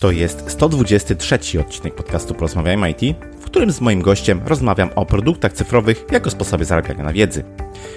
To 0.00 0.10
jest 0.10 0.50
123 0.50 1.60
odcinek 1.60 1.94
podcastu 1.94 2.34
Porozmawiajmy 2.34 2.90
IT, 2.90 3.16
w 3.40 3.44
którym 3.44 3.72
z 3.72 3.80
moim 3.80 4.02
gościem 4.02 4.40
rozmawiam 4.46 4.90
o 4.94 5.06
produktach 5.06 5.52
cyfrowych 5.52 6.04
jako 6.10 6.30
sposobie 6.30 6.64
zarabiania 6.64 7.04
na 7.04 7.12
wiedzy. 7.12 7.44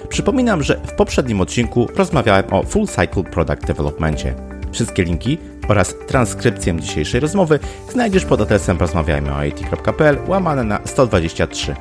Przypominam, 0.08 0.62
że 0.62 0.80
w 0.86 0.92
poprzednim 0.92 1.40
odcinku 1.40 1.88
rozmawiałem 1.94 2.44
o 2.52 2.62
Full 2.62 2.86
Cycle 2.86 3.22
Product 3.22 3.66
Developmentie. 3.66 4.34
Wszystkie 4.72 5.04
linki 5.04 5.38
oraz 5.68 5.94
transkrypcję 6.06 6.80
dzisiejszej 6.80 7.20
rozmowy 7.20 7.58
znajdziesz 7.92 8.24
pod 8.24 8.40
adresem 8.40 8.76
porozmawiajmyoit.pl 8.76 10.18
łamane 10.26 10.64
na 10.64 10.80
123. 10.84 11.76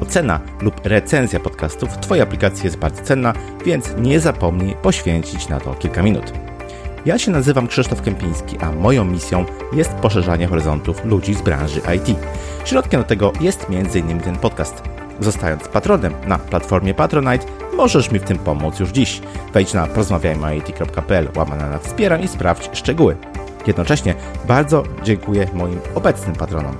Ocena 0.00 0.40
lub 0.62 0.86
recenzja 0.86 1.40
podcastów 1.40 1.90
w 1.90 2.00
Twojej 2.00 2.22
aplikacji 2.22 2.64
jest 2.64 2.76
bardzo 2.76 3.02
cenna, 3.02 3.32
więc 3.64 3.94
nie 3.98 4.20
zapomnij 4.20 4.74
poświęcić 4.82 5.48
na 5.48 5.60
to 5.60 5.74
kilka 5.74 6.02
minut. 6.02 6.45
Ja 7.06 7.18
się 7.18 7.30
nazywam 7.30 7.66
Krzysztof 7.66 8.02
Kępiński, 8.02 8.58
a 8.58 8.72
moją 8.72 9.04
misją 9.04 9.44
jest 9.72 9.90
poszerzanie 9.90 10.46
horyzontów 10.46 11.04
ludzi 11.04 11.34
z 11.34 11.42
branży 11.42 11.80
IT. 11.96 12.18
Środkiem 12.64 13.00
do 13.00 13.08
tego 13.08 13.32
jest 13.40 13.66
m.in. 13.70 14.20
ten 14.20 14.36
podcast. 14.36 14.82
Zostając 15.20 15.68
patronem 15.68 16.14
na 16.26 16.38
platformie 16.38 16.94
Patronite, 16.94 17.46
możesz 17.76 18.10
mi 18.10 18.18
w 18.18 18.24
tym 18.24 18.38
pomóc 18.38 18.80
już 18.80 18.90
dziś. 18.90 19.20
Wejdź 19.52 19.74
na 19.74 19.86
porozmawiajmy.it.pl 19.86 21.28
łamane 21.36 21.70
na 21.70 21.78
wspieram 21.78 22.22
i 22.22 22.28
sprawdź 22.28 22.70
szczegóły. 22.72 23.16
Jednocześnie 23.66 24.14
bardzo 24.48 24.82
dziękuję 25.02 25.48
moim 25.54 25.80
obecnym 25.94 26.36
patronom. 26.36 26.76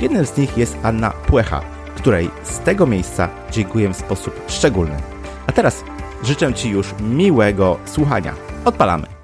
Jednym 0.00 0.26
z 0.26 0.36
nich 0.36 0.58
jest 0.58 0.76
Anna 0.82 1.10
Płecha, 1.10 1.60
której 1.96 2.30
z 2.44 2.58
tego 2.58 2.86
miejsca 2.86 3.28
dziękuję 3.50 3.88
w 3.88 3.96
sposób 3.96 4.40
szczególny. 4.48 4.96
A 5.46 5.52
teraz 5.52 5.84
życzę 6.22 6.54
Ci 6.54 6.70
już 6.70 6.94
miłego 7.00 7.78
słuchania. 7.84 8.34
Odpalamy! 8.64 9.19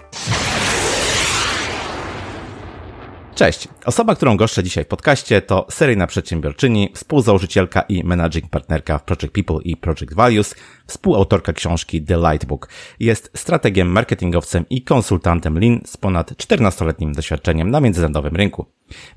Cześć. 3.36 3.68
Osoba, 3.84 4.14
którą 4.14 4.36
goszczę 4.36 4.62
dzisiaj 4.62 4.84
w 4.84 4.88
podcaście 4.88 5.42
to 5.42 5.66
seryjna 5.70 6.06
przedsiębiorczyni, 6.06 6.90
współzałożycielka 6.94 7.80
i 7.80 8.04
managing 8.04 8.50
partnerka 8.50 8.98
w 8.98 9.04
Project 9.04 9.34
People 9.34 9.58
i 9.64 9.76
Project 9.76 10.14
Values, 10.14 10.54
współautorka 10.86 11.52
książki 11.52 12.02
The 12.02 12.16
Lightbook. 12.16 12.68
Jest 13.00 13.30
strategiem, 13.34 13.88
marketingowcem 13.88 14.64
i 14.70 14.82
konsultantem 14.82 15.58
Lean 15.58 15.80
z 15.84 15.96
ponad 15.96 16.32
14-letnim 16.32 17.14
doświadczeniem 17.14 17.70
na 17.70 17.80
międzynarodowym 17.80 18.36
rynku. 18.36 18.66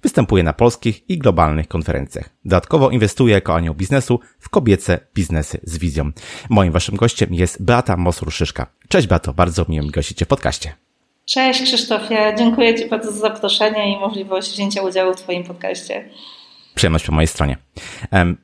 Występuje 0.01 0.43
na 0.43 0.53
polskich 0.53 1.09
i 1.09 1.17
globalnych 1.17 1.67
konferencjach. 1.67 2.29
Dodatkowo 2.45 2.89
inwestuje 2.89 3.33
jako 3.33 3.55
anioł 3.55 3.75
biznesu 3.75 4.19
w 4.39 4.49
kobiece 4.49 4.99
biznesy 5.15 5.59
z 5.63 5.77
wizją. 5.77 6.11
Moim 6.49 6.71
waszym 6.71 6.95
gościem 6.95 7.33
jest 7.33 7.63
Beata 7.63 7.97
Mosur-Szyszka. 7.97 8.65
Cześć 8.87 9.07
Beato, 9.07 9.33
bardzo 9.33 9.65
miło 9.69 9.85
mi 9.85 9.91
gościcie 9.91 10.25
w 10.25 10.27
podcaście. 10.27 10.88
Cześć 11.29 11.63
Krzysztofie, 11.63 12.35
dziękuję 12.37 12.75
Ci 12.75 12.85
bardzo 12.85 13.11
za 13.11 13.19
zaproszenie 13.19 13.93
i 13.93 13.99
możliwość 13.99 14.51
wzięcia 14.51 14.81
udziału 14.81 15.13
w 15.13 15.17
Twoim 15.17 15.43
podcaście. 15.43 16.09
Przyjemność 16.79 17.05
po 17.05 17.11
mojej 17.11 17.27
stronie. 17.27 17.57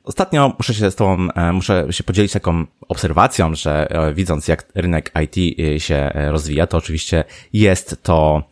Ostatnio 0.04 0.52
muszę 0.58 0.74
się 0.74 0.90
z 0.90 0.94
Tobą, 0.94 1.28
muszę 1.52 1.86
się 1.90 2.04
podzielić 2.04 2.32
taką 2.32 2.66
obserwacją, 2.88 3.54
że 3.54 3.90
e, 3.90 4.14
widząc 4.14 4.48
jak 4.48 4.66
rynek 4.74 5.12
IT 5.24 5.58
e, 5.60 5.80
się 5.80 5.94
e, 5.94 6.32
rozwija, 6.32 6.66
to 6.66 6.76
oczywiście 6.76 7.24
jest 7.52 8.02
to 8.02 8.42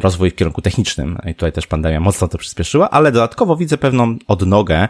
rozwój 0.00 0.30
w 0.30 0.34
kierunku 0.34 0.62
technicznym 0.62 1.18
i 1.26 1.34
tutaj 1.34 1.52
też 1.52 1.66
pandemia 1.66 2.00
mocno 2.00 2.28
to 2.28 2.38
przyspieszyła, 2.38 2.90
ale 2.90 3.12
dodatkowo 3.12 3.56
widzę 3.56 3.78
pewną 3.78 4.16
odnogę, 4.28 4.88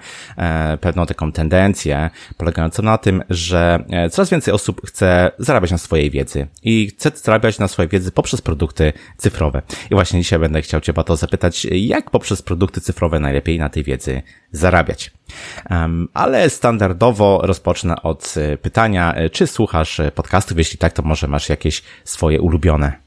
pewną 0.81 1.07
taką 1.07 1.33
tendencję 1.33 2.11
polegającą 2.37 2.83
na 2.83 2.99
tym, 2.99 3.23
że 3.31 3.85
coraz 4.11 4.31
więcej 4.31 4.55
osób 4.55 4.87
chce 4.87 5.31
zarabiać 5.39 5.71
na 5.71 5.79
swojej 5.79 6.11
wiedzy 6.11 6.47
i 6.63 6.87
chce 6.87 7.11
zarabiać 7.15 7.59
na 7.59 7.69
swojej 7.69 7.89
wiedzy 7.89 8.13
poprzez 8.13 8.43
produkty 8.43 8.93
cyfrowe. 9.17 9.63
I 9.91 9.95
właśnie 9.95 10.21
dzisiaj 10.21 10.39
będę 10.39 10.63
chciał 10.63 10.81
Cię, 10.81 10.93
Bato, 10.93 11.17
zapytać, 11.17 11.65
jak 11.71 12.11
poprzez 12.11 12.43
produkty 12.43 12.81
cyfrowe 12.81 13.21
najlepiej 13.21 13.59
na 13.59 13.69
tej 13.69 13.85
wiedzy 13.85 14.06
zarabiać. 14.53 15.11
Ale 16.15 16.51
standardowo 16.51 17.41
rozpocznę 17.43 18.03
od 18.03 18.35
e, 18.37 18.57
pytania, 18.57 19.15
e, 19.15 19.31
czy 19.31 19.47
słuchasz 19.47 20.01
e, 20.01 20.13
podcastów? 20.13 20.59
Jeśli 20.59 20.79
tak, 20.79 20.93
to 20.93 21.03
może 21.03 21.29
masz 21.29 21.49
jakieś 21.49 21.83
swoje 22.05 22.41
ulubione. 22.41 23.06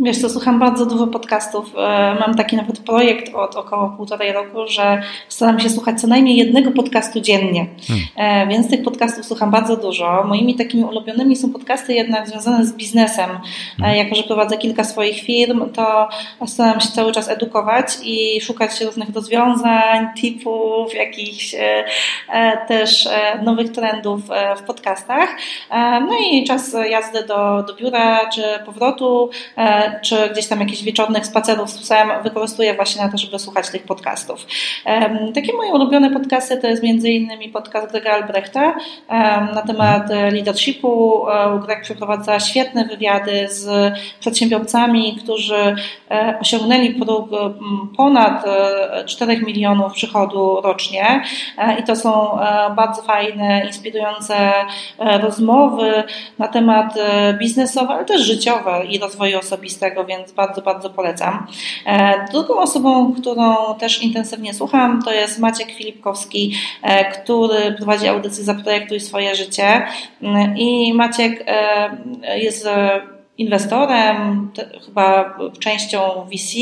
Wiesz 0.00 0.18
co, 0.18 0.30
słucham 0.30 0.58
bardzo 0.58 0.86
dużo 0.86 1.06
podcastów. 1.06 1.74
E, 1.76 2.16
mam 2.20 2.34
taki 2.34 2.56
nawet 2.56 2.78
projekt 2.78 3.34
od 3.34 3.56
około 3.56 3.88
półtorej 3.96 4.32
roku, 4.32 4.58
że 4.68 5.02
staram 5.28 5.60
się 5.60 5.70
słuchać 5.70 6.00
co 6.00 6.06
najmniej 6.06 6.36
jednego 6.36 6.70
podcastu 6.70 7.20
dziennie. 7.20 7.66
Hmm. 7.88 8.06
E, 8.16 8.46
więc 8.46 8.70
tych 8.70 8.82
podcastów 8.82 9.26
słucham 9.26 9.50
bardzo 9.50 9.76
dużo. 9.76 10.24
Moimi 10.24 10.54
takimi 10.54 10.84
ulubionymi 10.84 11.36
są 11.36 11.52
podcasty 11.52 11.94
jednak 11.94 12.28
związane 12.28 12.66
z 12.66 12.72
biznesem. 12.72 13.30
E, 13.30 13.40
hmm. 13.78 13.96
Jako, 13.96 14.14
że 14.14 14.22
prowadzę 14.22 14.58
kilka 14.58 14.84
swoich 14.84 15.20
firm, 15.20 15.70
to 15.70 16.08
staram 16.46 16.80
się 16.80 16.88
cały 16.88 17.12
czas 17.12 17.28
edukować 17.28 17.86
i 18.02 18.40
szukać 18.40 18.80
różnych 18.80 19.14
rozwiązań, 19.14 20.06
tipów, 20.16 20.94
jakichś 20.94 21.54
też 22.68 23.08
nowych 23.42 23.72
trendów 23.72 24.20
w 24.56 24.62
podcastach. 24.62 25.28
No 26.00 26.10
i 26.32 26.44
czas 26.44 26.76
jazdy 26.90 27.26
do, 27.26 27.62
do 27.62 27.74
biura 27.74 28.30
czy 28.30 28.42
powrotu 28.66 29.30
czy 30.02 30.28
gdzieś 30.32 30.46
tam 30.46 30.60
jakichś 30.60 30.82
wieczornych 30.82 31.26
spacerów 31.26 31.70
z 31.70 31.78
psem 31.78 32.08
wykorzystuję 32.22 32.74
właśnie 32.74 33.02
na 33.02 33.12
to, 33.12 33.18
żeby 33.18 33.38
słuchać 33.38 33.70
tych 33.70 33.82
podcastów. 33.82 34.46
Takie 35.34 35.52
moje 35.52 35.72
ulubione 35.72 36.10
podcasty 36.10 36.56
to 36.56 36.66
jest 36.66 36.84
innymi 36.84 37.48
podcast 37.48 37.92
Grega 37.92 38.12
Albrechta 38.12 38.74
na 39.54 39.62
temat 39.66 40.10
leadershipu. 40.32 41.28
E, 41.28 41.60
Greg 41.66 41.82
przeprowadza 41.82 42.40
świetne 42.40 42.84
wywiady 42.84 43.48
z 43.48 43.94
przedsiębiorcami, 44.20 45.16
którzy 45.22 45.76
e, 46.10 46.38
osiągnęli 46.40 46.94
próg 46.94 47.28
ponad 47.96 48.44
4 49.06 49.32
e, 49.32 49.40
milionów 49.40 49.92
przychodu 49.92 50.60
rocznie 50.60 51.22
i 51.80 51.82
to 51.82 51.96
są 51.96 52.38
bardzo 52.76 53.02
fajne, 53.02 53.66
inspirujące 53.66 54.52
rozmowy 54.98 56.04
na 56.38 56.48
temat 56.48 56.94
biznesowy, 57.38 57.92
ale 57.92 58.04
też 58.04 58.22
życiowy 58.22 58.70
i 58.88 58.98
rozwoju 58.98 59.38
osobistego 59.38 59.77
tego, 59.78 60.04
więc 60.04 60.32
bardzo, 60.32 60.62
bardzo 60.62 60.90
polecam. 60.90 61.46
E, 61.86 62.26
drugą 62.32 62.58
osobą, 62.58 63.14
którą 63.20 63.54
też 63.80 64.02
intensywnie 64.02 64.54
słucham, 64.54 65.02
to 65.02 65.12
jest 65.12 65.38
Maciek 65.38 65.70
Filipkowski, 65.70 66.54
e, 66.82 67.12
który 67.12 67.72
prowadzi 67.72 68.08
audycję 68.08 68.44
Zaprojektuj 68.44 69.00
swoje 69.00 69.34
życie. 69.34 69.86
I 70.56 70.94
Maciek 70.94 71.44
e, 71.46 72.38
jest 72.38 72.68
inwestorem, 73.38 74.50
chyba 74.86 75.36
częścią 75.60 75.98
VC, 76.32 76.56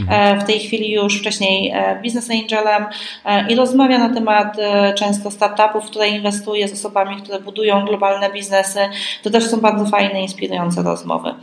mhm. 0.00 0.38
e, 0.38 0.40
w 0.40 0.46
tej 0.46 0.58
chwili 0.58 0.92
już 0.92 1.20
wcześniej 1.20 1.70
e, 1.74 2.00
business 2.04 2.30
angelem 2.30 2.86
e, 3.24 3.52
i 3.52 3.54
rozmawia 3.54 3.98
na 3.98 4.14
temat 4.14 4.56
często 4.94 5.30
startupów, 5.30 5.84
które 5.84 6.08
inwestuje 6.08 6.68
z 6.68 6.72
osobami, 6.72 7.16
które 7.16 7.40
budują 7.40 7.84
globalne 7.84 8.32
biznesy. 8.32 8.78
To 9.22 9.30
też 9.30 9.46
są 9.46 9.60
bardzo 9.60 9.84
fajne, 9.84 10.22
inspirujące 10.22 10.82
rozmowy. 10.82 11.34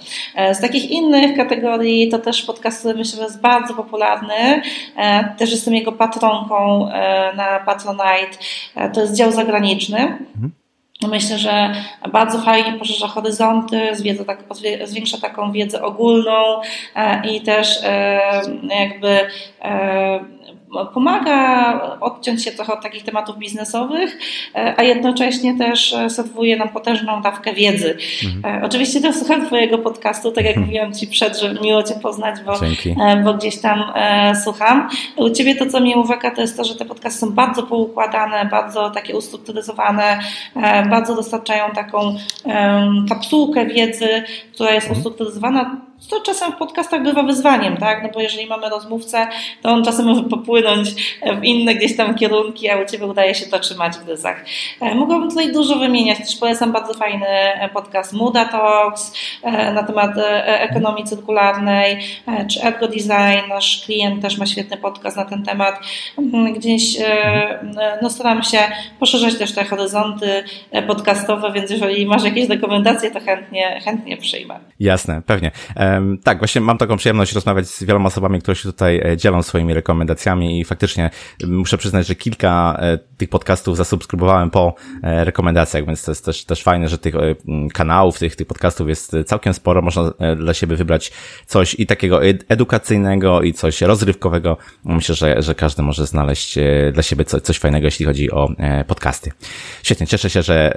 Z 0.51 0.61
takich 0.61 0.91
innych 0.91 1.37
kategorii 1.37 2.09
to 2.09 2.19
też 2.19 2.43
podcast, 2.43 2.79
który 2.79 2.97
myślę, 2.97 3.17
że 3.17 3.23
jest 3.23 3.41
bardzo 3.41 3.73
popularny. 3.73 4.61
Też 5.37 5.51
jestem 5.51 5.73
jego 5.73 5.91
patronką 5.91 6.89
na 7.35 7.59
Patronite. 7.65 8.37
To 8.93 9.01
jest 9.01 9.15
dział 9.15 9.31
zagraniczny. 9.31 9.99
Mhm. 9.99 10.62
Myślę, 11.01 11.39
że 11.39 11.73
bardzo 12.11 12.41
fajnie 12.41 12.79
poszerza 12.79 13.07
horyzonty, 13.07 13.95
tak, 14.25 14.43
zwiększa 14.83 15.17
taką 15.17 15.51
wiedzę 15.51 15.81
ogólną 15.81 16.61
e, 16.95 17.27
i 17.27 17.41
też 17.41 17.79
e, 17.83 18.19
jakby 18.79 19.19
e, 19.61 20.25
pomaga 20.93 21.97
odciąć 21.99 22.43
się 22.43 22.51
trochę 22.51 22.73
od 22.73 22.83
takich 22.83 23.03
tematów 23.03 23.37
biznesowych, 23.37 24.19
e, 24.55 24.73
a 24.77 24.83
jednocześnie 24.83 25.57
też 25.57 25.93
e, 25.93 26.09
serwuje 26.09 26.57
nam 26.57 26.69
potężną 26.69 27.21
dawkę 27.21 27.53
wiedzy. 27.53 27.97
Mhm. 28.23 28.63
E, 28.63 28.65
oczywiście 28.65 29.01
też 29.01 29.15
słucham 29.15 29.45
Twojego 29.45 29.77
podcastu, 29.77 30.31
tak 30.31 30.45
jak 30.45 30.57
mówiłam 30.65 30.93
Ci 30.93 31.07
przed, 31.07 31.39
że 31.39 31.53
miło 31.53 31.83
Cię 31.83 31.95
poznać, 32.01 32.35
bo, 32.45 32.53
bo 33.23 33.33
gdzieś 33.33 33.61
tam 33.61 33.83
słucham. 34.43 34.89
U 35.15 35.29
Ciebie 35.29 35.55
to, 35.55 35.65
co 35.65 35.79
mnie 35.79 35.97
uwaga, 35.97 36.31
to 36.31 36.41
jest 36.41 36.57
to, 36.57 36.63
że 36.63 36.75
te 36.75 36.85
podcasty 36.85 37.19
są 37.19 37.31
bardzo 37.31 37.63
poukładane, 37.63 38.45
bardzo 38.45 38.89
takie 38.89 39.15
ustrukturyzowane, 39.15 40.19
bardzo 40.89 41.15
dostarczają 41.15 41.71
taką 41.71 42.15
kapsułkę 43.09 43.65
wiedzy, 43.65 44.23
która 44.53 44.71
jest 44.71 44.87
mhm. 44.87 44.99
ustrukturyzowana 44.99 45.81
to 46.09 46.21
czasem 46.21 46.51
w 46.51 46.55
podcastach 46.55 47.03
bywa 47.03 47.23
wyzwaniem, 47.23 47.77
tak? 47.77 48.03
No 48.03 48.09
bo 48.13 48.21
jeżeli 48.21 48.47
mamy 48.47 48.69
rozmówcę, 48.69 49.27
to 49.61 49.69
on 49.69 49.83
czasem 49.83 50.05
może 50.05 50.23
popłynąć 50.23 50.89
w 51.39 51.43
inne 51.43 51.75
gdzieś 51.75 51.97
tam 51.97 52.15
kierunki, 52.15 52.69
a 52.69 52.81
u 52.81 52.85
Ciebie 52.85 53.05
udaje 53.05 53.35
się 53.35 53.45
to 53.45 53.59
trzymać 53.59 53.93
w 53.97 54.07
ryzach. 54.07 54.45
E, 54.81 54.95
mogłabym 54.95 55.29
tutaj 55.29 55.51
dużo 55.51 55.75
wymieniać, 55.75 56.17
też 56.17 56.35
polecam 56.35 56.71
bardzo 56.71 56.93
fajny 56.93 57.25
podcast 57.73 58.13
Muda 58.13 58.45
Talks 58.45 59.13
e, 59.43 59.73
na 59.73 59.83
temat 59.83 60.17
e, 60.17 60.61
ekonomii 60.61 61.03
cyrkularnej, 61.03 61.99
czy 62.49 62.63
Ergo 62.63 62.87
Design, 62.87 63.49
nasz 63.49 63.83
klient 63.85 64.21
też 64.21 64.37
ma 64.37 64.45
świetny 64.45 64.77
podcast 64.77 65.17
na 65.17 65.25
ten 65.25 65.43
temat. 65.43 65.79
Mhm, 66.17 66.53
gdzieś 66.53 66.97
no, 68.01 68.09
staram 68.09 68.43
się 68.43 68.57
poszerzać 68.99 69.35
też 69.35 69.55
te 69.55 69.63
horyzonty 69.63 70.43
podcastowe, 70.87 71.51
więc 71.51 71.71
jeżeli 71.71 72.05
masz 72.05 72.23
jakieś 72.23 72.49
rekomendacje, 72.49 73.11
to 73.11 73.19
chętnie, 73.19 73.81
chętnie 73.85 74.17
przyjmę. 74.17 74.59
Jasne, 74.79 75.21
pewnie. 75.25 75.51
Tak, 76.23 76.37
właśnie 76.37 76.61
mam 76.61 76.77
taką 76.77 76.97
przyjemność 76.97 77.33
rozmawiać 77.33 77.67
z 77.67 77.83
wieloma 77.83 78.07
osobami, 78.07 78.41
które 78.41 78.55
się 78.55 78.63
tutaj 78.63 79.01
e, 79.05 79.17
dzielą 79.17 79.43
swoimi 79.43 79.73
rekomendacjami 79.73 80.59
i 80.59 80.65
faktycznie 80.65 81.09
muszę 81.47 81.77
przyznać, 81.77 82.07
że 82.07 82.15
kilka 82.15 82.77
e, 82.79 82.97
tych 82.97 83.29
podcastów 83.29 83.77
zasubskrybowałem 83.77 84.49
po 84.49 84.75
e, 85.03 85.23
rekomendacjach, 85.23 85.85
więc 85.85 86.03
to 86.03 86.11
jest 86.11 86.25
też, 86.25 86.45
też 86.45 86.63
fajne, 86.63 86.87
że 86.87 86.97
tych 86.97 87.15
kanałów, 87.73 88.19
tych, 88.19 88.35
tych 88.35 88.47
podcastów 88.47 88.89
jest 88.89 89.15
całkiem 89.25 89.53
sporo. 89.53 89.81
Można 89.81 90.13
dla 90.37 90.53
siebie 90.53 90.75
wybrać 90.75 91.11
coś 91.45 91.75
i 91.79 91.85
takiego 91.85 92.23
edukacyjnego 92.47 93.41
i 93.41 93.53
coś 93.53 93.81
rozrywkowego. 93.81 94.57
Myślę, 94.83 95.15
że, 95.15 95.41
że 95.41 95.55
każdy 95.55 95.83
może 95.83 96.05
znaleźć 96.05 96.59
dla 96.93 97.03
siebie 97.03 97.25
coś, 97.25 97.41
coś 97.41 97.59
fajnego, 97.59 97.85
jeśli 97.85 98.05
chodzi 98.05 98.31
o 98.31 98.49
podcasty. 98.87 99.31
Świetnie, 99.83 100.07
cieszę 100.07 100.29
się, 100.29 100.41
że 100.41 100.73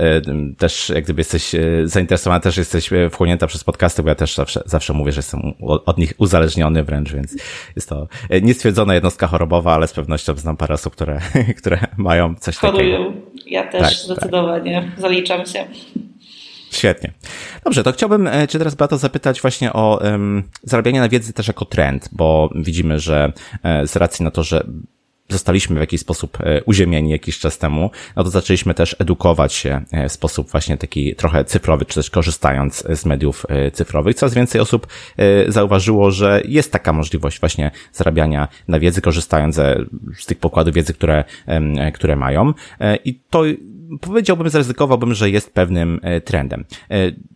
też 0.58 0.88
jak 0.88 1.04
gdyby 1.04 1.20
jesteś 1.20 1.52
zainteresowana, 1.84 2.40
też 2.40 2.56
jesteś 2.56 2.90
wchłonięta 3.10 3.46
przez 3.46 3.64
podcasty, 3.64 4.02
bo 4.02 4.08
ja 4.08 4.14
też 4.14 4.34
zawsze, 4.34 4.62
zawsze 4.66 4.92
mówię, 4.92 5.05
że 5.12 5.18
jestem 5.18 5.40
od 5.60 5.98
nich 5.98 6.12
uzależniony 6.18 6.84
wręcz, 6.84 7.12
więc 7.12 7.36
jest 7.76 7.88
to 7.88 8.08
niestwierdzona 8.42 8.94
jednostka 8.94 9.26
chorobowa, 9.26 9.74
ale 9.74 9.86
z 9.86 9.92
pewnością 9.92 10.34
znam 10.34 10.56
parę 10.56 10.74
osób, 10.74 10.92
które, 10.92 11.20
które 11.58 11.78
mają 11.96 12.34
coś 12.34 12.56
Chorują. 12.56 13.04
takiego. 13.04 13.26
Ja 13.46 13.66
też 13.66 13.82
tak, 13.82 13.92
zdecydowanie 13.92 14.90
tak. 14.90 15.00
zaliczam 15.00 15.46
się. 15.46 15.66
Świetnie. 16.70 17.12
Dobrze, 17.64 17.84
to 17.84 17.92
chciałbym 17.92 18.26
e, 18.26 18.48
Cię 18.48 18.58
teraz, 18.58 18.74
Beato, 18.74 18.98
zapytać 18.98 19.40
właśnie 19.40 19.72
o 19.72 20.00
um, 20.02 20.42
zarabianie 20.62 21.00
na 21.00 21.08
wiedzy 21.08 21.32
też 21.32 21.48
jako 21.48 21.64
trend, 21.64 22.08
bo 22.12 22.50
widzimy, 22.54 22.98
że 22.98 23.32
e, 23.62 23.86
z 23.86 23.96
racji 23.96 24.24
na 24.24 24.30
to, 24.30 24.42
że 24.42 24.66
zostaliśmy 25.28 25.76
w 25.76 25.80
jakiś 25.80 26.00
sposób 26.00 26.38
e, 26.40 26.62
uziemieni 26.64 27.10
jakiś 27.10 27.38
czas 27.38 27.58
temu, 27.58 27.90
no 28.16 28.24
to 28.24 28.30
zaczęliśmy 28.30 28.74
też 28.74 28.96
edukować 28.98 29.52
się 29.52 29.80
e, 29.92 30.08
w 30.08 30.12
sposób 30.12 30.50
właśnie 30.50 30.78
taki 30.78 31.14
trochę 31.14 31.44
cyfrowy, 31.44 31.84
czy 31.84 31.94
też 31.94 32.10
korzystając 32.10 32.84
z 32.88 33.06
mediów 33.06 33.46
e, 33.48 33.70
cyfrowych. 33.70 34.16
Coraz 34.16 34.34
więcej 34.34 34.60
osób 34.60 34.86
zauważyło, 35.48 36.10
że 36.10 36.42
jest 36.44 36.72
taka 36.72 36.92
możliwość 36.92 37.40
właśnie 37.40 37.70
zarabiania 37.92 38.48
na 38.68 38.80
wiedzy, 38.80 39.00
korzystając 39.00 39.56
z 40.16 40.26
tych 40.26 40.38
pokładów 40.38 40.74
wiedzy, 40.74 40.94
które, 40.94 41.24
które 41.94 42.16
mają. 42.16 42.52
I 43.04 43.20
to 43.30 43.42
powiedziałbym, 44.00 44.50
zaryzykowałbym, 44.50 45.14
że 45.14 45.30
jest 45.30 45.54
pewnym 45.54 46.00
trendem. 46.24 46.64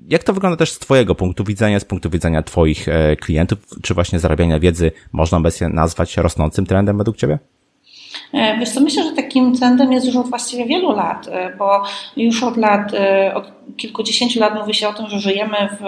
Jak 0.08 0.24
to 0.24 0.32
wygląda 0.32 0.56
też 0.56 0.72
z 0.72 0.78
Twojego 0.78 1.14
punktu 1.14 1.44
widzenia, 1.44 1.80
z 1.80 1.84
punktu 1.84 2.10
widzenia 2.10 2.42
Twoich 2.42 2.86
klientów? 3.20 3.58
Czy 3.82 3.94
właśnie 3.94 4.18
zarabiania 4.18 4.60
wiedzy 4.60 4.92
można 5.12 5.38
obecnie 5.38 5.68
nazwać 5.68 6.16
rosnącym 6.16 6.66
trendem 6.66 6.98
według 6.98 7.16
Ciebie? 7.16 7.38
E, 8.32 8.58
wiesz 8.58 8.70
co, 8.70 8.80
myślę, 8.80 9.04
że 9.04 9.12
takim 9.12 9.56
trendem 9.56 9.92
jest 9.92 10.06
już 10.06 10.16
od 10.16 10.28
właściwie 10.28 10.64
wielu 10.64 10.92
lat, 10.92 11.28
e, 11.28 11.56
bo 11.56 11.82
już 12.16 12.42
od 12.42 12.56
lat, 12.56 12.94
e, 12.94 13.34
od 13.34 13.60
kilkudziesięciu 13.76 14.40
lat 14.40 14.54
mówi 14.54 14.74
się 14.74 14.88
o 14.88 14.92
tym, 14.92 15.08
że 15.08 15.18
żyjemy 15.18 15.56
w 15.80 15.84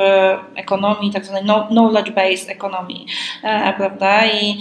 ekonomii, 0.54 1.10
tak 1.12 1.24
zwanej 1.24 1.44
knowledge-based 1.70 2.50
ekonomii, 2.50 3.06
prawda? 3.76 4.26
I 4.26 4.58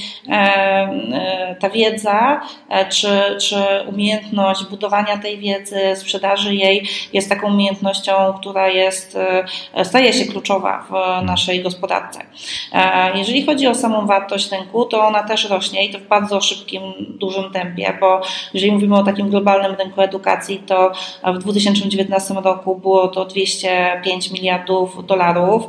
ta 1.60 1.70
wiedza, 1.70 2.42
czy, 2.90 3.38
czy 3.42 3.56
umiejętność 3.88 4.64
budowania 4.66 5.18
tej 5.18 5.38
wiedzy, 5.38 5.80
sprzedaży 5.96 6.56
jej 6.56 6.88
jest 7.14 7.30
taką 7.30 7.54
umiejętnością, 7.54 8.12
która 8.40 8.68
jest, 8.68 9.18
staje 9.84 10.14
się 10.14 10.26
kluczowa 10.26 10.86
w 10.90 11.26
naszej 11.26 11.64
gospodarce. 11.64 12.20
Jeżeli 13.16 13.46
chodzi 13.46 13.68
o 13.68 13.76
samą 13.76 14.06
wartość 14.06 14.52
rynku, 14.52 14.86
to 14.86 15.08
ona 15.08 15.24
też 15.24 15.50
rośnie 15.50 15.86
i 15.86 15.90
to 15.90 16.00
w 16.00 16.08
bardzo 16.08 16.42
szybkim, 16.42 16.82
dużym 17.20 17.52
tempie 17.52 17.71
tempie, 17.72 17.98
bo 18.00 18.22
jeżeli 18.54 18.72
mówimy 18.72 18.96
o 18.96 19.04
takim 19.04 19.30
globalnym 19.30 19.76
rynku 19.76 20.02
edukacji, 20.02 20.64
to 20.68 20.92
w 21.24 21.38
2019 21.38 22.34
roku 22.34 22.76
było 22.76 23.08
to 23.08 23.26
205 23.26 24.32
miliardów 24.32 25.06
dolarów, 25.06 25.64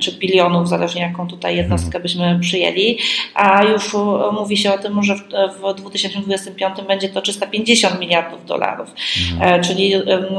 czy 0.00 0.12
bilionów, 0.12 0.68
zależnie 0.68 1.02
jaką 1.02 1.28
tutaj 1.28 1.56
jednostkę 1.56 2.00
byśmy 2.00 2.38
przyjęli, 2.40 2.98
a 3.34 3.64
już 3.64 3.96
mówi 4.32 4.56
się 4.56 4.74
o 4.74 4.78
tym, 4.78 5.02
że 5.02 5.14
w 5.62 5.74
2025 5.74 6.74
będzie 6.88 7.08
to 7.08 7.20
350 7.20 8.00
miliardów 8.00 8.46
dolarów, 8.46 8.88
mhm. 9.32 9.60
E, 9.60 9.64
czyli 9.64 9.92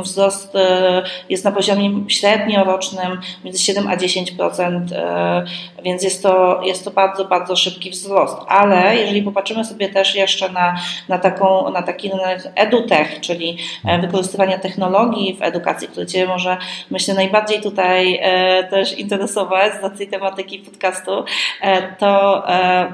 wzrost 0.04 0.56
e, 0.56 1.04
jest 1.30 1.46
na 1.46 1.52
poziomie 1.52 2.04
średniorocznym 2.08 3.20
między 3.44 3.64
7 3.64 3.88
a 3.88 3.98
10%, 3.98 4.94
e, 4.94 5.46
więc 5.86 6.04
jest 6.04 6.24
to, 6.24 6.62
jest 6.64 6.86
to 6.86 6.92
bardzo, 6.92 7.26
bardzo 7.26 7.56
szybki 7.56 7.90
wzrost. 7.90 8.38
Ale 8.48 8.96
jeżeli 8.96 9.22
popatrzymy 9.22 9.66
sobie 9.66 9.90
też 9.90 10.16
jeszcze 10.16 10.50
na, 10.50 10.76
na, 11.10 11.18
taką, 11.18 11.72
na 11.72 11.82
taki 11.82 12.12
edutech, 12.56 13.20
czyli 13.22 13.58
e, 13.86 14.00
wykorzystywanie 14.00 14.60
technologii 14.60 15.36
w 15.36 15.42
edukacji, 15.42 15.88
które 15.88 16.06
Cię 16.06 16.28
może, 16.28 16.58
myślę, 16.92 17.14
najbardziej 17.14 17.62
tutaj 17.62 18.20
e, 18.22 18.64
też 18.64 18.98
interesować 18.98 19.74
z 19.74 19.98
tej 19.98 20.08
tematyki 20.08 20.60
podcastu, 20.60 21.24
e, 21.62 21.96
to 21.96 22.44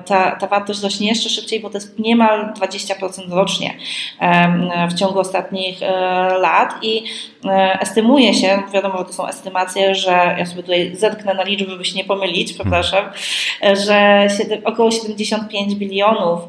ta, 0.06 0.32
ta 0.32 0.48
wartość 0.48 0.84
rośnie 0.84 1.08
jeszcze 1.08 1.30
szybciej, 1.30 1.60
bo 1.60 1.70
to 1.70 1.78
jest 1.78 2.00
niemal 2.00 2.54
20% 2.54 3.34
rocznie 3.34 3.78
w 4.90 4.94
ciągu 4.94 5.20
ostatnich 5.20 5.82
lat 6.42 6.74
i 6.82 7.04
estymuje 7.80 8.34
się, 8.34 8.64
wiadomo, 8.74 8.98
że 8.98 9.06
to 9.06 9.14
są 9.14 9.28
estymacje, 9.28 9.96
że 9.96 10.36
ja 10.38 10.46
sobie 10.46 10.64
tutaj 10.64 10.96
zetknę 10.96 11.34
na 11.34 11.44
liczbę, 11.44 11.72
żeby 11.72 11.86
się 11.86 11.96
nie 11.96 12.04
pomylić, 12.04 12.54
przepraszam, 12.54 13.06
że 13.86 14.28
około 14.64 14.92
75 14.92 15.76
bilionów 15.76 16.40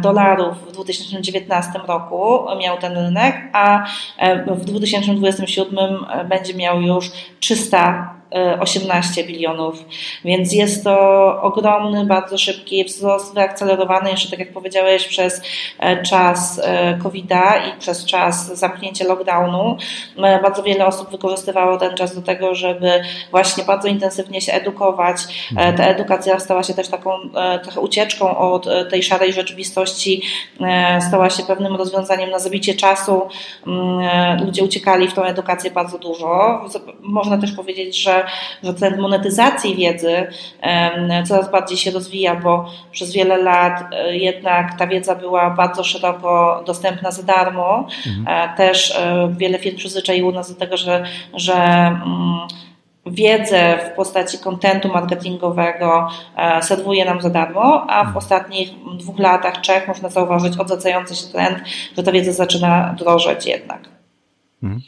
dolarów 0.00 0.68
w 0.68 0.72
2019 0.72 1.72
roku 1.86 2.44
miał 2.58 2.78
ten 2.78 2.92
rynek, 2.92 3.36
a 3.52 3.84
e, 4.18 4.54
w 4.54 4.64
2027 4.64 5.78
będzie 6.28 6.54
miał 6.54 6.80
już 6.80 7.10
300 7.40 8.21
18 8.60 9.24
bilionów, 9.24 9.84
więc 10.24 10.52
jest 10.52 10.84
to 10.84 10.98
ogromny, 11.42 12.06
bardzo 12.06 12.38
szybki 12.38 12.84
wzrost, 12.84 13.34
wyakcelerowany 13.34 14.10
jeszcze, 14.10 14.30
tak 14.30 14.38
jak 14.38 14.52
powiedziałeś, 14.52 15.08
przez 15.08 15.42
e, 15.78 16.02
czas 16.02 16.60
e, 16.64 16.98
COVID-a 17.02 17.56
i 17.56 17.78
przez 17.78 18.06
czas 18.06 18.58
zamknięcia 18.58 19.04
lockdownu. 19.04 19.76
E, 20.18 20.42
bardzo 20.42 20.62
wiele 20.62 20.86
osób 20.86 21.10
wykorzystywało 21.10 21.78
ten 21.78 21.96
czas 21.96 22.14
do 22.14 22.22
tego, 22.22 22.54
żeby 22.54 23.02
właśnie 23.30 23.64
bardzo 23.64 23.88
intensywnie 23.88 24.40
się 24.40 24.52
edukować. 24.52 25.16
Ta 25.76 25.84
edukacja 25.84 26.40
stała 26.40 26.62
się 26.62 26.74
też 26.74 26.88
taką 26.88 27.10
trochę 27.62 27.80
ucieczką 27.80 28.38
od 28.38 28.66
tej 28.90 29.02
szarej 29.02 29.32
rzeczywistości, 29.32 30.22
stała 31.08 31.30
się 31.30 31.42
pewnym 31.42 31.76
rozwiązaniem 31.76 32.30
na 32.30 32.38
zabicie 32.38 32.74
czasu. 32.74 33.22
Mm, 33.66 34.44
ludzie 34.46 34.64
uciekali 34.64 35.08
w 35.08 35.14
tą 35.14 35.22
edukację 35.22 35.70
bardzo 35.70 35.98
dużo. 35.98 36.60
Można 37.00 37.38
też 37.38 37.52
powiedzieć, 37.52 38.02
że 38.02 38.21
że, 38.62 38.74
trend 38.74 38.98
monetyzacji 38.98 39.76
wiedzy 39.76 40.26
coraz 41.24 41.50
bardziej 41.50 41.78
się 41.78 41.90
rozwija, 41.90 42.34
bo 42.36 42.70
przez 42.92 43.12
wiele 43.12 43.36
lat 43.36 43.84
e, 43.92 44.16
jednak 44.16 44.78
ta 44.78 44.86
wiedza 44.86 45.14
była 45.14 45.50
bardzo 45.50 45.84
szeroko 45.84 46.62
dostępna 46.66 47.10
za 47.10 47.22
darmo. 47.22 47.86
Mhm. 48.06 48.50
E, 48.52 48.56
też 48.56 48.96
e, 48.96 49.34
wiele 49.38 49.58
firm 49.58 49.76
przyzwyczaiło 49.76 50.32
nas 50.32 50.52
do 50.52 50.60
tego, 50.60 50.76
że, 50.76 51.04
że 51.34 51.54
mm, 51.54 52.48
wiedzę 53.06 53.78
w 53.78 53.96
postaci 53.96 54.38
kontentu 54.38 54.88
marketingowego 54.88 56.08
serwuje 56.60 57.04
nam 57.04 57.22
za 57.22 57.30
darmo, 57.30 57.84
a 57.88 57.96
w 57.96 58.06
mhm. 58.06 58.16
ostatnich 58.16 58.70
dwóch 58.98 59.18
latach, 59.18 59.60
trzech 59.60 59.88
można 59.88 60.08
zauważyć 60.08 60.58
odwracający 60.58 61.16
się 61.16 61.26
trend, 61.32 61.58
że 61.96 62.02
ta 62.02 62.12
wiedza 62.12 62.32
zaczyna 62.32 62.94
drożeć 62.98 63.46
jednak. 63.46 63.91
Mhm. 64.62 64.82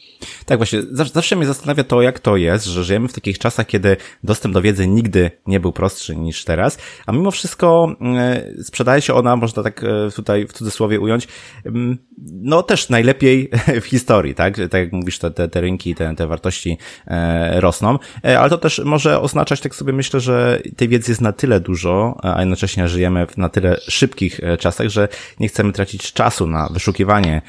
Tak, 0.47 0.59
właśnie, 0.59 0.83
zawsze 0.93 1.37
mnie 1.37 1.47
zastanawia 1.47 1.85
to, 1.85 2.03
jak 2.03 2.21
to 2.21 2.37
jest, 2.37 2.65
że 2.65 2.85
żyjemy 2.85 3.09
w 3.09 3.13
takich 3.13 3.39
czasach, 3.39 3.67
kiedy 3.67 3.97
dostęp 4.25 4.55
do 4.55 4.63
wiedzy 4.63 4.89
nigdy 4.89 5.31
nie 5.47 5.61
był 5.61 5.73
prostszy 5.73 6.17
niż 6.17 6.45
teraz, 6.45 6.79
a 7.07 7.13
mimo 7.13 7.31
wszystko 7.31 7.97
e, 8.19 8.45
sprzedaje 8.63 9.03
się 9.03 9.15
ona, 9.15 9.37
można 9.37 9.63
tak 9.63 9.85
e, 9.85 10.11
tutaj 10.17 10.47
w 10.47 10.53
cudzysłowie 10.53 11.01
ująć, 11.01 11.29
mm, 11.65 11.99
no 12.33 12.63
też 12.63 12.89
najlepiej 12.89 13.51
w 13.83 13.85
historii, 13.85 14.35
tak? 14.35 14.57
Tak 14.57 14.75
jak 14.75 14.93
mówisz, 14.93 15.19
te, 15.19 15.31
te, 15.31 15.49
te 15.49 15.61
rynki, 15.61 15.95
te, 15.95 16.15
te 16.17 16.27
wartości 16.27 16.79
e, 17.07 17.61
rosną, 17.61 17.99
ale 18.23 18.51
to 18.51 18.59
też 18.59 18.83
może 18.85 19.21
oznaczać, 19.21 19.61
tak 19.61 19.75
sobie 19.75 19.93
myślę, 19.93 20.21
że 20.21 20.63
tej 20.77 20.89
wiedzy 20.89 21.11
jest 21.11 21.21
na 21.21 21.33
tyle 21.33 21.61
dużo, 21.61 22.19
a 22.23 22.41
jednocześnie 22.41 22.89
żyjemy 22.89 23.27
w 23.27 23.37
na 23.37 23.49
tyle 23.49 23.77
szybkich 23.89 24.41
czasach, 24.59 24.89
że 24.89 25.09
nie 25.41 25.49
chcemy 25.49 25.73
tracić 25.73 26.13
czasu 26.13 26.47
na 26.47 26.69
wyszukiwanie 26.69 27.43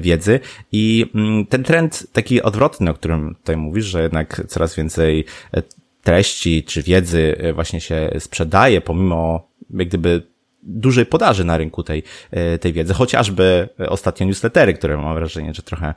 wiedzy 0.00 0.40
i 0.72 1.10
mm, 1.14 1.46
ten 1.62 1.64
trend 1.64 2.06
taki 2.12 2.42
odwrotny, 2.42 2.90
o 2.90 2.94
którym 2.94 3.34
tutaj 3.34 3.56
mówisz, 3.56 3.84
że 3.84 4.02
jednak 4.02 4.42
coraz 4.48 4.76
więcej 4.76 5.24
e, 5.54 5.62
treści 6.02 6.64
czy 6.64 6.82
wiedzy 6.82 7.36
e, 7.38 7.52
właśnie 7.52 7.80
się 7.80 8.10
sprzedaje, 8.18 8.80
pomimo 8.80 9.48
jak 9.70 9.88
gdyby 9.88 10.31
dużej 10.62 11.06
podaży 11.06 11.44
na 11.44 11.56
rynku 11.56 11.82
tej, 11.82 12.02
e, 12.30 12.58
tej 12.58 12.72
wiedzy, 12.72 12.94
chociażby 12.94 13.68
ostatnie 13.88 14.26
newslettery, 14.26 14.74
które 14.74 14.96
mam 14.96 15.14
wrażenie, 15.14 15.54
że 15.54 15.62
trochę 15.62 15.94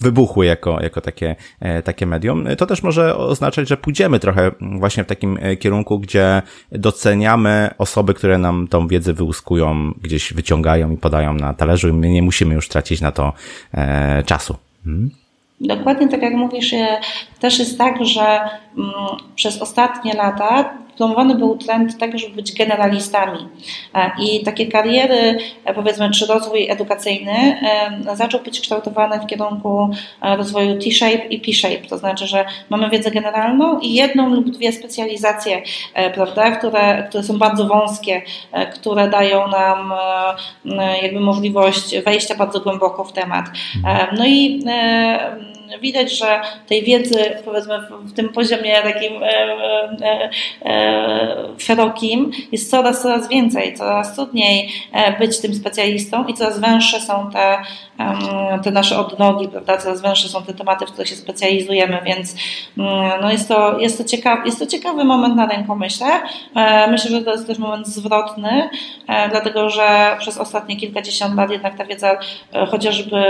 wybuchły 0.00 0.46
jako, 0.46 0.82
jako 0.82 1.00
takie, 1.00 1.36
takie 1.84 2.06
medium, 2.06 2.46
to 2.58 2.66
też 2.66 2.82
może 2.82 3.16
oznaczać, 3.16 3.68
że 3.68 3.76
pójdziemy 3.76 4.20
trochę 4.20 4.50
właśnie 4.60 5.04
w 5.04 5.06
takim 5.06 5.38
kierunku, 5.60 5.98
gdzie 5.98 6.42
doceniamy 6.72 7.70
osoby, 7.78 8.14
które 8.14 8.38
nam 8.38 8.68
tą 8.68 8.88
wiedzę 8.88 9.12
wyłuskują, 9.12 9.92
gdzieś 10.02 10.32
wyciągają 10.32 10.90
i 10.90 10.96
podają 10.96 11.34
na 11.34 11.54
talerzu 11.54 11.88
i 11.88 11.92
my 11.92 12.08
nie 12.08 12.22
musimy 12.22 12.54
już 12.54 12.68
tracić 12.68 13.00
na 13.00 13.12
to 13.12 13.32
czasu. 14.26 14.56
Hmm? 14.84 15.10
Dokładnie 15.60 16.08
tak 16.08 16.22
jak 16.22 16.34
mówisz, 16.34 16.74
też 17.40 17.58
jest 17.58 17.78
tak, 17.78 18.04
że 18.04 18.40
przez 19.34 19.62
ostatnie 19.62 20.14
lata 20.14 20.83
promowany 20.96 21.34
był 21.34 21.56
trend 21.56 21.98
tego, 21.98 22.18
żeby 22.18 22.34
być 22.34 22.52
generalistami. 22.52 23.38
E, 23.94 24.10
I 24.20 24.44
takie 24.44 24.66
kariery, 24.66 25.38
e, 25.64 25.74
powiedzmy, 25.74 26.10
czy 26.10 26.26
rozwój 26.26 26.70
edukacyjny 26.70 27.32
e, 27.32 28.16
zaczął 28.16 28.40
być 28.40 28.60
kształtowany 28.60 29.20
w 29.20 29.26
kierunku 29.26 29.90
rozwoju 30.22 30.78
T-shape 30.78 31.26
i 31.26 31.40
P-shape. 31.40 31.88
To 31.88 31.98
znaczy, 31.98 32.26
że 32.26 32.44
mamy 32.70 32.90
wiedzę 32.90 33.10
generalną 33.10 33.78
i 33.80 33.94
jedną 33.94 34.28
lub 34.28 34.50
dwie 34.50 34.72
specjalizacje, 34.72 35.62
prawda, 36.14 36.50
które, 36.50 37.06
które 37.08 37.24
są 37.24 37.38
bardzo 37.38 37.66
wąskie, 37.66 38.22
które 38.74 39.08
dają 39.08 39.48
nam 39.48 39.92
jakby 41.02 41.20
możliwość 41.20 41.98
wejścia 41.98 42.34
bardzo 42.34 42.60
głęboko 42.60 43.04
w 43.04 43.12
temat. 43.12 43.44
No 44.18 44.26
i 44.26 44.64
widać, 45.80 46.18
że 46.18 46.40
tej 46.66 46.82
wiedzy 46.82 47.36
powiedzmy 47.44 47.80
w 47.90 48.12
tym 48.12 48.28
poziomie 48.28 48.82
takim 48.82 49.22
e, 49.22 49.26
e, 49.26 50.30
e, 50.64 51.36
szerokim 51.58 52.30
jest 52.52 52.70
coraz, 52.70 53.02
coraz 53.02 53.28
więcej, 53.28 53.74
coraz 53.74 54.14
trudniej 54.14 54.68
być 55.18 55.40
tym 55.40 55.54
specjalistą 55.54 56.26
i 56.26 56.34
coraz 56.34 56.60
węższe 56.60 57.00
są 57.00 57.30
te, 57.30 57.58
te 58.64 58.70
nasze 58.70 58.98
odnogi, 58.98 59.48
prawda? 59.48 59.78
coraz 59.78 60.02
węższe 60.02 60.28
są 60.28 60.42
te 60.42 60.54
tematy, 60.54 60.86
w 60.86 60.90
których 60.90 61.08
się 61.08 61.16
specjalizujemy, 61.16 62.00
więc 62.04 62.34
mm, 62.78 63.20
no 63.20 63.32
jest, 63.32 63.48
to, 63.48 63.78
jest, 63.78 63.98
to 63.98 64.04
ciekawy, 64.04 64.42
jest 64.46 64.58
to 64.58 64.66
ciekawy 64.66 65.04
moment 65.04 65.36
na 65.36 65.46
rynku, 65.46 65.76
myślę. 65.76 66.06
Myślę, 66.90 67.10
że 67.10 67.22
to 67.22 67.32
jest 67.32 67.46
też 67.46 67.58
moment 67.58 67.86
zwrotny, 67.86 68.68
dlatego 69.30 69.70
że 69.70 70.16
przez 70.18 70.38
ostatnie 70.38 70.76
kilkadziesiąt 70.76 71.36
lat 71.36 71.50
jednak 71.50 71.78
ta 71.78 71.84
wiedza 71.84 72.18
chociażby 72.70 73.24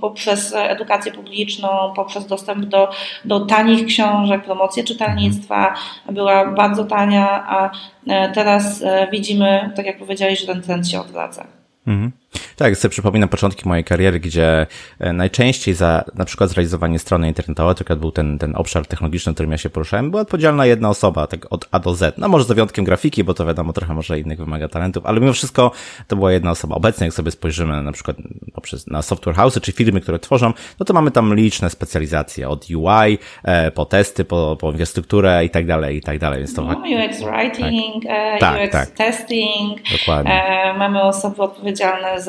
poprzez 0.00 0.54
edukację 0.68 1.12
publiczną, 1.12 1.68
poprzez 1.96 2.26
dostęp 2.26 2.64
do, 2.64 2.90
do 3.24 3.40
tanich 3.40 3.86
książek, 3.86 4.44
promocję 4.44 4.84
czytelnictwa 4.84 5.74
była 6.12 6.46
bardzo 6.46 6.84
tania, 6.84 7.44
a 7.48 7.70
e, 8.06 8.32
teraz 8.32 8.82
e, 8.82 9.08
widzimy, 9.12 9.72
tak 9.76 9.86
jak 9.86 9.98
powiedziałeś, 9.98 10.40
że 10.40 10.46
ten 10.46 10.62
trend 10.62 10.88
się 10.88 11.00
odwraca. 11.00 11.46
Mhm. 11.86 12.12
Tak, 12.56 12.76
sobie 12.76 12.90
przypominam 12.90 13.28
początki 13.28 13.68
mojej 13.68 13.84
kariery, 13.84 14.20
gdzie 14.20 14.66
e, 14.98 15.12
najczęściej 15.12 15.74
za 15.74 16.04
na 16.14 16.24
przykład 16.24 16.50
zrealizowanie 16.50 16.98
strony 16.98 17.28
internetowej, 17.28 17.74
to 17.74 17.96
był 17.96 18.12
ten, 18.12 18.38
ten 18.38 18.56
obszar 18.56 18.86
technologiczny, 18.86 19.32
w 19.32 19.34
którym 19.34 19.52
ja 19.52 19.58
się 19.58 19.70
poruszałem, 19.70 20.10
była 20.10 20.22
odpowiedzialna 20.22 20.66
jedna 20.66 20.88
osoba, 20.88 21.26
tak 21.26 21.46
od 21.50 21.68
A 21.70 21.78
do 21.78 21.94
Z. 21.94 22.18
No 22.18 22.28
może 22.28 22.44
z 22.44 22.48
wyjątkiem 22.48 22.84
grafiki, 22.84 23.24
bo 23.24 23.34
to 23.34 23.46
wiadomo, 23.46 23.72
trochę 23.72 23.94
może 23.94 24.20
innych 24.20 24.38
wymaga 24.38 24.68
talentów, 24.68 25.06
ale 25.06 25.20
mimo 25.20 25.32
wszystko 25.32 25.70
to 26.08 26.16
była 26.16 26.32
jedna 26.32 26.50
osoba. 26.50 26.76
Obecnie, 26.76 27.06
jak 27.06 27.14
sobie 27.14 27.30
spojrzymy 27.30 27.82
na 27.82 27.92
przykład 27.92 28.16
poprzez, 28.54 28.86
na 28.86 29.02
software 29.02 29.36
house'y 29.36 29.60
czy 29.60 29.72
firmy, 29.72 30.00
które 30.00 30.18
tworzą, 30.18 30.52
no 30.80 30.86
to 30.86 30.94
mamy 30.94 31.10
tam 31.10 31.34
liczne 31.34 31.70
specjalizacje, 31.70 32.48
od 32.48 32.66
UI, 32.70 33.18
e, 33.44 33.70
po 33.70 33.84
testy, 33.84 34.24
po, 34.24 34.56
po 34.60 34.70
infrastrukturę 34.70 35.44
i 35.44 35.50
tak 35.50 35.66
dalej, 35.66 35.96
i 35.96 36.00
tak 36.00 36.18
dalej. 36.18 36.38
Więc 36.38 36.54
to... 36.54 36.62
No, 36.62 36.74
UX 36.78 37.20
writing, 37.20 38.04
tak. 38.04 38.36
E, 38.36 38.38
tak, 38.38 38.62
UX 38.62 38.72
tak. 38.72 38.90
testing. 38.90 39.78
Dokładnie. 39.98 40.42
Mamy 40.78 41.02
osoby 41.02 41.42
odpowiedzialne 41.42 42.20
za 42.20 42.27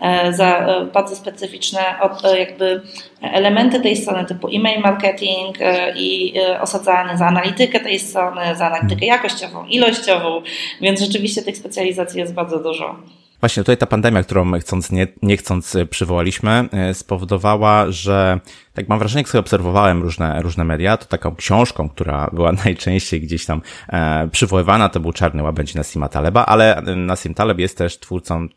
E, 0.00 0.32
za 0.32 0.58
e, 0.58 0.86
bardzo 0.86 1.16
specyficzne 1.16 1.80
e, 2.24 2.38
jakby 2.38 2.82
elementy 3.22 3.80
tej 3.80 3.96
strony 3.96 4.24
typu 4.24 4.48
e-mail 4.48 4.80
marketing 4.80 5.58
i 5.96 6.34
osadzanie 6.60 7.18
za 7.18 7.26
analitykę 7.26 7.80
tej 7.80 7.98
strony, 7.98 8.56
za 8.56 8.66
analitykę 8.66 9.06
jakościową, 9.06 9.64
ilościową, 9.66 10.42
więc 10.80 11.00
rzeczywiście 11.00 11.42
tych 11.42 11.56
specjalizacji 11.56 12.20
jest 12.20 12.34
bardzo 12.34 12.58
dużo. 12.58 12.96
Właśnie 13.40 13.62
tutaj 13.62 13.76
ta 13.76 13.86
pandemia, 13.86 14.22
którą 14.22 14.52
chcąc, 14.60 14.92
nie, 14.92 15.06
nie 15.22 15.36
chcąc 15.36 15.76
przywolaliśmy, 15.90 16.68
spowodowała, 16.92 17.90
że 17.90 18.40
tak 18.78 18.88
mam 18.88 18.98
wrażenie, 18.98 19.20
jak 19.20 19.28
sobie 19.28 19.40
obserwowałem 19.40 20.02
różne, 20.02 20.42
różne 20.42 20.64
media, 20.64 20.96
to 20.96 21.04
taką 21.04 21.36
książką, 21.36 21.88
która 21.88 22.30
była 22.32 22.52
najczęściej 22.64 23.20
gdzieś 23.20 23.46
tam 23.46 23.62
e, 23.88 24.28
przywoływana, 24.32 24.88
to 24.88 25.00
był 25.00 25.12
Czarny 25.12 25.42
Łabędź 25.42 25.74
Nassima 25.74 26.08
Taleba, 26.08 26.46
ale 26.46 26.82
Nassim 26.96 27.34
Taleb 27.34 27.58
jest 27.58 27.78
też 27.78 27.98
twórcą 27.98 28.48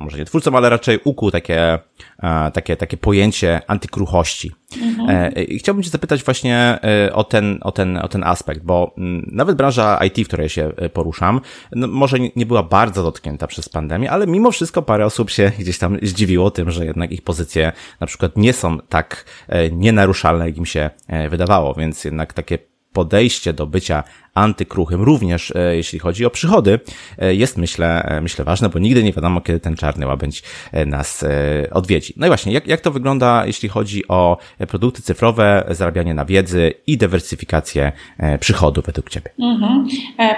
może 0.00 0.18
nie 0.18 0.24
twórcą, 0.24 0.56
ale 0.56 0.70
raczej 0.70 0.98
ukuł 1.04 1.30
takie, 1.30 1.78
e, 2.22 2.50
takie, 2.50 2.76
takie 2.76 2.96
pojęcie 2.96 3.60
antykruchości. 3.66 4.52
Mhm. 4.82 5.10
E, 5.10 5.42
I 5.42 5.58
chciałbym 5.58 5.82
Cię 5.82 5.90
zapytać 5.90 6.24
właśnie 6.24 6.78
e, 6.82 7.12
o 7.12 7.24
ten, 7.24 7.58
o 7.62 7.72
ten, 7.72 7.96
o 7.96 8.08
ten 8.08 8.24
aspekt, 8.24 8.62
bo 8.62 8.94
mm, 8.98 9.30
nawet 9.32 9.56
branża 9.56 10.04
IT, 10.04 10.18
w 10.24 10.28
której 10.28 10.48
się 10.48 10.72
poruszam, 10.92 11.40
no 11.72 11.86
może 11.86 12.16
nie 12.36 12.46
była 12.46 12.62
bardzo 12.62 13.02
dotknięta 13.02 13.46
przez 13.46 13.68
pandemię, 13.68 14.10
ale 14.10 14.26
mimo 14.26 14.50
wszystko 14.50 14.82
parę 14.82 15.06
osób 15.06 15.30
się 15.30 15.52
gdzieś 15.58 15.78
tam 15.78 15.98
zdziwiło 16.02 16.50
tym, 16.50 16.70
że 16.70 16.84
jednak 16.86 17.12
ich 17.12 17.22
pozycje 17.22 17.72
na 18.00 18.06
przykład 18.06 18.36
nie 18.36 18.52
są 18.52 18.78
tak 18.78 19.24
nienaruszalne, 19.72 20.46
jak 20.46 20.56
im 20.56 20.66
się 20.66 20.90
wydawało, 21.30 21.74
więc 21.74 22.04
jednak 22.04 22.32
takie 22.32 22.58
podejście 22.92 23.52
do 23.52 23.66
bycia 23.66 24.04
antykruchym, 24.34 25.02
również 25.02 25.52
e, 25.56 25.76
jeśli 25.76 25.98
chodzi 25.98 26.26
o 26.26 26.30
przychody, 26.30 26.80
e, 27.18 27.34
jest 27.34 27.58
myślę, 27.58 28.02
e, 28.02 28.20
myślę 28.20 28.44
ważne, 28.44 28.68
bo 28.68 28.78
nigdy 28.78 29.02
nie 29.02 29.12
wiadomo, 29.12 29.40
kiedy 29.40 29.60
ten 29.60 29.76
czarny 29.76 30.06
łabędź 30.06 30.42
nas 30.86 31.24
odwiedzi. 31.70 32.14
No 32.16 32.26
i 32.26 32.30
właśnie, 32.30 32.52
jak, 32.52 32.66
jak 32.66 32.80
to 32.80 32.90
wygląda, 32.90 33.46
jeśli 33.46 33.68
chodzi 33.68 34.08
o 34.08 34.38
produkty 34.68 35.02
cyfrowe, 35.02 35.64
zarabianie 35.70 36.14
na 36.14 36.24
wiedzy 36.24 36.72
i 36.86 36.98
dywersyfikację 36.98 37.92
przychodu 38.40 38.82
według 38.82 39.10
Ciebie? 39.10 39.30
Mhm. 39.38 39.86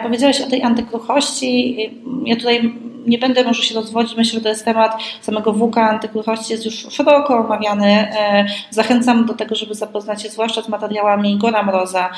Powiedziałeś 0.02 0.40
o 0.40 0.50
tej 0.50 0.62
antykruchości. 0.62 1.76
Ja 2.24 2.36
tutaj 2.36 2.72
nie 3.06 3.18
będę 3.18 3.44
może 3.44 3.62
się 3.62 3.74
rozwodzić, 3.74 4.16
myślę, 4.16 4.38
że 4.38 4.42
to 4.42 4.48
jest 4.48 4.64
temat 4.64 5.02
samego 5.20 5.52
WUKA, 5.52 5.90
antykruchości 5.90 6.52
jest 6.52 6.64
już 6.64 6.74
szeroko 6.74 7.38
omawiany. 7.38 8.08
Zachęcam 8.70 9.26
do 9.26 9.34
tego, 9.34 9.54
żeby 9.54 9.74
zapoznać 9.74 10.22
się 10.22 10.28
zwłaszcza 10.28 10.62
z 10.62 10.68
materiałami 10.68 11.38
Gora 11.38 11.62
Mroza 11.62 12.10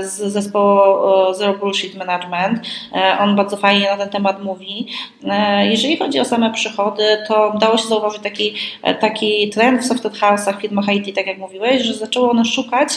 z 0.00 0.32
zespołu 0.32 0.99
Zero 1.34 1.54
Bullshit 1.54 1.94
Management. 1.94 2.66
E, 2.92 3.18
on 3.18 3.36
bardzo 3.36 3.56
fajnie 3.56 3.86
na 3.90 3.96
ten 3.96 4.08
temat 4.08 4.42
mówi. 4.42 4.86
E, 5.24 5.66
jeżeli 5.66 5.96
chodzi 5.96 6.20
o 6.20 6.24
same 6.24 6.52
przychody, 6.52 7.02
to 7.28 7.52
dało 7.60 7.78
się 7.78 7.88
zauważyć 7.88 8.22
taki, 8.22 8.54
e, 8.82 8.94
taki 8.94 9.50
trend 9.50 9.82
w 9.82 9.86
software 9.86 10.12
house'ach, 10.12 10.60
firmach 10.60 10.88
IT, 10.88 11.14
tak 11.14 11.26
jak 11.26 11.38
mówiłeś, 11.38 11.82
że 11.82 11.94
zaczęło 11.94 12.30
one 12.30 12.44
szukać 12.44 12.88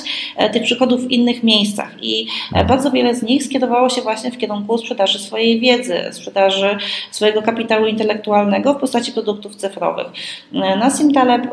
tych 0.54 0.64
przychodów 0.64 1.02
w 1.02 1.12
innych 1.12 1.44
miejscach 1.44 1.90
i 2.02 2.28
bardzo 2.68 2.92
wiele 2.92 3.16
z 3.16 3.24
nich 3.24 3.44
skierowało 3.44 3.90
się 3.90 4.02
właśnie 4.02 4.32
w 4.32 4.38
kierunku 4.38 4.78
sprzedaży 4.78 5.20
swojej 5.20 5.60
wiedzy, 5.60 6.10
sprzedaży 6.12 6.78
swojego 7.12 7.42
kapitału 7.42 7.86
intelektualnego 7.86 8.74
w 8.74 8.78
postaci 8.78 9.12
produktów 9.12 9.56
cyfrowych. 9.56 10.08
Nassim 10.52 11.14
Taleb 11.14 11.48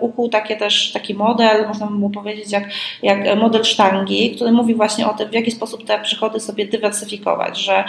ukuł 0.00 0.28
takie 0.28 0.56
też 0.56 0.92
taki 0.92 1.14
model, 1.14 1.68
można 1.68 1.86
by 1.86 1.92
mu 1.92 2.10
powiedzieć, 2.10 2.52
jak, 2.52 2.64
jak 3.02 3.38
model 3.38 3.64
sztangi, 3.64 4.34
który 4.34 4.52
mówi 4.52 4.74
właśnie 4.74 5.06
o 5.06 5.14
tym, 5.14 5.28
w 5.28 5.34
jaki 5.34 5.50
sposób 5.50 5.81
te 5.86 5.98
przychody 5.98 6.40
sobie 6.40 6.66
dywersyfikować, 6.66 7.58
że 7.58 7.84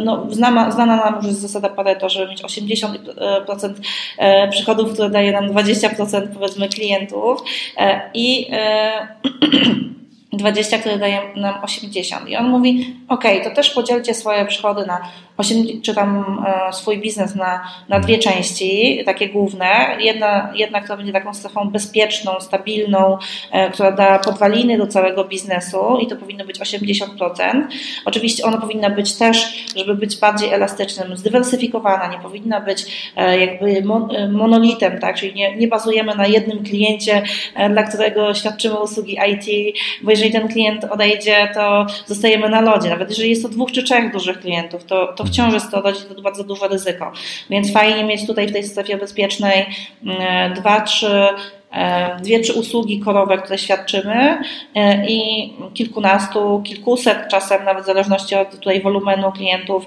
no, 0.00 0.26
znana, 0.30 0.70
znana 0.70 0.96
nam 0.96 1.16
już 1.16 1.26
jest 1.26 1.40
zasada 1.40 1.68
Pareto, 1.68 2.08
żeby 2.08 2.30
mieć 2.30 2.42
80% 2.42 3.74
e, 4.18 4.48
przychodów, 4.48 4.92
które 4.92 5.10
daje 5.10 5.32
nam 5.32 5.48
20% 5.48 6.28
powiedzmy 6.34 6.68
klientów 6.68 7.42
e, 7.76 8.10
i 8.14 8.50
20, 10.32 10.78
które 10.78 10.98
daje 10.98 11.20
nam 11.36 11.54
80. 11.62 12.28
I 12.28 12.36
on 12.36 12.48
mówi, 12.48 12.96
ok, 13.08 13.24
to 13.44 13.50
też 13.50 13.70
podzielcie 13.70 14.14
swoje 14.14 14.44
przychody 14.44 14.86
na 14.86 15.00
8, 15.38 15.82
czy 15.82 15.94
tam 15.94 16.44
e, 16.46 16.72
swój 16.72 16.98
biznes 16.98 17.34
na, 17.34 17.64
na 17.88 18.00
dwie 18.00 18.18
części, 18.18 19.02
takie 19.06 19.28
główne. 19.28 19.96
Jedna, 20.00 20.52
jedna, 20.54 20.80
która 20.80 20.96
będzie 20.96 21.12
taką 21.12 21.34
strefą 21.34 21.70
bezpieczną, 21.70 22.40
stabilną, 22.40 23.18
e, 23.52 23.70
która 23.70 23.92
da 23.92 24.18
podwaliny 24.18 24.78
do 24.78 24.86
całego 24.86 25.24
biznesu 25.24 25.98
i 26.00 26.06
to 26.06 26.16
powinno 26.16 26.44
być 26.44 26.60
80%. 26.60 27.66
Oczywiście 28.04 28.44
ona 28.44 28.58
powinna 28.58 28.90
być 28.90 29.14
też, 29.14 29.66
żeby 29.76 29.94
być 29.94 30.16
bardziej 30.16 30.52
elastycznym, 30.52 31.16
zdywersyfikowana, 31.16 32.08
nie 32.08 32.18
powinna 32.18 32.60
być 32.60 33.10
e, 33.16 33.38
jakby 33.38 33.82
monolitem, 34.30 35.00
tak? 35.00 35.16
czyli 35.16 35.34
nie, 35.34 35.56
nie 35.56 35.68
bazujemy 35.68 36.14
na 36.14 36.26
jednym 36.26 36.64
kliencie, 36.64 37.22
dla 37.70 37.82
którego 37.82 38.34
świadczymy 38.34 38.80
usługi 38.80 39.18
IT, 39.28 39.76
bo 40.02 40.10
jeżeli 40.18 40.32
ten 40.32 40.48
klient 40.48 40.84
odejdzie, 40.84 41.48
to 41.54 41.86
zostajemy 42.06 42.48
na 42.48 42.60
lodzie. 42.60 42.90
Nawet 42.90 43.08
jeżeli 43.08 43.30
jest 43.30 43.42
to 43.42 43.48
dwóch 43.48 43.72
czy 43.72 43.82
trzech 43.82 44.12
dużych 44.12 44.40
klientów, 44.40 44.84
to, 44.84 45.12
to 45.12 45.24
wciąż 45.24 45.54
jest 45.54 45.70
to 45.70 45.82
to 46.14 46.22
bardzo 46.22 46.44
duże 46.44 46.68
ryzyko. 46.68 47.12
Więc 47.50 47.72
fajnie 47.72 48.04
mieć 48.04 48.26
tutaj 48.26 48.48
w 48.48 48.52
tej 48.52 48.64
strefie 48.64 48.96
bezpiecznej 48.96 49.66
mm, 50.04 50.54
dwa, 50.54 50.80
trzy 50.80 51.28
e, 51.72 52.16
dwie, 52.22 52.40
trzy 52.40 52.52
usługi 52.52 53.00
korowe, 53.00 53.38
które 53.38 53.58
świadczymy 53.58 54.38
e, 54.74 55.06
i 55.06 55.52
kilkunastu, 55.74 56.62
kilkuset, 56.64 57.18
czasem 57.30 57.64
nawet 57.64 57.84
w 57.84 57.86
zależności 57.86 58.34
od 58.34 58.50
tutaj 58.50 58.82
wolumenu 58.82 59.32
klientów, 59.32 59.86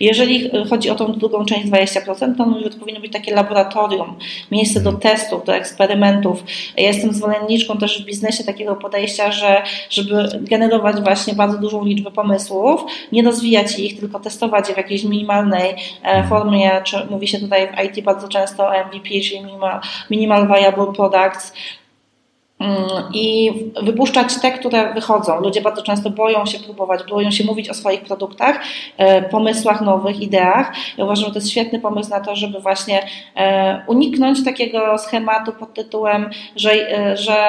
Jeżeli 0.00 0.50
chodzi 0.70 0.90
o 0.90 0.94
tą 0.94 1.12
drugą 1.12 1.44
część 1.44 1.66
20%, 1.66 2.36
to 2.36 2.46
mówię, 2.46 2.70
to 2.70 2.78
powinno 2.78 3.00
być 3.00 3.12
takie 3.12 3.34
laboratorium, 3.34 4.16
miejsce 4.50 4.80
do 4.80 4.92
testów, 4.92 5.44
do 5.44 5.54
eksperymentów. 5.54 6.44
Ja 6.76 6.88
jestem 6.88 7.12
zwolenniczką 7.12 7.78
też 7.78 8.02
w 8.02 8.06
biznesie 8.06 8.44
takiego 8.44 8.76
podejścia, 8.76 9.32
że 9.32 9.62
żeby 9.90 10.28
generować 10.40 11.00
właśnie 11.00 11.34
bardzo 11.34 11.58
dużą 11.58 11.84
liczbę 11.84 12.10
pomysłów, 12.10 12.84
nie 13.12 13.22
rozwijać 13.22 13.78
ich, 13.78 14.00
tylko 14.00 14.20
testować 14.20 14.68
je 14.68 14.74
w 14.74 14.78
jakiejś 14.78 15.04
minimalnej 15.04 15.74
e, 16.02 16.28
formie, 16.28 16.82
czy 16.84 17.06
mówi 17.10 17.28
się 17.28 17.38
tutaj 17.38 17.68
w 17.68 17.84
IT 17.84 18.04
bardzo 18.04 18.28
często 18.28 18.66
o 18.66 18.84
MVP, 18.84 19.08
czyli 19.08 19.40
minimal, 19.44 19.80
minimal 20.10 20.48
viable 20.48 20.92
products, 20.92 21.52
i 23.14 23.52
wypuszczać 23.82 24.40
te, 24.42 24.52
które 24.52 24.94
wychodzą. 24.94 25.40
Ludzie 25.40 25.60
bardzo 25.60 25.82
często 25.82 26.10
boją 26.10 26.46
się 26.46 26.58
próbować, 26.58 27.00
boją 27.10 27.30
się 27.30 27.44
mówić 27.44 27.70
o 27.70 27.74
swoich 27.74 28.00
produktach, 28.00 28.60
e, 28.96 29.22
pomysłach, 29.22 29.80
nowych 29.80 30.20
ideach. 30.20 30.72
Ja 30.98 31.04
uważam, 31.04 31.24
że 31.24 31.30
to 31.30 31.38
jest 31.38 31.50
świetny 31.50 31.80
pomysł 31.80 32.10
na 32.10 32.20
to, 32.20 32.36
żeby 32.36 32.60
właśnie 32.60 33.06
e, 33.36 33.84
uniknąć 33.86 34.44
takiego 34.44 34.98
schematu 34.98 35.52
pod 35.52 35.74
tytułem, 35.74 36.30
że, 36.56 36.98
e, 36.98 37.16
że 37.16 37.40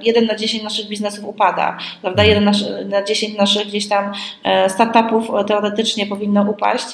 jeden 0.00 0.26
na 0.26 0.36
dziesięć 0.36 0.64
naszych 0.64 0.88
biznesów 0.88 1.24
upada, 1.24 1.78
prawda? 2.02 2.24
Jeden 2.24 2.50
na 2.88 3.02
dziesięć 3.02 3.38
naszych 3.38 3.66
gdzieś 3.66 3.88
tam 3.88 4.12
startupów 4.68 5.30
teoretycznie 5.46 6.06
powinno 6.06 6.42
upaść, 6.42 6.86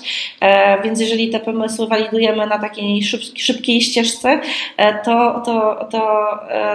więc 0.84 1.00
jeżeli 1.00 1.30
te 1.30 1.40
pomysły 1.40 1.86
walidujemy 1.86 2.46
na 2.46 2.58
takiej 2.58 3.02
szybkiej 3.36 3.80
ścieżce, 3.80 4.40
to, 5.04 5.42
to, 5.44 5.86
to 5.90 6.28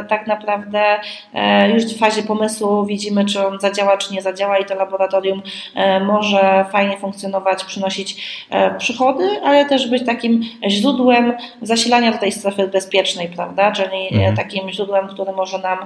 tak 0.10 0.28
naprawdę 0.28 0.53
naprawdę 0.58 1.00
e, 1.34 1.70
już 1.70 1.84
w 1.86 2.00
fazie 2.00 2.24
pomysłu 2.24 2.86
widzimy, 2.86 3.26
czy 3.26 3.48
on 3.48 3.60
zadziała, 3.60 3.98
czy 3.98 4.14
nie 4.14 4.22
zadziała 4.22 4.58
i 4.58 4.66
to 4.66 4.76
laboratorium 4.76 5.42
e, 5.76 6.00
może 6.00 6.66
fajnie 6.72 6.98
funkcjonować, 6.98 7.64
przynosić 7.64 8.16
e, 8.50 8.76
przychody, 8.76 9.30
ale 9.44 9.66
też 9.66 9.90
być 9.90 10.06
takim 10.06 10.42
źródłem 10.68 11.34
zasilania 11.62 12.12
do 12.12 12.18
tej 12.18 12.32
strefy 12.32 12.68
bezpiecznej, 12.68 13.30
prawda? 13.30 13.72
Czyli 13.72 14.08
mhm. 14.12 14.36
takim 14.36 14.72
źródłem, 14.72 15.08
które 15.08 15.32
może 15.34 15.58
nam 15.60 15.78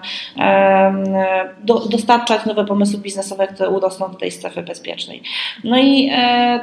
do, 1.63 1.79
dostarczać 1.79 2.45
nowe 2.45 2.65
pomysły 2.65 2.99
biznesowe, 2.99 3.47
które 3.47 3.69
urosną 3.69 4.11
do 4.11 4.17
tej 4.17 4.31
strefy 4.31 4.61
bezpiecznej. 4.61 5.21
No 5.63 5.79
i 5.79 6.11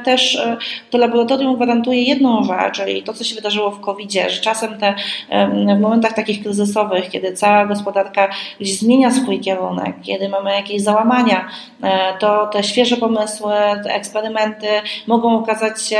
też 0.05 0.41
to 0.89 0.97
laboratorium 0.97 1.55
gwarantuje 1.55 2.03
jedną 2.03 2.43
rzecz, 2.43 2.75
czyli 2.75 3.03
to, 3.03 3.13
co 3.13 3.23
się 3.23 3.35
wydarzyło 3.35 3.71
w 3.71 3.81
COVID-zie, 3.81 4.29
że 4.29 4.41
czasem 4.41 4.77
te, 4.77 4.95
w 5.75 5.79
momentach 5.79 6.13
takich 6.13 6.43
kryzysowych, 6.43 7.09
kiedy 7.09 7.33
cała 7.33 7.65
gospodarka 7.65 7.94
gospodarka 7.95 8.35
gdzieś 8.59 8.79
zmienia 8.79 9.11
swój 9.11 9.39
kierunek, 9.39 9.95
kiedy 10.01 10.29
mamy 10.29 10.51
jakieś 10.51 10.81
załamania, 10.81 11.47
e, 11.83 12.17
to 12.19 12.47
te 12.47 12.63
świeże 12.63 12.97
pomysły, 12.97 13.53
te 13.83 13.93
eksperymenty 13.95 14.67
mogą 15.07 15.39
okazać 15.39 15.81
się 15.89 15.99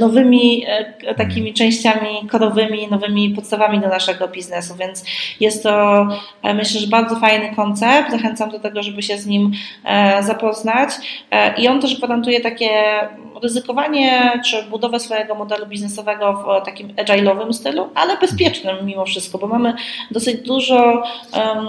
nowymi 0.00 0.64
e, 0.66 1.14
takimi 1.14 1.54
częściami 1.54 2.28
korowymi, 2.30 2.88
nowymi 2.90 3.30
podstawami 3.30 3.80
do 3.80 3.88
naszego 3.88 4.28
biznesu, 4.28 4.74
więc 4.74 5.04
jest 5.40 5.62
to 5.62 6.06
e, 6.42 6.54
myślę, 6.54 6.80
że 6.80 6.86
bardzo 6.86 7.16
fajny 7.16 7.56
koncept. 7.56 8.10
Zachęcam 8.10 8.50
do 8.50 8.60
tego, 8.60 8.82
żeby 8.82 9.02
się 9.02 9.18
z 9.18 9.26
nim 9.26 9.52
zapoznać 10.20 10.90
i 11.58 11.68
on 11.68 11.80
też 11.80 11.96
gwarantuje 11.96 12.40
takie 12.40 12.70
ryzykowanie 13.42 14.32
czy 14.44 14.62
budowę 14.62 15.00
swojego 15.00 15.34
modelu 15.34 15.66
biznesowego 15.66 16.32
w 16.32 16.64
takim 16.64 16.88
agile'owym 16.88 17.52
stylu, 17.52 17.88
ale 17.94 18.16
bezpiecznym 18.16 18.86
mimo 18.86 19.04
wszystko, 19.04 19.38
bo 19.38 19.46
mamy 19.46 19.74
dosyć 20.10 20.40
dużo 20.56 21.02
um, 21.32 21.68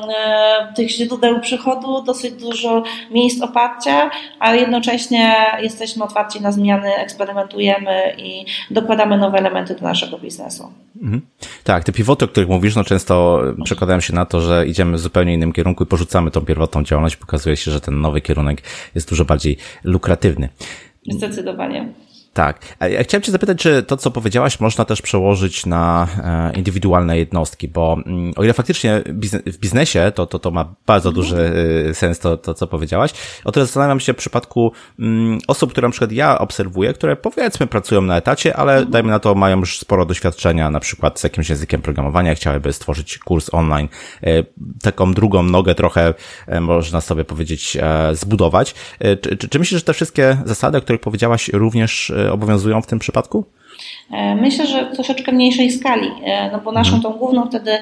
tych 0.76 0.90
źródeł 0.90 1.40
przychodu, 1.40 2.02
dosyć 2.02 2.34
dużo 2.34 2.84
miejsc 3.12 3.42
oparcia, 3.42 4.10
ale 4.40 4.58
jednocześnie 4.58 5.36
jesteśmy 5.62 6.04
otwarci 6.04 6.42
na 6.42 6.52
zmiany, 6.52 6.96
eksperymentujemy 6.96 8.16
i 8.18 8.46
dokładamy 8.72 9.18
nowe 9.18 9.38
elementy 9.38 9.76
do 9.76 9.82
naszego 9.82 10.18
biznesu. 10.18 10.72
Mhm. 11.02 11.22
Tak, 11.64 11.84
te 11.84 11.92
pivoty, 11.92 12.26
o 12.26 12.28
których 12.28 12.50
mówisz, 12.50 12.76
no 12.76 12.84
często 12.84 13.42
przekładają 13.64 14.00
się 14.00 14.14
na 14.14 14.26
to, 14.26 14.42
że 14.42 14.68
idziemy 14.68 14.98
w 14.98 15.00
zupełnie 15.00 15.34
innym 15.34 15.54
kierunku 15.54 15.84
i 15.84 15.88
porzucamy 15.88 16.32
tą 16.32 16.42
pierwotną 16.42 16.84
działalność. 16.84 17.16
Pokazuje 17.16 17.58
się, 17.58 17.72
że 17.72 17.82
ten 17.82 18.02
nowy 18.02 18.22
kierunek 18.22 18.62
jest 18.96 19.10
dużo 19.10 19.26
bardziej 19.26 19.58
lukratywny. 19.84 20.50
Zdecydowanie. 21.12 21.88
Tak. 22.38 22.60
Ja 22.80 23.04
chciałem 23.04 23.22
Cię 23.22 23.32
zapytać, 23.32 23.58
czy 23.58 23.84
to, 23.84 23.98
co 23.98 24.12
powiedziałaś, 24.12 24.60
można 24.60 24.86
też 24.86 25.02
przełożyć 25.02 25.66
na 25.66 26.08
e, 26.24 26.58
indywidualne 26.58 27.18
jednostki, 27.18 27.68
bo 27.68 27.98
mm, 28.06 28.34
o 28.36 28.44
ile 28.44 28.54
faktycznie 28.54 29.04
w 29.46 29.58
biznesie 29.58 30.12
to, 30.16 30.26
to, 30.26 30.40
to 30.40 30.52
ma 30.52 30.76
bardzo 30.86 31.10
mhm. 31.10 31.16
duży 31.16 31.54
e, 31.90 31.94
sens 31.94 32.20
to, 32.20 32.38
to, 32.38 32.54
co 32.54 32.68
powiedziałaś, 32.68 33.14
o 33.46 33.52
tyle 33.52 33.66
zastanawiam 33.66 34.00
się 34.00 34.14
w 34.14 34.16
przypadku 34.16 34.72
mm, 35.00 35.40
osób, 35.48 35.72
które 35.72 35.88
na 35.88 35.92
przykład 35.92 36.12
ja 36.12 36.40
obserwuję, 36.40 36.94
które 36.94 37.16
powiedzmy 37.16 37.68
pracują 37.68 38.02
na 38.02 38.18
etacie, 38.18 38.58
ale 38.58 38.74
mhm. 38.74 38.92
dajmy 38.92 39.10
na 39.10 39.20
to 39.20 39.36
mają 39.36 39.60
już 39.60 39.80
sporo 39.80 40.06
doświadczenia, 40.06 40.72
na 40.72 40.80
przykład 40.80 41.20
z 41.20 41.24
jakimś 41.24 41.50
językiem 41.50 41.82
programowania, 41.82 42.36
chciałyby 42.36 42.74
stworzyć 42.74 43.18
kurs 43.18 43.54
online, 43.54 43.88
e, 44.24 44.44
taką 44.82 45.14
drugą 45.14 45.44
nogę 45.44 45.76
trochę, 45.76 46.14
można 46.62 47.02
sobie 47.02 47.26
powiedzieć, 47.26 47.78
zbudować. 48.12 48.76
Czy, 49.22 49.38
czy, 49.38 49.50
czy 49.50 49.60
myślisz, 49.60 49.80
że 49.80 49.86
te 49.86 49.94
wszystkie 49.94 50.38
zasady, 50.46 50.78
o 50.78 50.82
których 50.82 51.02
powiedziałaś, 51.02 51.50
również 51.54 52.12
obowiązują 52.32 52.82
w 52.82 52.88
tym 52.88 53.00
przypadku? 53.00 53.46
E, 54.12 54.36
myślę, 54.36 54.68
że 54.68 54.86
w 54.86 54.96
troszeczkę 54.96 55.32
mniejszej 55.32 55.72
skali, 55.72 56.12
e, 56.24 56.52
no 56.52 56.60
bo 56.60 56.72
naszą 56.72 56.96
mhm. 56.96 57.04
tą 57.04 57.20
główną 57.20 57.48
wtedy, 57.48 57.78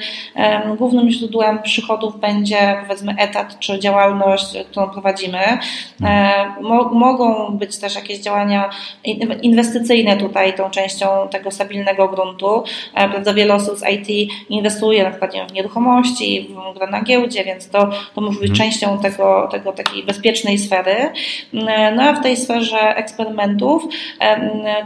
głównym 0.78 1.10
źródłem 1.10 1.62
przychodów 1.62 2.20
będzie 2.20 2.78
powiedzmy 2.82 3.16
etat 3.20 3.60
czy 3.60 3.80
działalność, 3.80 4.46
którą 4.72 4.90
prowadzimy. 4.90 5.38
E, 5.38 5.58
mhm. 6.02 6.66
Mogą 6.92 7.58
być 7.58 7.78
też 7.78 7.96
jakieś 7.96 8.20
działania 8.20 8.70
inwestycyjne 9.42 10.18
tutaj 10.18 10.54
tą 10.54 10.70
częścią 10.70 11.08
tego 11.32 11.52
stabilnego 11.52 12.08
gruntu. 12.08 12.64
Prawda, 12.94 13.34
wiele 13.34 13.54
osób 13.54 13.78
z 13.78 13.84
IT 13.90 14.32
inwestuje 14.50 15.04
na 15.04 15.10
przykład 15.10 15.32
w 15.50 15.54
nieruchomości, 15.54 16.50
w 16.88 16.92
na 16.92 17.02
giełdzie, 17.02 17.44
więc 17.44 17.70
to, 17.70 17.90
to 18.16 18.22
może 18.22 18.40
być 18.40 18.50
mhm. 18.50 18.70
częścią 18.70 19.00
tego, 19.00 19.48
tego 19.52 19.72
takiej 19.72 20.04
bezpiecznej 20.04 20.58
sfery. 20.58 20.96
No 21.96 22.04
a 22.04 22.14
w 22.14 22.24
tej 22.24 22.38
sferze 22.38 22.96
eksperymentów 22.96 23.84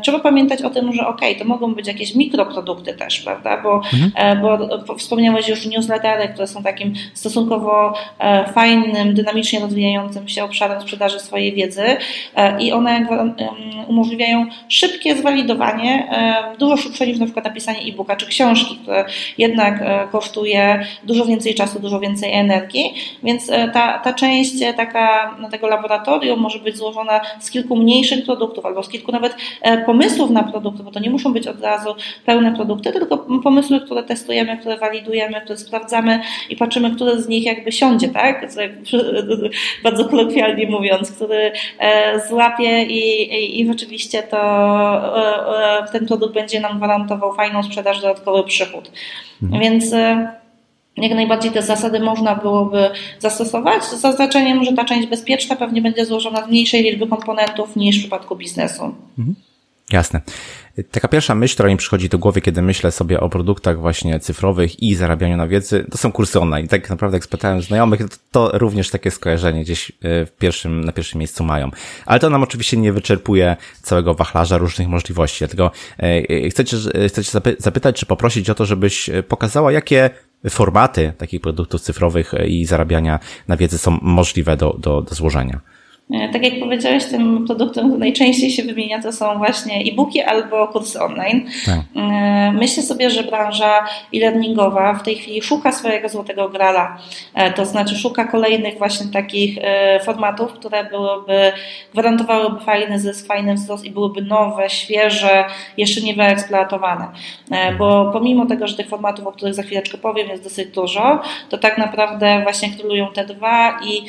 trzeba 0.02 0.20
pamiętać 0.20 0.62
o 0.62 0.70
tym, 0.70 0.94
że 0.94 1.08
ok, 1.08 1.22
to 1.36 1.46
mogą 1.46 1.76
być 1.76 1.88
jakieś 1.88 2.16
mikroprodukty 2.16 2.94
też, 2.94 3.20
prawda? 3.20 3.62
Bo, 3.62 3.76
mhm. 3.76 4.12
E, 4.16 4.36
bo 4.88 4.96
wspomniałeś 4.96 5.48
już 5.48 5.66
newslettery, 5.66 6.28
które 6.28 6.48
są 6.48 6.64
takim 6.64 6.94
stosunkowo 7.14 7.94
e, 8.20 8.54
fajnym, 8.54 9.14
dynamicznie 9.14 9.60
rozwijającym 9.60 10.30
się 10.30 10.44
obszarem 10.44 10.82
sprzedaży 10.82 11.20
swojej 11.20 11.54
wiedzy 11.54 11.84
e, 12.36 12.62
i 12.62 12.72
one 12.72 13.08
umożliwiają 13.88 14.46
szybkie 14.70 15.16
zwalidowanie, 15.16 16.08
dużo 16.60 16.78
szybsze 16.78 17.08
niż 17.08 17.20
na 17.20 17.26
przykład 17.26 17.46
napisanie 17.46 17.80
e-booka 17.80 18.16
czy 18.16 18.26
książki, 18.26 18.78
które 18.82 19.06
jednak 19.38 19.84
kosztuje 20.12 20.86
dużo 21.04 21.26
więcej 21.26 21.56
czasu, 21.56 21.80
dużo 21.80 22.00
więcej 22.00 22.34
energii, 22.34 22.94
więc 23.24 23.48
ta, 23.74 24.00
ta 24.00 24.14
część 24.14 24.54
taka 24.78 25.38
tego 25.52 25.68
laboratorium 25.68 26.40
może 26.40 26.60
być 26.60 26.78
złożona 26.78 27.22
z 27.40 27.52
kilku 27.52 27.76
mniejszych 27.76 28.26
produktów 28.26 28.66
albo 28.66 28.84
z 28.84 28.90
kilku 28.90 29.12
nawet 29.12 29.36
pomysłów 29.86 30.30
na 30.30 30.44
produkty, 30.44 30.84
bo 30.84 30.92
to 30.92 31.00
nie 31.00 31.10
muszą 31.10 31.19
być 31.34 31.48
od 31.48 31.62
razu 31.62 31.96
pełne 32.26 32.56
produkty, 32.56 32.92
tylko 32.92 33.18
pomysły, 33.18 33.82
które 33.82 34.04
testujemy, 34.04 34.58
które 34.58 34.78
walidujemy, 34.78 35.42
które 35.42 35.58
sprawdzamy 35.58 36.22
i 36.50 36.56
patrzymy, 36.56 36.96
który 36.96 37.22
z 37.22 37.28
nich 37.28 37.46
jakby 37.46 37.72
siądzie, 37.72 38.10
tak? 38.10 38.52
Bardzo 39.84 40.06
kolokwialnie 40.06 40.68
mówiąc, 40.68 41.12
który 41.12 41.52
e, 41.80 42.20
złapie 42.30 42.84
i, 42.84 43.34
i, 43.34 43.62
i 43.62 43.68
rzeczywiście 43.68 44.24
to 44.24 44.38
e, 44.38 45.80
e, 45.80 45.92
ten 45.92 46.08
produkt 46.08 46.34
będzie 46.34 46.60
nam 46.60 46.78
gwarantował 46.78 47.34
fajną 47.34 47.64
sprzedaż, 47.64 48.02
dodatkowy 48.02 48.44
przychód. 48.44 48.92
Mhm. 49.44 49.62
Więc 49.62 49.94
jak 50.98 51.12
najbardziej 51.12 51.52
te 51.52 51.62
zasady 51.62 52.00
można 52.00 52.36
byłoby 52.36 52.90
zastosować, 53.20 53.84
z 53.84 54.02
zaznaczeniem, 54.02 54.64
że 54.64 54.74
ta 54.74 54.86
część 54.86 55.08
bezpieczna 55.08 55.56
pewnie 55.56 55.82
będzie 55.82 56.06
złożona 56.06 56.46
z 56.46 56.50
mniejszej 56.50 56.84
liczby 56.84 57.08
komponentów 57.08 57.76
niż 57.76 57.98
w 57.98 58.00
przypadku 58.00 58.36
biznesu. 58.36 58.84
Mhm. 59.18 59.36
Jasne. 59.92 60.22
Taka 60.92 61.08
pierwsza 61.08 61.36
myśl, 61.36 61.54
która 61.54 61.70
mi 61.70 61.78
przychodzi 61.78 62.10
do 62.10 62.18
głowy, 62.18 62.42
kiedy 62.42 62.62
myślę 62.62 62.92
sobie 62.92 63.20
o 63.20 63.30
produktach 63.30 63.80
właśnie 63.80 64.20
cyfrowych 64.20 64.84
i 64.84 64.96
zarabianiu 64.96 65.38
na 65.38 65.48
wiedzy, 65.48 65.86
to 65.92 65.98
są 65.98 66.12
kursy 66.12 66.40
online. 66.40 66.68
Tak 66.68 66.90
naprawdę 66.90 67.18
jak 67.18 67.24
spytałem 67.24 67.62
znajomych, 67.62 68.00
to, 68.00 68.18
to 68.32 68.58
również 68.58 68.90
takie 68.90 69.12
skojarzenie 69.12 69.64
gdzieś 69.64 69.92
e, 69.92 70.26
w 70.26 70.32
pierwszym, 70.32 70.86
na 70.86 70.92
pierwszym 70.92 71.20
miejscu 71.20 71.44
mają. 71.44 71.72
Ale 72.06 72.20
to 72.20 72.30
nam 72.30 72.44
oczywiście 72.44 72.78
nie 72.78 72.94
wyczerpuje 72.94 73.56
całego 73.82 74.14
wachlarza 74.14 74.58
różnych 74.58 74.88
możliwości. 74.88 75.40
Dlatego 75.40 75.72
e, 75.98 76.50
chcę 76.50 76.66
cię, 76.66 76.78
chcę 77.08 77.24
cię 77.24 77.40
zapytać, 77.60 78.00
czy 78.00 78.06
poprosić 78.06 78.50
o 78.50 78.56
to, 78.56 78.66
żebyś 78.66 79.10
pokazała, 79.28 79.72
jakie 79.72 80.10
formaty 80.50 81.14
takich 81.18 81.42
produktów 81.42 81.82
cyfrowych 81.82 82.34
i 82.48 82.66
zarabiania 82.66 83.20
na 83.48 83.58
wiedzy 83.58 83.78
są 83.78 84.00
możliwe 84.02 84.58
do, 84.58 84.78
do, 84.80 85.02
do 85.02 85.16
złożenia. 85.16 85.60
E, 86.14 86.30
tak 86.30 86.44
jak 86.44 86.60
powiedziałeś, 86.60 87.06
tym 87.06 87.46
produktem, 87.46 87.86
który 87.86 88.00
najczęściej 88.00 88.52
się 88.52 88.64
wymienia, 88.64 89.02
to 89.02 89.14
są 89.14 89.38
właśnie 89.38 89.76
e-booki 89.76 90.22
albo 90.22 90.68
kursy 90.68 91.02
online. 91.02 91.46
Tak. 91.66 91.80
E, 91.96 92.52
myślę 92.52 92.84
sobie, 92.84 93.10
że 93.10 93.24
branża 93.24 93.86
e-learningowa 94.14 94.94
w 94.94 95.04
tej 95.04 95.16
chwili 95.16 95.42
szuka 95.42 95.72
swojego 95.72 96.10
złotego 96.10 96.50
grala, 96.50 96.98
e, 97.34 97.54
to 97.54 97.66
znaczy 97.66 97.96
szuka 97.96 98.24
kolejnych 98.24 98.78
właśnie 98.78 99.08
takich 99.14 99.58
formatów, 100.04 100.54
które 100.54 100.84
byłyby, 100.84 101.52
gwarantowałyby 101.94 102.60
fajny 102.60 103.00
zysk, 103.00 103.28
fajny 103.28 103.54
wzrost 103.54 103.86
i 103.86 103.92
byłyby 103.92 104.22
nowe, 104.22 104.70
świeże, 104.70 105.46
jeszcze 105.78 106.02
nie 106.02 106.14
wyeksploatowane. 106.14 107.08
Bo 107.78 108.10
pomimo 108.14 108.46
tego, 108.46 108.68
że 108.68 108.78
tych 108.78 108.88
formatów, 108.88 109.28
o 109.28 109.32
których 109.32 109.54
za 109.54 109.64
chwileczkę 109.64 109.98
powiem, 109.98 110.30
jest 110.30 110.44
dosyć 110.44 110.68
dużo, 110.68 111.22
to 111.50 111.58
tak 111.58 111.78
naprawdę 111.78 112.42
właśnie 112.44 112.70
królują 112.70 113.08
te 113.14 113.26
dwa 113.26 113.80
i 113.84 114.02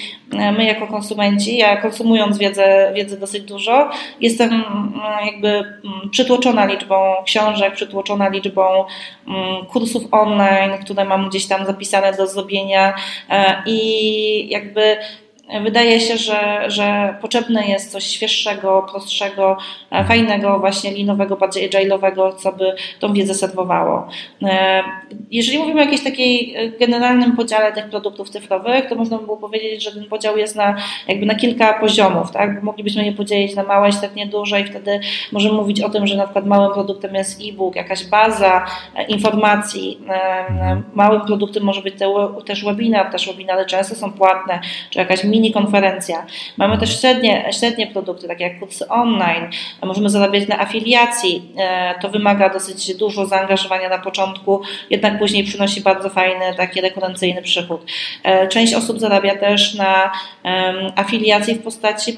my 0.57 0.65
jako 0.65 0.87
konsumenci, 0.87 1.57
jako 1.57 1.90
konsumując 1.91 2.39
wiedzę, 2.39 2.93
wiedzę 2.95 3.17
dosyć 3.17 3.43
dużo, 3.43 3.91
jestem 4.21 4.49
mm, 4.53 4.93
jakby 5.27 5.49
mm, 5.49 6.11
przytłoczona 6.11 6.67
liczbą 6.67 7.15
książek, 7.25 7.75
przytłoczona 7.75 8.29
liczbą 8.29 8.85
mm, 9.29 9.67
kursów 9.67 10.03
online, 10.11 10.79
które 10.85 11.05
mam 11.05 11.29
gdzieś 11.29 11.47
tam 11.47 11.67
zapisane 11.67 12.13
do 12.13 12.27
zrobienia. 12.27 12.95
E, 13.31 13.63
i 13.67 14.49
jakby 14.51 14.97
Wydaje 15.63 16.01
się, 16.01 16.17
że, 16.17 16.65
że 16.67 17.15
potrzebne 17.21 17.67
jest 17.67 17.93
coś 17.93 18.05
świeższego, 18.05 18.87
prostszego, 18.91 19.57
e, 19.91 20.05
fajnego, 20.05 20.59
właśnie 20.59 20.91
linowego, 20.95 21.37
bardziej 21.37 21.71
agile'owego, 21.71 22.37
co 22.37 22.53
by 22.53 22.75
tą 23.01 23.13
wiedzę 23.13 23.35
serwowało. 23.35 24.09
E, 24.43 24.83
jeżeli 25.31 25.59
mówimy 25.59 25.81
o 25.81 25.85
jakimś 25.85 26.05
takiej 26.05 26.55
e, 26.57 26.69
generalnym 26.69 27.37
podziale 27.37 27.73
tych 27.73 27.91
produktów 27.91 28.31
cyfrowych, 28.31 28.89
to 28.89 28.95
można 28.95 29.19
by 29.19 29.25
było 29.25 29.37
powiedzieć, 29.37 29.85
że 29.85 29.93
ten 29.93 30.05
podział 30.05 30.39
jest 30.39 30.57
na, 30.57 30.77
jakby 31.09 31.27
na 31.27 31.35
kilka 31.35 31.81
poziomów, 31.81 32.31
tak? 32.31 32.63
Moglibyśmy 32.63 33.05
je 33.05 33.13
podzielić 33.13 33.55
na 33.55 33.63
małe, 33.63 33.93
średnie, 33.93 34.27
duże 34.27 34.61
i 34.61 34.65
wtedy 34.65 35.01
możemy 35.33 35.55
mówić 35.55 35.81
o 35.81 35.91
tym, 35.91 36.07
że 36.07 36.17
na 36.17 36.25
przykład 36.25 36.47
małym 36.47 36.73
produktem 36.73 37.15
jest 37.15 37.41
e-book, 37.49 37.77
jakaś 37.77 38.07
baza 38.07 38.67
informacji. 39.09 40.01
Małym 40.95 41.21
produktem 41.21 41.63
może 41.63 41.83
być 41.83 41.95
też 42.47 42.65
webinar, 42.65 43.11
też 43.13 43.27
webinary 43.27 43.67
często 43.67 43.95
są 43.95 44.13
płatne, 44.13 44.61
czy 44.91 44.99
jakaś 44.99 45.25
mini 45.25 45.40
mini 45.41 45.53
konferencja. 45.53 46.27
Mamy 46.57 46.79
też 46.79 47.01
średnie, 47.01 47.45
średnie 47.61 47.87
produkty, 47.87 48.29
takie 48.29 48.45
jak 48.45 48.61
kursy 48.61 48.89
online. 48.89 49.49
Możemy 49.83 50.11
zarabiać 50.11 50.49
na 50.49 50.61
afiliacji. 50.61 51.43
E, 51.59 51.95
to 52.03 52.09
wymaga 52.09 52.51
dosyć 52.51 52.97
dużo 52.97 53.27
zaangażowania 53.27 53.89
na 53.89 53.99
początku, 53.99 54.63
jednak 54.91 55.19
później 55.19 55.45
przynosi 55.45 55.81
bardzo 55.81 56.11
fajny, 56.11 56.55
taki 56.57 56.81
rekurencyjny 56.81 57.43
przychód. 57.43 57.81
E, 58.23 58.49
część 58.49 58.75
osób 58.75 59.01
zarabia 59.01 59.37
też 59.37 59.75
na 59.75 60.11
afiliacji 60.97 61.55
w 61.55 61.63
postaci 61.63 62.15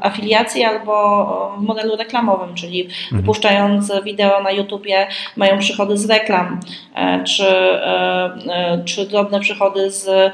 afiliacji 0.00 0.64
albo 0.64 1.56
w 1.58 1.62
modelu 1.62 1.96
reklamowym, 1.96 2.54
czyli 2.54 2.82
mhm. 2.82 3.20
wypuszczając 3.20 3.92
wideo 4.04 4.42
na 4.42 4.50
YouTubie 4.50 5.06
mają 5.36 5.58
przychody 5.58 5.98
z 5.98 6.10
reklam, 6.10 6.60
e, 6.94 7.24
czy, 7.24 7.44
czy 8.84 9.06
drobne 9.06 9.40
przychody 9.40 9.90
z 9.90 10.32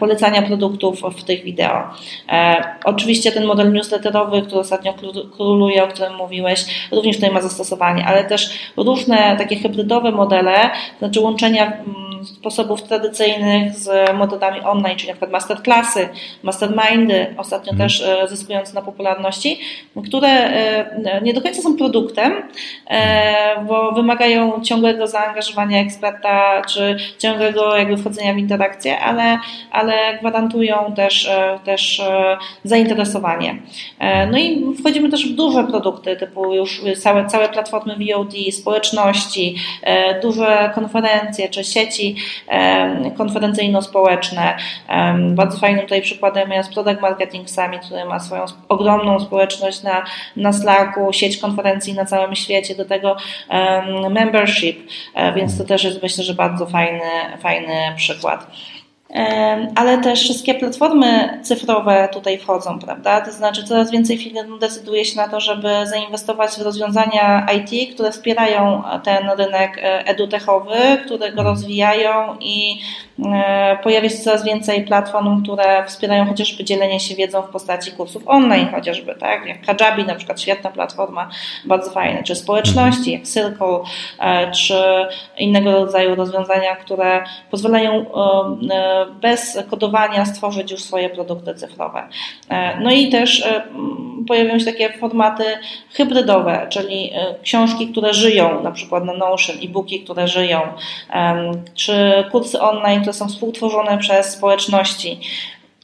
polecania 0.00 0.42
produktów 0.42 1.02
w 1.18 1.24
tych 1.24 1.44
wideo. 1.44 1.65
E, 2.28 2.64
oczywiście 2.84 3.32
ten 3.32 3.44
model 3.44 3.72
newsletterowy, 3.72 4.42
który 4.42 4.60
ostatnio 4.60 4.94
króluje, 5.36 5.84
o 5.84 5.88
którym 5.88 6.14
mówiłeś, 6.14 6.64
również 6.92 7.16
tutaj 7.16 7.30
ma 7.30 7.40
zastosowanie, 7.40 8.06
ale 8.06 8.24
też 8.24 8.50
różne 8.76 9.36
takie 9.38 9.56
hybrydowe 9.56 10.12
modele, 10.12 10.70
znaczy 10.98 11.20
łączenia 11.20 11.66
mm, 11.66 12.06
sposobów 12.24 12.82
tradycyjnych 12.82 13.74
z 13.74 14.12
metodami 14.14 14.60
online, 14.60 14.96
czyli 14.96 15.08
na 15.08 15.14
przykład 15.14 15.30
masterclassy, 15.30 16.08
mastermindy, 16.42 17.34
ostatnio 17.38 17.72
mhm. 17.72 17.88
też 17.88 18.02
e, 18.02 18.28
zyskujące 18.28 18.74
na 18.74 18.82
popularności, 18.82 19.60
które 20.06 20.28
e, 20.28 21.20
nie 21.22 21.34
do 21.34 21.42
końca 21.42 21.62
są 21.62 21.76
produktem, 21.76 22.32
bo 23.66 23.92
wymagają 23.92 24.60
ciągłego 24.62 25.06
zaangażowania 25.06 25.80
eksperta, 25.80 26.62
czy 26.68 26.96
ciągłego 27.18 27.76
jakby 27.76 27.96
wchodzenia 27.96 28.34
w 28.34 28.38
interakcję, 28.38 29.00
ale, 29.00 29.38
ale 29.70 30.18
gwarantują 30.20 30.92
też 30.96 31.30
też 31.58 32.00
e, 32.00 32.36
zainteresowanie. 32.64 33.58
E, 33.98 34.26
no 34.26 34.38
i 34.38 34.64
wchodzimy 34.80 35.08
też 35.08 35.32
w 35.32 35.34
duże 35.34 35.64
produkty, 35.64 36.16
typu 36.16 36.54
już 36.54 36.82
całe, 36.98 37.26
całe 37.26 37.48
platformy 37.48 37.96
VOD, 37.96 38.32
społeczności, 38.52 39.56
e, 39.82 40.20
duże 40.20 40.70
konferencje 40.74 41.48
czy 41.48 41.64
sieci 41.64 42.16
konferencyjno-społeczne. 43.16 44.56
Bardzo 45.18 45.58
fajnym 45.58 45.80
tutaj 45.80 46.02
przykładem 46.02 46.50
jest 46.50 46.72
Product 46.72 47.00
Marketing 47.00 47.50
Summit, 47.50 47.80
który 47.86 48.04
ma 48.04 48.20
swoją 48.20 48.44
ogromną 48.68 49.20
społeczność 49.20 49.82
na, 49.82 50.04
na 50.36 50.52
Slacku, 50.52 51.12
sieć 51.12 51.38
konferencji 51.38 51.94
na 51.94 52.04
całym 52.04 52.34
świecie, 52.34 52.74
do 52.74 52.84
tego 52.84 53.16
membership, 54.10 54.78
więc 55.34 55.58
to 55.58 55.64
też 55.64 55.84
jest 55.84 56.02
myślę, 56.02 56.24
że 56.24 56.34
bardzo 56.34 56.66
fajny, 56.66 57.00
fajny 57.42 57.74
przykład 57.96 58.46
ale 59.74 59.98
też 59.98 60.20
wszystkie 60.20 60.54
platformy 60.54 61.40
cyfrowe 61.42 62.08
tutaj 62.12 62.38
wchodzą, 62.38 62.78
prawda? 62.78 63.20
To 63.20 63.32
znaczy 63.32 63.64
coraz 63.64 63.90
więcej 63.90 64.18
firm 64.18 64.58
decyduje 64.58 65.04
się 65.04 65.16
na 65.16 65.28
to, 65.28 65.40
żeby 65.40 65.68
zainwestować 65.84 66.50
w 66.50 66.62
rozwiązania 66.62 67.46
IT, 67.56 67.94
które 67.94 68.12
wspierają 68.12 68.82
ten 69.04 69.30
rynek 69.38 69.78
e, 69.78 70.06
edutechowy, 70.06 70.76
które 71.04 71.32
go 71.32 71.42
rozwijają 71.42 72.36
i 72.40 72.78
E, 73.24 73.78
pojawia 73.82 74.08
się 74.08 74.16
coraz 74.16 74.44
więcej 74.44 74.84
platform, 74.84 75.42
które 75.42 75.84
wspierają 75.84 76.26
chociażby 76.26 76.64
dzielenie 76.64 77.00
się 77.00 77.14
wiedzą 77.14 77.42
w 77.42 77.48
postaci 77.48 77.92
kursów 77.92 78.22
online, 78.26 78.68
chociażby, 78.70 79.14
tak? 79.14 79.46
Jak 79.46 79.78
Kajabi, 79.78 80.04
na 80.04 80.14
przykład 80.14 80.40
świetna 80.40 80.70
platforma, 80.70 81.28
bardzo 81.64 81.90
fajna, 81.90 82.22
czy 82.22 82.34
społeczności, 82.34 83.12
jak 83.12 83.22
Circle, 83.22 83.80
e, 84.20 84.50
czy 84.50 85.06
innego 85.38 85.72
rodzaju 85.72 86.14
rozwiązania, 86.14 86.76
które 86.76 87.24
pozwalają 87.50 88.06
bez 89.20 89.58
kodowania 89.70 90.24
stworzyć 90.24 90.70
już 90.70 90.82
swoje 90.82 91.10
produkty 91.10 91.54
cyfrowe. 91.54 92.08
No 92.80 92.90
i 92.90 93.08
też 93.08 93.44
pojawiają 94.28 94.58
się 94.58 94.64
takie 94.64 94.92
formaty 94.92 95.44
hybrydowe, 95.92 96.66
czyli 96.70 97.12
książki, 97.42 97.88
które 97.88 98.14
żyją, 98.14 98.62
na 98.62 98.72
przykład 98.72 99.04
na 99.04 99.12
Notion, 99.12 99.56
e-booki, 99.62 100.00
które 100.00 100.28
żyją, 100.28 100.60
czy 101.74 102.24
kursy 102.32 102.60
online, 102.60 103.00
które 103.00 103.12
są 103.12 103.28
współtworzone 103.28 103.98
przez 103.98 104.32
społeczności. 104.32 105.20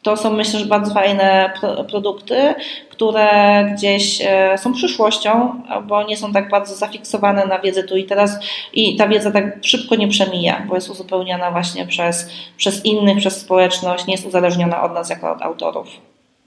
To 0.02 0.16
są 0.16 0.32
myślę, 0.32 0.60
że 0.60 0.66
bardzo 0.66 0.94
fajne 0.94 1.52
produkty, 1.88 2.54
które 2.90 3.28
gdzieś 3.74 4.22
e, 4.24 4.58
są 4.58 4.72
przyszłością, 4.72 5.62
bo 5.88 6.02
nie 6.02 6.16
są 6.16 6.32
tak 6.32 6.50
bardzo 6.50 6.74
zafiksowane 6.74 7.46
na 7.46 7.58
wiedzę 7.58 7.82
tu 7.82 7.96
i 7.96 8.04
teraz 8.04 8.38
i 8.72 8.96
ta 8.96 9.08
wiedza 9.08 9.30
tak 9.30 9.44
szybko 9.62 9.96
nie 9.96 10.08
przemija, 10.08 10.66
bo 10.68 10.74
jest 10.74 10.90
uzupełniana 10.90 11.50
właśnie 11.50 11.86
przez, 11.86 12.30
przez 12.56 12.84
innych, 12.84 13.18
przez 13.18 13.40
społeczność, 13.40 14.06
nie 14.06 14.14
jest 14.14 14.26
uzależniona 14.26 14.82
od 14.82 14.94
nas 14.94 15.10
jako 15.10 15.32
od 15.32 15.42
autorów. 15.42 15.88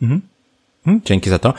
Mhm. 0.02 0.22
mhm. 0.88 1.02
Dzięki 1.06 1.30
za 1.30 1.40
to. 1.40 1.54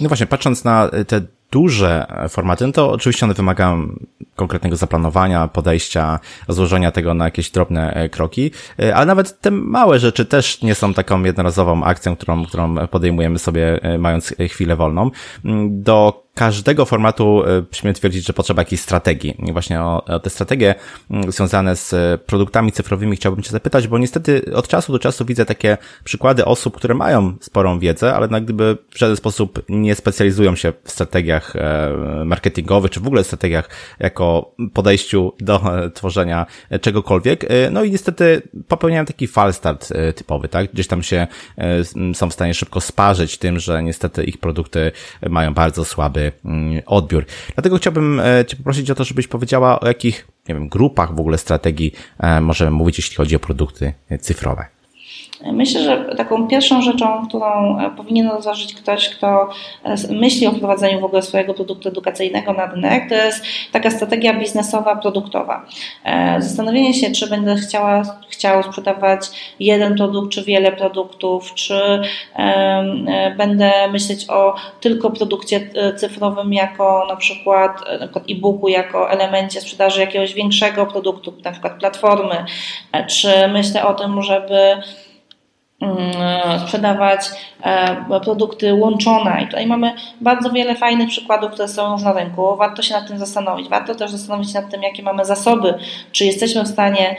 No 0.00 0.08
właśnie, 0.08 0.26
patrząc 0.26 0.64
na 0.64 0.90
te 1.06 1.20
duże 1.52 2.06
formaty, 2.28 2.66
no 2.66 2.72
to 2.72 2.90
oczywiście 2.90 3.26
one 3.26 3.34
wymagają 3.34 3.88
konkretnego 4.36 4.76
zaplanowania, 4.76 5.48
podejścia, 5.48 6.20
rozłożenia 6.48 6.90
tego 6.90 7.14
na 7.14 7.24
jakieś 7.24 7.50
drobne 7.50 7.94
e, 7.94 8.08
kroki, 8.08 8.50
e, 8.78 8.94
ale 8.94 9.06
nawet 9.06 9.40
te 9.40 9.50
małe 9.50 9.98
rzeczy 9.98 10.24
też 10.24 10.62
nie 10.62 10.74
są 10.74 10.94
taką 10.94 11.22
jednorazową 11.22 11.84
akcją, 11.84 12.16
którą, 12.16 12.46
którą 12.46 12.86
podejmujemy 12.86 13.38
sobie 13.38 13.82
e, 13.82 13.98
mając 13.98 14.34
chwilę 14.48 14.76
wolną. 14.76 15.10
Mm, 15.44 15.82
do 15.82 16.24
każdego 16.34 16.84
formatu 16.84 17.42
śmiem 17.72 17.94
twierdzić, 17.94 18.26
że 18.26 18.32
potrzeba 18.32 18.62
jakiejś 18.62 18.80
strategii. 18.80 19.36
Właśnie 19.52 19.80
o, 19.80 20.04
o 20.04 20.20
te 20.20 20.30
strategie 20.30 20.74
mm, 21.10 21.32
związane 21.32 21.76
z 21.76 22.20
produktami 22.22 22.72
cyfrowymi 22.72 23.16
chciałbym 23.16 23.42
Cię 23.42 23.50
zapytać, 23.50 23.88
bo 23.88 23.98
niestety 23.98 24.54
od 24.54 24.68
czasu 24.68 24.92
do 24.92 24.98
czasu 24.98 25.24
widzę 25.24 25.46
takie 25.46 25.76
przykłady 26.04 26.44
osób, 26.44 26.76
które 26.76 26.94
mają 26.94 27.36
sporą 27.40 27.78
wiedzę, 27.78 28.14
ale 28.14 28.28
jak 28.30 28.44
gdyby 28.44 28.78
w 28.90 28.98
żaden 28.98 29.16
sposób 29.16 29.62
nie 29.68 29.94
specjalizują 29.94 30.56
się 30.56 30.72
w 30.84 30.90
strategiach 30.90 31.54
marketingowych, 32.24 32.90
czy 32.90 33.00
w 33.00 33.06
ogóle 33.06 33.24
strategiach 33.24 33.68
jako 33.98 34.23
podejściu 34.72 35.32
do 35.40 35.84
e, 35.84 35.90
tworzenia 35.90 36.46
czegokolwiek. 36.80 37.46
No 37.70 37.84
i 37.84 37.90
niestety 37.90 38.42
popełniają 38.68 39.04
taki 39.04 39.26
falstart 39.26 39.92
typowy, 40.16 40.48
tak? 40.48 40.72
Gdzieś 40.72 40.86
tam 40.86 41.02
się 41.02 41.26
są 42.14 42.30
w 42.30 42.32
stanie 42.32 42.54
szybko 42.54 42.80
sparzyć 42.80 43.38
tym, 43.38 43.58
że 43.58 43.82
niestety 43.82 44.24
ich 44.24 44.38
produkty 44.38 44.92
mają 45.30 45.54
bardzo 45.54 45.84
słaby 45.84 46.32
Mm, 46.44 46.82
odbiór. 46.86 47.24
Dlatego 47.54 47.76
chciałbym 47.76 48.20
e, 48.20 48.44
Cię 48.46 48.56
poprosić 48.56 48.90
o 48.90 48.94
to, 48.94 49.04
żebyś 49.04 49.28
powiedziała 49.28 49.80
o 49.80 49.86
jakich, 49.86 50.28
nie 50.48 50.54
wiem, 50.54 50.68
grupach 50.68 51.14
w 51.14 51.20
ogóle 51.20 51.38
strategii 51.38 51.92
e, 52.18 52.40
możemy 52.40 52.70
mówić, 52.70 52.98
jeśli 52.98 53.16
chodzi 53.16 53.36
o 53.36 53.38
produkty 53.38 53.92
cyfrowe. 54.20 54.73
Myślę, 55.52 55.80
że 55.80 56.04
taką 56.16 56.48
pierwszą 56.48 56.82
rzeczą, 56.82 57.26
którą 57.28 57.78
powinien 57.96 58.28
rozważyć 58.28 58.74
ktoś, 58.74 59.08
kto 59.08 59.48
myśli 60.10 60.46
o 60.46 60.52
wprowadzeniu 60.52 61.00
w 61.00 61.04
ogóle 61.04 61.22
swojego 61.22 61.54
produktu 61.54 61.88
edukacyjnego 61.88 62.52
na 62.52 62.66
rynek, 62.66 63.08
to 63.08 63.14
jest 63.14 63.44
taka 63.72 63.90
strategia 63.90 64.34
biznesowa, 64.34 64.96
produktowa. 64.96 65.66
Zastanowienie 66.38 66.94
się, 66.94 67.10
czy 67.10 67.30
będę 67.30 67.56
chciała, 67.56 68.02
chciał 68.28 68.62
sprzedawać 68.62 69.20
jeden 69.60 69.96
produkt, 69.96 70.32
czy 70.32 70.44
wiele 70.44 70.72
produktów, 70.72 71.54
czy 71.54 72.00
będę 73.36 73.72
myśleć 73.92 74.30
o 74.30 74.54
tylko 74.80 75.10
produkcie 75.10 75.70
cyfrowym 75.96 76.52
jako 76.52 77.06
na 77.08 77.16
przykład 77.16 77.80
e-booku, 78.30 78.68
jako 78.68 79.10
elemencie 79.10 79.60
sprzedaży 79.60 80.00
jakiegoś 80.00 80.34
większego 80.34 80.86
produktu, 80.86 81.34
na 81.44 81.52
przykład 81.52 81.78
platformy, 81.78 82.44
e, 82.92 83.06
czy 83.06 83.48
myślę 83.48 83.86
o 83.86 83.94
tym, 83.94 84.22
żeby 84.22 84.76
sprzedawać 86.64 87.20
e, 87.62 88.20
produkty 88.22 88.74
łączone. 88.74 89.42
I 89.42 89.46
tutaj 89.46 89.66
mamy 89.66 89.94
bardzo 90.20 90.50
wiele 90.50 90.74
fajnych 90.74 91.08
przykładów, 91.08 91.52
które 91.52 91.68
są 91.68 91.92
już 91.92 92.02
na 92.02 92.12
rynku. 92.12 92.56
Warto 92.56 92.82
się 92.82 92.94
nad 92.94 93.08
tym 93.08 93.18
zastanowić. 93.18 93.68
Warto 93.68 93.94
też 93.94 94.10
zastanowić 94.10 94.52
się 94.52 94.60
nad 94.60 94.70
tym, 94.70 94.82
jakie 94.82 95.02
mamy 95.02 95.24
zasoby, 95.24 95.74
czy 96.12 96.24
jesteśmy 96.24 96.62
w 96.62 96.68
stanie 96.68 97.16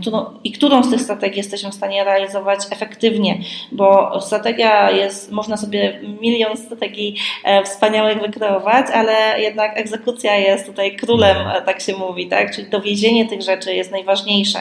którą, 0.00 0.24
i 0.44 0.52
którą 0.52 0.82
z 0.82 0.90
tych 0.90 1.00
strategii 1.00 1.38
jesteśmy 1.38 1.70
w 1.70 1.74
stanie 1.74 2.04
realizować 2.04 2.60
efektywnie, 2.70 3.38
bo 3.72 4.20
strategia 4.20 4.90
jest, 4.90 5.32
można 5.32 5.56
sobie 5.56 6.00
milion 6.20 6.56
strategii 6.56 7.16
e, 7.44 7.64
wspaniałych 7.64 8.20
wykreować, 8.20 8.86
ale 8.94 9.40
jednak 9.40 9.78
egzekucja 9.78 10.36
jest 10.36 10.66
tutaj 10.66 10.96
królem, 10.96 11.36
e, 11.36 11.62
tak 11.62 11.80
się 11.80 11.96
mówi, 11.96 12.26
tak? 12.26 12.54
Czyli 12.54 12.70
dowiezienie 12.70 13.28
tych 13.28 13.42
rzeczy 13.42 13.74
jest 13.74 13.90
najważniejsze. 13.90 14.58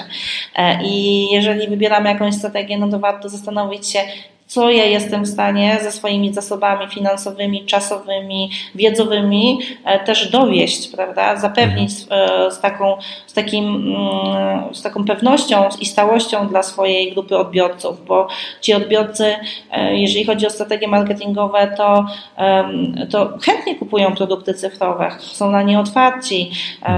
E, 0.56 0.84
I 0.84 1.28
jeżeli 1.32 1.68
wybieramy 1.68 2.10
jakąś 2.10 2.36
strategię, 2.36 2.78
no 2.78 2.90
to 2.90 3.00
warto 3.00 3.30
zastanowić 3.30 3.90
się, 3.90 4.00
co 4.52 4.72
ja 4.72 4.86
jestem 4.86 5.24
w 5.24 5.28
stanie 5.28 5.80
ze 5.82 5.92
swoimi 5.92 6.34
zasobami 6.34 6.88
finansowymi, 6.88 7.66
czasowymi, 7.66 8.52
wiedzowymi 8.76 9.60
też 10.06 10.32
dowieść, 10.32 10.88
prawda, 10.88 11.36
zapewnić 11.36 11.92
mhm. 12.10 12.52
z 12.52 12.60
taką, 12.60 12.98
z, 13.32 13.34
takim, 13.34 13.66
mm, 13.66 14.76
z 14.76 14.82
taką 14.82 15.06
pewnością 15.06 15.70
i 15.82 15.86
stałością 15.86 16.48
dla 16.48 16.64
swojej 16.64 17.14
grupy 17.14 17.38
odbiorców, 17.38 18.06
bo 18.06 18.28
ci 18.62 18.74
odbiorcy, 18.74 19.36
e, 19.72 19.96
jeżeli 19.96 20.26
chodzi 20.26 20.48
o 20.48 20.50
strategie 20.50 20.88
marketingowe, 20.88 21.74
to, 21.78 22.06
to 23.10 23.38
chętnie 23.44 23.76
kupują 23.76 24.16
produkty 24.16 24.54
cyfrowe, 24.54 25.12
są 25.20 25.52
na 25.52 25.64
nie 25.64 25.80
otwarci, 25.80 26.52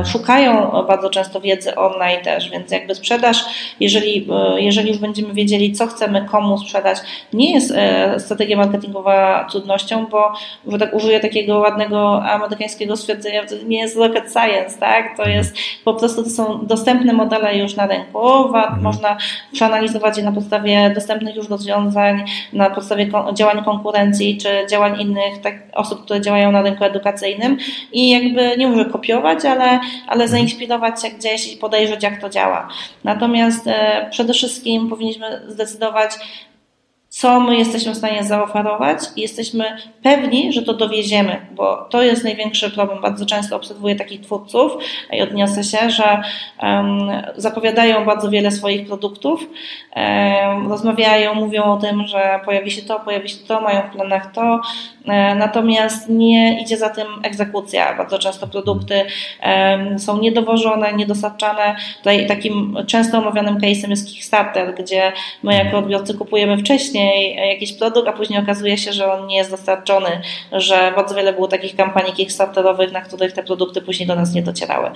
szukają 0.05 0.71
bardzo 0.87 1.09
często 1.09 1.41
wiedzy 1.41 1.75
online 1.75 2.21
też, 2.23 2.49
więc 2.49 2.71
jakby 2.71 2.95
sprzedaż, 2.95 3.37
jeżeli, 3.79 4.27
jeżeli 4.55 4.89
już 4.89 4.97
będziemy 4.97 5.33
wiedzieli, 5.33 5.73
co 5.73 5.87
chcemy 5.87 6.25
komu 6.31 6.57
sprzedać, 6.57 6.97
nie 7.33 7.53
jest 7.53 7.73
e, 7.75 8.19
strategia 8.19 8.57
marketingowa 8.57 9.47
trudnością, 9.51 10.05
bo 10.05 10.33
że 10.67 10.77
tak 10.77 10.93
użyję 10.93 11.19
takiego 11.19 11.59
ładnego 11.59 12.23
amerykańskiego 12.23 12.97
stwierdzenia, 12.97 13.45
to 13.45 13.55
nie 13.65 13.79
jest 13.79 13.97
rocket 13.97 14.33
science, 14.33 14.79
tak? 14.79 15.17
To 15.17 15.29
jest 15.29 15.55
po 15.83 15.93
prostu 15.93 16.22
to 16.23 16.29
są 16.29 16.65
dostępne 16.65 17.13
modele 17.13 17.57
już 17.57 17.75
na 17.75 17.87
rynku, 17.87 18.29
mhm. 18.29 18.81
można 18.81 19.17
przeanalizować 19.51 20.17
je 20.17 20.23
na 20.23 20.31
podstawie 20.31 20.91
dostępnych 20.95 21.35
już 21.35 21.49
rozwiązań, 21.49 22.25
na 22.53 22.69
podstawie 22.69 23.09
działań 23.33 23.63
konkurencji 23.63 24.37
czy 24.37 24.49
działań 24.69 25.01
innych 25.01 25.41
tak, 25.41 25.55
osób, 25.73 26.05
które 26.05 26.21
działają 26.21 26.51
na 26.51 26.61
rynku 26.61 26.83
edukacyjnym 26.83 27.57
i 27.91 28.09
jakby 28.09 28.57
nie 28.57 28.67
mówię 28.67 28.85
kopiować, 28.85 29.45
ale, 29.45 29.69
ale 30.07 30.23
mhm. 30.23 30.29
zainspirować 30.29 31.01
się 31.01 31.09
gdzieś 31.09 31.53
i 31.53 31.57
podejrzeć, 31.57 32.03
jak 32.03 32.21
to 32.21 32.29
działa. 32.29 32.67
Natomiast 33.03 33.67
e, 33.67 34.07
przede 34.11 34.33
wszystkim 34.33 34.89
powinniśmy 34.89 35.41
zdecydować, 35.47 36.11
co 37.13 37.39
my 37.39 37.57
jesteśmy 37.57 37.93
w 37.93 37.97
stanie 37.97 38.23
zaoferować 38.23 38.99
i 39.15 39.21
jesteśmy 39.21 39.77
pewni, 40.03 40.53
że 40.53 40.61
to 40.61 40.73
dowieziemy, 40.73 41.45
bo 41.51 41.87
to 41.89 42.03
jest 42.03 42.23
największy 42.23 42.71
problem. 42.71 43.01
Bardzo 43.01 43.25
często 43.25 43.55
obserwuję 43.55 43.95
takich 43.95 44.21
twórców 44.21 44.71
i 45.11 45.21
odniosę 45.21 45.63
się, 45.63 45.89
że 45.89 46.21
um, 46.63 47.11
zapowiadają 47.37 48.05
bardzo 48.05 48.29
wiele 48.29 48.51
swoich 48.51 48.87
produktów, 48.87 49.49
um, 49.95 50.69
rozmawiają, 50.69 51.33
mówią 51.33 51.63
o 51.63 51.77
tym, 51.77 52.07
że 52.07 52.39
pojawi 52.45 52.71
się 52.71 52.81
to, 52.81 52.99
pojawi 52.99 53.29
się 53.29 53.37
to, 53.47 53.61
mają 53.61 53.81
w 53.81 53.91
planach 53.91 54.31
to, 54.31 54.61
E, 55.07 55.35
natomiast 55.35 56.09
nie 56.09 56.61
idzie 56.61 56.77
za 56.77 56.89
tym 56.89 57.07
egzekucja. 57.23 57.97
Bardzo 57.97 58.19
często 58.19 58.47
produkty 58.47 59.05
są 59.97 60.19
niedowożone, 60.19 60.93
niedostarczane. 60.93 61.75
Tutaj 61.97 62.27
takim 62.27 62.77
często 62.87 63.17
omawianym 63.17 63.57
case'em 63.57 63.89
jest 63.89 64.07
Kickstarter, 64.07 64.75
gdzie 64.75 65.11
my 65.43 65.55
jako 65.55 65.77
odbiorcy 65.77 66.13
kupujemy 66.13 66.57
wcześniej 66.57 67.02
jakiś 67.47 67.73
produkt, 67.73 68.07
a 68.07 68.13
później 68.13 68.39
okazuje 68.39 68.77
się, 68.77 68.93
że 68.93 69.13
on 69.13 69.27
nie 69.27 69.37
jest 69.37 69.51
dostarczony, 69.51 70.21
że 70.51 70.93
bardzo 70.95 71.15
wiele 71.15 71.33
było 71.33 71.47
takich 71.47 71.75
kampanii 71.75 72.13
Kickstarterowych, 72.13 72.91
na 72.91 73.01
których 73.01 73.33
te 73.33 73.43
produkty 73.43 73.81
później 73.81 74.07
do 74.07 74.15
nas 74.15 74.33
nie 74.33 74.41
docierały. 74.43 74.91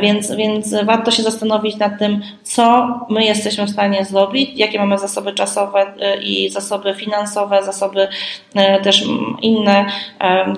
Więc, 0.00 0.32
więc 0.34 0.74
warto 0.84 1.10
się 1.10 1.22
zastanowić 1.22 1.76
nad 1.76 1.98
tym, 1.98 2.22
co 2.42 2.88
my 3.10 3.24
jesteśmy 3.24 3.66
w 3.66 3.70
stanie 3.70 4.04
zrobić, 4.04 4.50
jakie 4.54 4.78
mamy 4.78 4.98
zasoby 4.98 5.32
czasowe 5.32 5.86
y, 6.16 6.22
i 6.22 6.50
zasoby 6.50 6.94
finansowe, 6.94 7.62
zasoby 7.62 8.08
y, 8.56 8.82
też 8.82 9.04
inne 9.42 9.86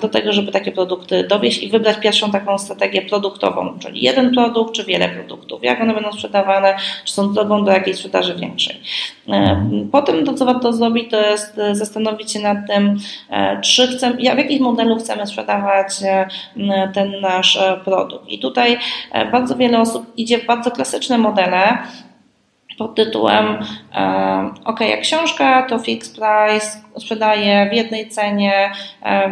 do 0.01 0.09
tego, 0.09 0.33
żeby 0.33 0.51
takie 0.51 0.71
produkty 0.71 1.23
dowieść 1.23 1.63
i 1.63 1.69
wybrać 1.69 1.97
pierwszą 1.99 2.31
taką 2.31 2.57
strategię 2.57 3.01
produktową, 3.01 3.79
czyli 3.79 4.01
jeden 4.01 4.33
produkt 4.33 4.75
czy 4.75 4.83
wiele 4.83 5.09
produktów, 5.09 5.63
jak 5.63 5.81
one 5.81 5.93
będą 5.93 6.11
sprzedawane, 6.11 6.75
czy 7.05 7.13
są 7.13 7.33
drogą 7.33 7.65
do 7.65 7.71
jakiejś 7.71 7.97
sprzedaży 7.97 8.35
większej. 8.35 8.75
Potem 9.91 10.25
to, 10.25 10.33
co 10.33 10.45
warto 10.45 10.73
zrobić, 10.73 11.11
to 11.11 11.21
jest 11.21 11.57
e, 11.57 11.75
zastanowić 11.75 12.31
się 12.31 12.39
nad 12.39 12.57
tym, 12.67 12.97
e, 13.29 13.61
czy 13.61 13.87
chcemy, 13.87 14.15
w 14.15 14.23
jakim 14.23 14.63
modelu 14.63 14.95
chcemy 14.95 15.27
sprzedawać 15.27 15.87
e, 16.03 16.27
ten 16.93 17.21
nasz 17.21 17.59
produkt. 17.85 18.29
I 18.29 18.39
tutaj 18.39 18.77
bardzo 19.31 19.55
wiele 19.55 19.79
osób 19.79 20.05
idzie 20.17 20.37
w 20.37 20.45
bardzo 20.45 20.71
klasyczne 20.71 21.17
modele, 21.17 21.77
pod 22.77 22.95
tytułem 22.95 23.57
OK, 24.65 24.79
jak 24.79 25.01
książka 25.01 25.63
to 25.63 25.79
fix 25.79 26.09
price, 26.09 26.85
sprzedaję 26.97 27.69
w 27.69 27.73
jednej 27.73 28.09
cenie, 28.09 28.71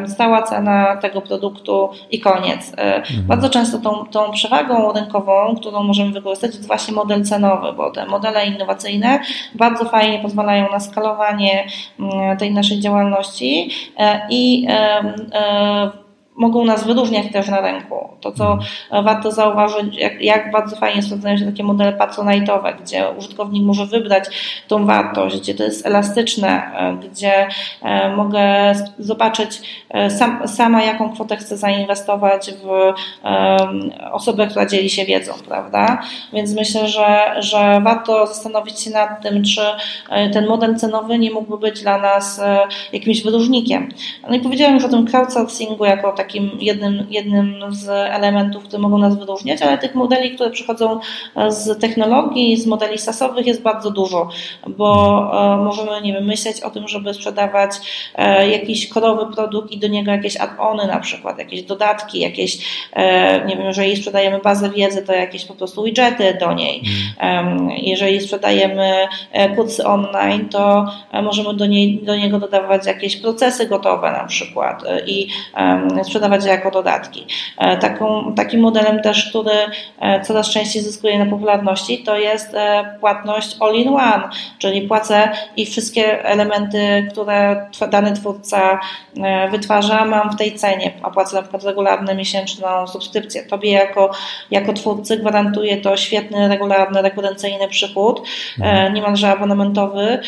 stała 0.05 0.41
cena 0.41 0.97
tego 0.97 1.21
produktu 1.21 1.89
i 2.11 2.19
koniec. 2.19 2.73
E, 2.77 2.95
mhm. 2.95 3.23
Bardzo 3.27 3.49
często 3.49 3.77
tą, 3.77 4.05
tą 4.05 4.31
przewagą 4.31 4.93
rynkową, 4.93 5.55
którą 5.55 5.83
możemy 5.83 6.11
wykorzystać 6.11 6.55
jest 6.55 6.67
właśnie 6.67 6.93
model 6.93 7.23
cenowy, 7.23 7.73
bo 7.73 7.91
te 7.91 8.05
modele 8.05 8.45
innowacyjne 8.45 9.19
bardzo 9.55 9.85
fajnie 9.85 10.19
pozwalają 10.19 10.71
na 10.71 10.79
skalowanie 10.79 11.67
mm, 11.99 12.37
tej 12.37 12.53
naszej 12.53 12.79
działalności 12.79 13.69
e, 13.97 14.21
i 14.29 14.67
e, 14.69 16.02
mogą 16.35 16.65
nas 16.65 16.87
wyróżniać 16.87 17.31
też 17.31 17.47
na 17.47 17.61
rynku. 17.61 18.09
To, 18.21 18.31
co 18.31 18.53
mhm. 18.53 19.05
warto 19.05 19.31
zauważyć, 19.31 19.97
jak, 19.97 20.21
jak 20.21 20.51
bardzo 20.51 20.75
fajnie 20.75 21.01
sprawdzają 21.01 21.37
się 21.37 21.45
takie 21.45 21.63
modele 21.63 21.93
patronajtowe, 21.93 22.73
gdzie 22.83 23.09
użytkownik 23.17 23.63
może 23.63 23.85
wybrać 23.85 24.23
tą 24.67 24.85
wartość, 24.85 25.39
gdzie 25.39 25.55
to 25.55 25.63
jest 25.63 25.85
elastyczne, 25.85 26.71
e, 26.77 26.97
gdzie 27.07 27.47
e, 27.81 28.15
mogę 28.15 28.73
zobaczyć 28.99 29.61
e, 29.89 30.09
sam, 30.09 30.47
sama, 30.47 30.83
jaką 30.83 31.13
kwotę 31.13 31.37
chcę 31.37 31.57
zainwestować 31.57 32.51
w 32.51 32.93
osobę, 34.11 34.47
która 34.47 34.65
dzieli 34.65 34.89
się 34.89 35.05
wiedzą, 35.05 35.33
prawda? 35.47 36.01
Więc 36.33 36.55
myślę, 36.55 36.87
że, 36.87 37.35
że 37.39 37.81
warto 37.83 38.27
zastanowić 38.27 38.79
się 38.79 38.91
nad 38.91 39.21
tym, 39.21 39.43
czy 39.43 39.61
ten 40.33 40.47
model 40.47 40.75
cenowy 40.75 41.19
nie 41.19 41.31
mógłby 41.31 41.57
być 41.57 41.81
dla 41.81 41.97
nas 41.97 42.41
jakimś 42.93 43.23
wyróżnikiem. 43.23 43.89
No 44.29 44.35
i 44.35 44.39
powiedziałem 44.39 44.75
już 44.75 44.83
o 44.83 44.89
tym 44.89 45.07
crowdsourcingu 45.07 45.85
jako 45.85 46.11
takim 46.11 46.22
jednym, 46.59 47.07
jednym 47.09 47.55
z 47.69 47.89
elementów, 47.89 48.63
które 48.63 48.81
mogą 48.81 48.97
nas 48.97 49.19
wyróżniać, 49.19 49.61
ale 49.61 49.77
tych 49.77 49.95
modeli, 49.95 50.35
które 50.35 50.49
przychodzą 50.49 50.99
z 51.49 51.81
technologii, 51.81 52.57
z 52.57 52.67
modeli 52.67 52.97
sasowych 52.97 53.45
jest 53.45 53.61
bardzo 53.61 53.91
dużo, 53.91 54.29
bo 54.67 55.19
e, 55.53 55.57
możemy, 55.57 56.01
nie 56.01 56.13
wiem, 56.13 56.25
myśleć 56.25 56.61
o 56.61 56.69
tym, 56.69 56.87
żeby 56.87 57.13
sprzedawać 57.13 57.71
e, 58.15 58.49
jakiś 58.49 58.89
korowy 58.89 59.35
produkt 59.35 59.71
i 59.71 59.79
do 59.79 59.87
niego 59.87 60.11
jakieś 60.11 60.37
add-ony 60.37 60.87
na 60.87 60.99
przykład, 60.99 61.39
jakieś 61.39 61.63
dodatki, 61.63 62.19
jakieś, 62.19 62.57
e, 62.93 63.45
nie 63.45 63.57
wiem, 63.57 63.65
jeżeli 63.65 63.97
sprzedajemy 63.97 64.39
bazę 64.39 64.69
wiedzy, 64.69 65.01
to 65.01 65.13
jakieś 65.13 65.45
po 65.45 65.53
prostu 65.53 65.83
widgety 65.83 66.37
do 66.39 66.53
niej. 66.53 66.83
Jeżeli 67.77 68.21
sprzedajemy 68.21 69.07
kursy 69.55 69.85
online, 69.85 70.49
to 70.49 70.85
możemy 71.23 71.53
do, 71.53 71.65
niej, 71.65 71.99
do 72.03 72.15
niego 72.15 72.39
dodawać 72.39 72.85
jakieś 72.85 73.17
procesy 73.17 73.67
gotowe 73.67 74.11
na 74.11 74.25
przykład 74.25 74.83
i 75.07 75.27
sprzedawać 76.13 76.45
jako 76.45 76.71
dodatki. 76.71 77.25
Taką, 77.79 78.33
takim 78.35 78.61
modelem 78.61 79.01
też, 79.01 79.29
który 79.29 79.51
coraz 80.23 80.49
częściej 80.49 80.81
zyskuje 80.81 81.19
na 81.19 81.25
popularności, 81.25 82.03
to 82.03 82.17
jest 82.17 82.55
płatność 82.99 83.57
all-in-one, 83.59 84.29
czyli 84.59 84.81
płacę 84.81 85.31
i 85.57 85.65
wszystkie 85.65 86.25
elementy, 86.25 87.07
które 87.11 87.67
dany 87.91 88.13
twórca 88.13 88.79
wytwarza, 89.51 90.05
mam 90.05 90.31
w 90.31 90.35
tej 90.35 90.55
cenie, 90.55 90.91
a 91.03 91.09
płacę 91.09 91.35
na 91.35 91.41
przykład 91.41 91.63
regularną 91.63 92.15
miesięczną 92.15 92.87
subskrypcję. 92.87 93.43
Tobie 93.43 93.71
jako, 93.71 94.11
jako 94.51 94.73
twórcy 94.73 95.17
gwarantuje 95.17 95.77
to 95.77 95.97
świetny, 95.97 96.47
regularny, 96.47 97.01
rekurencyjny 97.01 97.67
przychód, 97.67 98.21
mhm. 98.59 98.93
niemalże 98.93 99.29
abonamentowy 99.29 100.19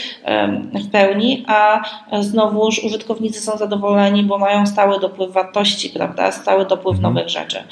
w 0.74 0.92
pełni, 0.92 1.46
a 1.48 1.82
znowuż 2.20 2.80
użytkownicy 2.84 3.42
są 3.42 3.58
zadowoleni, 3.58 4.24
bo 4.24 4.38
mają 4.38 4.66
stały 4.66 5.00
dopływ 5.00 5.32
wartości, 5.32 5.75
prawda, 5.90 6.32
stały 6.32 6.66
dopływ 6.66 6.96
mhm. 6.96 7.14
nowych 7.14 7.30
rzeczy. 7.30 7.64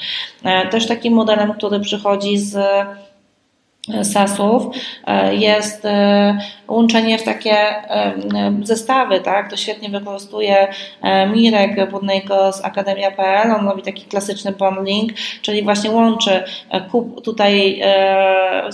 E, 0.44 0.68
też 0.68 0.86
takim 0.86 1.14
modelem, 1.14 1.54
który 1.54 1.80
przychodzi 1.80 2.38
z 2.38 2.56
SAS-ów 4.02 4.62
e, 5.06 5.34
jest 5.34 5.84
e, 5.84 6.38
łączenie 6.68 7.18
w 7.18 7.22
takie 7.22 7.56
zestawy, 8.62 9.20
tak? 9.20 9.50
To 9.50 9.56
świetnie 9.56 9.88
wykorzystuje 9.88 10.68
Mirek 11.34 11.90
Budnejko 11.90 12.52
z 12.52 12.64
Akademia.pl, 12.64 13.52
on 13.52 13.68
robi 13.68 13.82
taki 13.82 14.02
klasyczny 14.02 14.52
bundling, 14.52 15.12
czyli 15.42 15.62
właśnie 15.62 15.90
łączy 15.90 16.44
kup 16.90 17.24
tutaj 17.24 17.82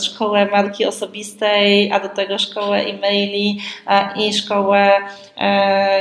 szkołę 0.05 0.47
marki 0.47 0.87
osobistej, 0.87 1.93
a 1.93 2.01
do 2.01 2.09
tego 2.09 2.39
szkołę 2.39 2.79
e-maili 2.79 3.59
i 4.17 4.35
szkołę 4.35 4.93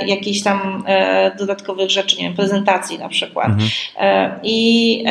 jakichś 0.06 0.44
tam 0.44 0.84
dodatkowych 1.40 1.90
rzeczy, 1.90 2.18
nie 2.18 2.24
wiem, 2.24 2.34
prezentacji 2.34 3.00
na 3.00 3.10
przykład. 3.10 3.48
Mhm. 3.48 3.70
I 4.44 5.04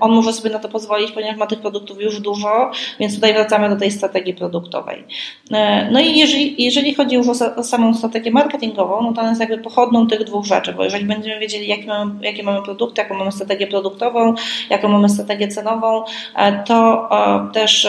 on 0.00 0.12
może 0.12 0.32
sobie 0.32 0.50
na 0.50 0.58
to 0.58 0.68
pozwolić, 0.68 1.12
ponieważ 1.12 1.36
ma 1.36 1.46
tych 1.46 1.60
produktów 1.60 2.00
już 2.00 2.20
dużo, 2.20 2.70
więc 3.00 3.13
tutaj 3.14 3.34
wracamy 3.34 3.68
do 3.68 3.76
tej 3.76 3.90
strategii 3.90 4.34
produktowej. 4.34 5.04
E, 5.52 5.90
no 5.90 6.00
i 6.00 6.18
jeżeli, 6.18 6.64
jeżeli 6.64 6.94
chodzi 6.94 7.16
już 7.16 7.28
o, 7.28 7.56
o, 7.56 7.64
samą 7.64 7.94
strategię 7.94 8.30
marketingową, 8.30 9.02
no 9.02 9.12
to 9.12 9.20
ona 9.20 9.28
jest 9.28 9.40
jakby 9.40 9.58
pochodną 9.58 10.06
tych 10.06 10.24
dwóch 10.24 10.44
rzeczy, 10.46 10.72
bo 10.72 10.84
jeżeli 10.84 11.04
będziemy 11.04 11.40
wiedzieli, 11.40 11.68
jakie 11.68 11.86
mamy, 11.86 12.14
jakie 12.20 12.42
mamy 12.42 12.62
produkty, 12.62 13.00
jaką 13.00 13.14
mamy 13.14 13.32
strategię 13.32 13.66
produktową, 13.66 14.34
jaką 14.70 14.88
mamy 14.88 15.08
strategię 15.08 15.48
cenową, 15.48 16.04
e, 16.36 16.64
to 16.64 17.08
e, 17.10 17.52
też 17.52 17.88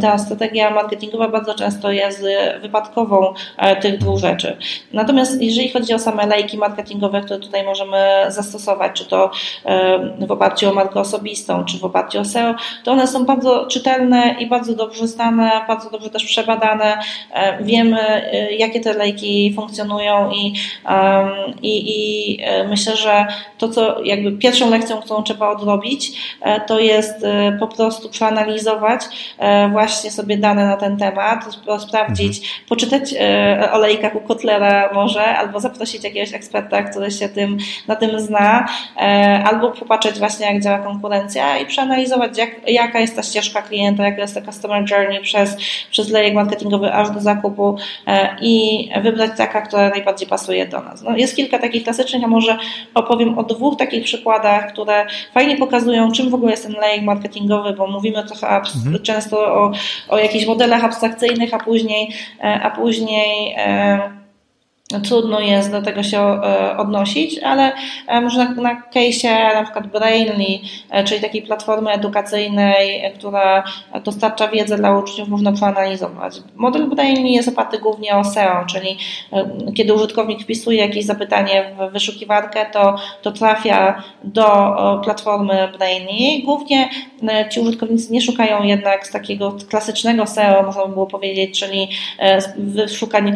ta 0.00 0.18
strategia 0.18 0.70
marketingowa 0.70 1.28
bardzo 1.28 1.54
często 1.54 1.92
jest 1.92 2.24
wypadkową 2.62 3.34
tych 3.80 3.98
dwóch 3.98 4.18
rzeczy. 4.18 4.56
Natomiast 4.92 5.42
jeżeli 5.42 5.68
chodzi 5.68 5.94
o 5.94 5.98
same 5.98 6.26
lejki 6.26 6.58
marketingowe, 6.58 7.20
które 7.20 7.40
tutaj 7.40 7.64
możemy 7.64 7.96
zastosować, 8.28 8.92
czy 8.92 9.04
to 9.04 9.30
w 10.26 10.30
oparciu 10.30 10.70
o 10.70 10.74
markę 10.74 11.00
osobistą, 11.00 11.64
czy 11.64 11.78
w 11.78 11.84
oparciu 11.84 12.20
o 12.20 12.24
SEO, 12.24 12.54
to 12.84 12.92
one 12.92 13.06
są 13.06 13.24
bardzo 13.24 13.66
czytelne 13.66 14.25
i 14.30 14.46
bardzo 14.46 14.74
dobrze 14.74 15.08
znane, 15.08 15.50
bardzo 15.68 15.90
dobrze 15.90 16.10
też 16.10 16.24
przebadane. 16.24 16.98
E, 17.32 17.64
wiemy, 17.64 18.00
e, 18.00 18.52
jakie 18.52 18.80
te 18.80 18.92
lejki 18.92 19.52
funkcjonują 19.56 20.30
i, 20.30 20.54
i, 21.62 21.74
i 21.90 22.38
e, 22.42 22.68
myślę, 22.68 22.96
że 22.96 23.26
to, 23.58 23.68
co 23.68 24.02
jakby 24.04 24.32
pierwszą 24.32 24.70
lekcją, 24.70 24.96
którą 24.96 25.22
trzeba 25.22 25.48
odrobić, 25.48 26.12
to 26.66 26.80
jest 26.80 27.26
po 27.60 27.68
prostu 27.68 28.10
przeanalizować 28.10 29.00
właśnie 29.72 30.10
sobie 30.10 30.36
dane 30.36 30.66
na 30.66 30.76
ten 30.76 30.96
temat, 30.96 31.44
sprawdzić, 31.78 32.38
mhm. 32.38 32.66
poczytać 32.68 33.14
o 33.72 33.78
lejkach 33.78 34.14
u 34.14 34.20
Kotlera 34.20 34.90
może, 34.94 35.24
albo 35.24 35.60
zaprosić 35.60 36.04
jakiegoś 36.04 36.34
eksperta, 36.34 36.82
który 36.82 37.10
się 37.10 37.28
tym, 37.28 37.58
na 37.88 37.96
tym 37.96 38.20
zna, 38.20 38.66
albo 39.44 39.70
popatrzeć 39.70 40.18
właśnie, 40.18 40.46
jak 40.46 40.62
działa 40.62 40.78
konkurencja 40.78 41.58
i 41.58 41.66
przeanalizować, 41.66 42.38
jak, 42.38 42.50
jaka 42.68 43.00
jest 43.00 43.16
ta 43.16 43.22
ścieżka 43.22 43.62
klienta, 43.62 44.04
jaka 44.04 44.15
jest 44.22 44.34
ta 44.34 44.40
customer 44.40 44.90
journey 44.90 45.20
przez, 45.20 45.56
przez 45.90 46.10
lejek 46.10 46.34
marketingowy 46.34 46.92
aż 46.92 47.10
do 47.10 47.20
zakupu 47.20 47.76
e, 48.06 48.36
i 48.40 48.88
wybrać 49.02 49.30
taka, 49.36 49.60
która 49.60 49.88
najbardziej 49.88 50.28
pasuje 50.28 50.66
do 50.66 50.80
nas. 50.80 51.02
No, 51.02 51.16
jest 51.16 51.36
kilka 51.36 51.58
takich 51.58 51.84
klasycznych, 51.84 52.24
a 52.24 52.28
może 52.28 52.56
opowiem 52.94 53.38
o 53.38 53.42
dwóch 53.42 53.76
takich 53.76 54.04
przykładach, 54.04 54.72
które 54.72 55.06
fajnie 55.34 55.56
pokazują, 55.56 56.12
czym 56.12 56.30
w 56.30 56.34
ogóle 56.34 56.50
jest 56.50 56.66
ten 56.66 56.76
lejek 56.80 57.02
marketingowy, 57.02 57.72
bo 57.72 57.86
mówimy 57.86 58.24
trochę 58.24 58.56
mhm. 58.56 59.02
często 59.02 59.38
o, 59.38 59.72
o 60.08 60.18
jakichś 60.18 60.46
modelach 60.46 60.84
abstrakcyjnych, 60.84 61.54
a 61.54 61.58
później, 61.58 62.12
e, 62.40 62.60
a 62.62 62.70
później 62.70 63.54
e, 63.58 64.15
trudno 65.08 65.40
jest 65.40 65.70
do 65.70 65.82
tego 65.82 66.02
się 66.02 66.20
e, 66.20 66.76
odnosić, 66.76 67.38
ale 67.38 67.72
e, 68.06 68.20
może 68.20 68.38
na, 68.44 68.50
na 68.50 68.82
case'ie 68.94 69.54
na 69.54 69.62
przykład 69.62 69.86
Brainly, 69.86 70.58
e, 70.90 71.04
czyli 71.04 71.20
takiej 71.20 71.42
platformy 71.42 71.90
edukacyjnej, 71.90 73.12
która 73.14 73.64
dostarcza 74.04 74.48
wiedzę 74.48 74.76
dla 74.76 74.98
uczniów, 74.98 75.28
można 75.28 75.52
przeanalizować. 75.52 76.40
Model 76.56 76.88
Brainly 76.88 77.28
jest 77.28 77.48
oparty 77.48 77.78
głównie 77.78 78.16
o 78.16 78.24
SEO, 78.24 78.64
czyli 78.66 78.98
kiedy 79.76 79.94
użytkownik 79.94 80.42
wpisuje 80.42 80.78
jakieś 80.78 81.04
zapytanie 81.04 81.64
w 81.78 81.92
wyszukiwarkę, 81.92 82.66
to, 82.72 82.96
to 83.22 83.32
trafia 83.32 84.02
do 84.24 84.46
platformy 85.04 85.68
Brainly. 85.78 86.42
Głównie 86.44 86.88
ci 87.50 87.60
użytkownicy 87.60 88.12
nie 88.12 88.20
szukają 88.20 88.62
jednak 88.62 89.06
z 89.06 89.10
takiego 89.10 89.56
klasycznego 89.70 90.26
SEO, 90.26 90.62
można 90.62 90.86
by 90.86 90.92
było 90.92 91.06
powiedzieć, 91.06 91.60
czyli 91.60 91.88
wyszukań 92.56 93.34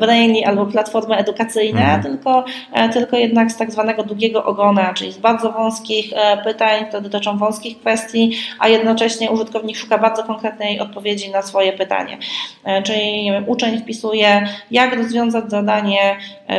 Brainly 0.00 0.46
albo 0.46 0.69
platformy 0.70 1.16
edukacyjne, 1.16 1.80
mhm. 1.80 2.02
tylko, 2.02 2.44
e, 2.72 2.88
tylko 2.88 3.16
jednak 3.16 3.52
z 3.52 3.56
tak 3.56 3.72
zwanego 3.72 4.02
długiego 4.02 4.44
ogona, 4.44 4.94
czyli 4.94 5.12
z 5.12 5.18
bardzo 5.18 5.52
wąskich 5.52 6.12
e, 6.12 6.36
pytań, 6.44 6.86
które 6.86 7.02
dotyczą 7.02 7.38
wąskich 7.38 7.80
kwestii, 7.80 8.32
a 8.58 8.68
jednocześnie 8.68 9.30
użytkownik 9.30 9.76
szuka 9.76 9.98
bardzo 9.98 10.22
konkretnej 10.22 10.80
odpowiedzi 10.80 11.30
na 11.30 11.42
swoje 11.42 11.72
pytanie. 11.72 12.18
E, 12.64 12.82
czyli 12.82 13.24
nie 13.24 13.32
wiem, 13.32 13.48
uczeń 13.48 13.78
wpisuje, 13.78 14.48
jak 14.70 14.96
rozwiązać 14.96 15.50
zadanie 15.50 16.16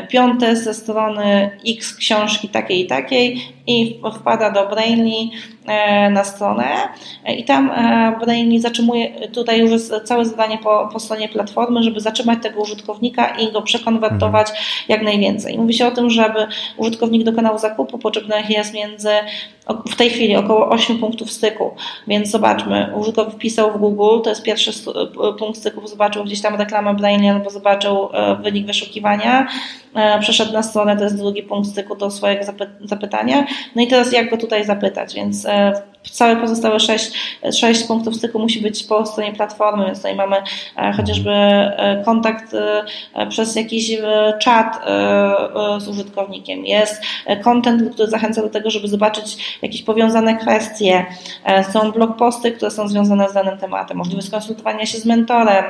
piąte 0.10 0.56
ze 0.56 0.74
strony 0.74 1.50
X 1.68 1.96
książki 1.96 2.50
takiej 2.50 2.86
i 2.86 2.88
takiej 2.88 3.42
i 3.68 4.02
wpada 4.20 4.52
do 4.52 4.70
Brainly 4.70 5.30
na 6.12 6.24
stronę 6.24 6.66
i 7.38 7.44
tam 7.44 7.72
Brainly 8.20 8.60
zatrzymuje, 8.60 9.30
tutaj 9.30 9.60
już 9.60 9.72
jest 9.72 9.94
całe 10.04 10.26
zadanie 10.26 10.58
po, 10.58 10.90
po 10.94 11.00
stronie 11.00 11.30
platformy, 11.30 11.84
żeby 11.84 12.00
zatrzymać 12.00 12.40
tego 12.44 12.62
użytkownika 12.62 13.28
i 13.28 13.52
go 13.52 13.62
przekonwertować 13.62 14.50
mhm. 14.50 14.66
jak 14.90 15.02
najwięcej. 15.02 15.58
Mówi 15.58 15.74
się 15.74 15.88
o 15.88 15.92
tym, 15.92 16.10
żeby 16.10 16.48
użytkownik 16.78 17.24
dokonał 17.24 17.58
zakupu, 17.58 17.98
potrzebnych 17.98 18.50
jest 18.50 18.74
między 18.74 19.10
w 19.90 19.96
tej 19.96 20.10
chwili 20.10 20.36
około 20.36 20.70
8 20.70 21.00
punktów 21.00 21.32
styku, 21.32 21.76
więc 22.08 22.30
zobaczmy, 22.30 22.94
użytkownik 22.96 23.36
wpisał 23.36 23.72
w 23.72 23.78
Google, 23.78 24.22
to 24.24 24.30
jest 24.30 24.44
pierwszy 24.44 24.72
punkt 25.40 25.60
styku, 25.60 25.88
zobaczył 25.88 26.24
gdzieś 26.24 26.42
tam 26.42 26.56
reklamę 26.56 26.94
Brainly 26.94 27.30
albo 27.30 27.50
zobaczył 27.50 28.10
e, 28.14 28.36
wynik 28.36 28.66
wyszukiwania, 28.68 29.42
e, 29.42 29.81
przeszedł 30.20 30.54
na 30.54 30.64
stronę, 30.64 30.98
to 30.98 31.04
jest 31.04 31.18
drugi 31.18 31.44
punkt 31.44 31.70
styku 31.70 31.96
do 31.96 32.12
swojego 32.12 32.44
zapytania, 32.82 33.46
no 33.76 33.82
i 33.82 33.88
teraz 33.88 34.14
jak 34.14 34.30
go 34.30 34.38
tutaj 34.38 34.66
zapytać, 34.66 35.16
więc 35.16 35.46
e, 35.46 35.82
całe 36.10 36.36
pozostałe 36.36 36.80
sześć, 36.80 37.12
sześć 37.54 37.84
punktów 37.84 38.16
styku 38.16 38.40
musi 38.40 38.62
być 38.62 38.84
po 38.84 39.06
stronie 39.06 39.34
platformy, 39.34 39.86
więc 39.86 39.98
tutaj 39.98 40.16
mamy 40.16 40.38
e, 40.78 40.94
chociażby 40.94 41.32
e, 41.32 42.02
kontakt 42.06 42.54
e, 42.54 43.28
przez 43.28 43.56
jakiś 43.56 43.92
czat 44.40 44.82
z 45.78 45.88
użytkownikiem. 45.88 46.66
Jest 46.66 47.04
content, 47.44 47.94
który 47.94 48.10
zachęca 48.10 48.42
do 48.42 48.50
tego, 48.50 48.70
żeby 48.70 48.88
zobaczyć 48.88 49.58
jakieś 49.62 49.84
powiązane 49.84 50.38
kwestie. 50.38 51.06
Są 51.72 51.92
blog 51.92 52.18
posty, 52.18 52.52
które 52.52 52.72
są 52.72 52.88
związane 52.88 53.30
z 53.30 53.34
danym 53.34 53.58
tematem, 53.58 53.98
możliwość 53.98 54.28
skonsultowania 54.28 54.86
się 54.86 54.98
z 54.98 55.06
mentorem, 55.06 55.66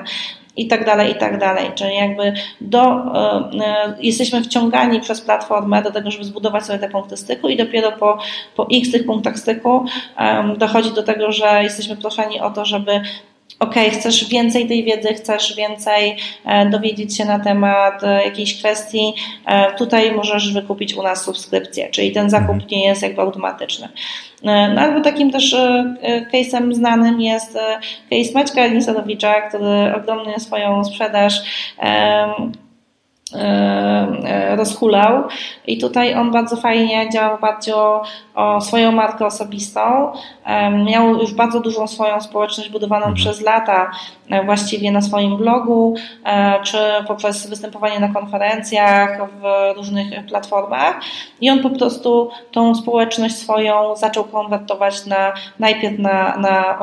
i 0.56 0.68
tak 0.68 0.86
dalej, 0.86 1.12
i 1.12 1.16
tak 1.16 1.38
dalej. 1.38 1.72
Czyli 1.76 1.96
jakby 1.96 2.34
do, 2.62 2.82
e, 2.82 3.50
e, 3.66 3.96
jesteśmy 4.00 4.42
wciągani 4.42 5.02
przez 5.02 5.22
platformę 5.22 5.82
do 5.82 5.92
tego, 5.92 6.12
żeby 6.12 6.24
zbudować 6.24 6.66
sobie 6.66 6.80
te 6.80 6.90
punkty 6.90 7.18
styku 7.18 7.50
i 7.50 7.58
dopiero 7.58 7.92
po, 7.92 8.18
po 8.56 8.68
x 8.74 8.92
tych 8.92 9.06
punktach 9.06 9.40
styku 9.40 9.86
dochodzi 10.58 10.92
do 10.92 11.04
tego, 11.04 11.32
że 11.32 11.64
jesteśmy 11.64 11.98
proszeni 11.98 12.40
o 12.40 12.50
to, 12.50 12.66
żeby 12.66 13.02
ok, 13.62 13.76
chcesz 13.92 14.30
więcej 14.30 14.68
tej 14.68 14.84
wiedzy, 14.84 15.14
chcesz 15.14 15.56
więcej 15.56 16.18
e, 16.46 16.70
dowiedzieć 16.70 17.18
się 17.18 17.26
na 17.26 17.40
temat 17.40 18.02
jakiejś 18.26 18.60
kwestii, 18.60 19.14
tutaj 19.78 20.12
możesz 20.12 20.54
wykupić 20.54 20.94
u 20.94 21.04
nas 21.04 21.24
subskrypcję, 21.24 21.90
czyli 21.90 22.12
ten 22.12 22.30
zakup 22.30 22.50
mhm. 22.50 22.70
nie 22.72 22.86
jest 22.86 23.02
jakby 23.02 23.22
automatyczny. 23.22 23.90
No 24.44 24.82
albo 24.82 25.02
takim 25.02 25.32
też 25.32 25.54
e, 25.54 25.96
e, 26.02 26.26
case'em 26.26 26.74
znanym 26.74 27.22
jest 27.22 27.56
e, 27.56 27.80
case 28.10 28.34
Maćka 28.34 28.68
Nisadowicza, 28.68 29.42
który 29.42 29.96
ogromnie 29.96 30.40
swoją 30.40 30.84
sprzedaż 30.84 31.42
rozhulał 34.56 35.24
i 35.68 35.78
tutaj 35.78 36.16
on 36.16 36.32
bardzo 36.32 36.58
fajnie 36.58 37.10
działał 37.10 37.38
bardziej 37.40 37.74
o, 37.74 38.04
o 38.36 38.62
swoją 38.62 38.92
markę 38.92 39.26
osobistą. 39.26 40.12
Miał 40.86 41.16
już 41.16 41.34
bardzo 41.34 41.60
dużą 41.60 41.88
swoją 41.88 42.22
społeczność 42.22 42.70
budowaną 42.70 43.06
mhm. 43.06 43.16
przez 43.16 43.42
lata, 43.42 43.92
e, 44.30 44.46
właściwie 44.46 44.92
na 44.92 45.02
swoim 45.02 45.38
blogu, 45.38 45.96
e, 46.26 46.64
czy 46.64 46.78
poprzez 47.08 47.48
występowanie 47.48 48.00
na 48.00 48.08
konferencjach 48.08 49.30
w 49.42 49.44
różnych 49.78 50.26
platformach. 50.26 51.00
I 51.42 51.50
on 51.50 51.60
po 51.60 51.70
prostu 51.70 52.30
tą 52.52 52.76
społeczność 52.76 53.36
swoją 53.36 53.96
zaczął 53.96 54.24
konwertować 54.24 55.06
na, 55.06 55.34
najpierw 55.60 56.00
na, 56.00 56.38
na 56.38 56.80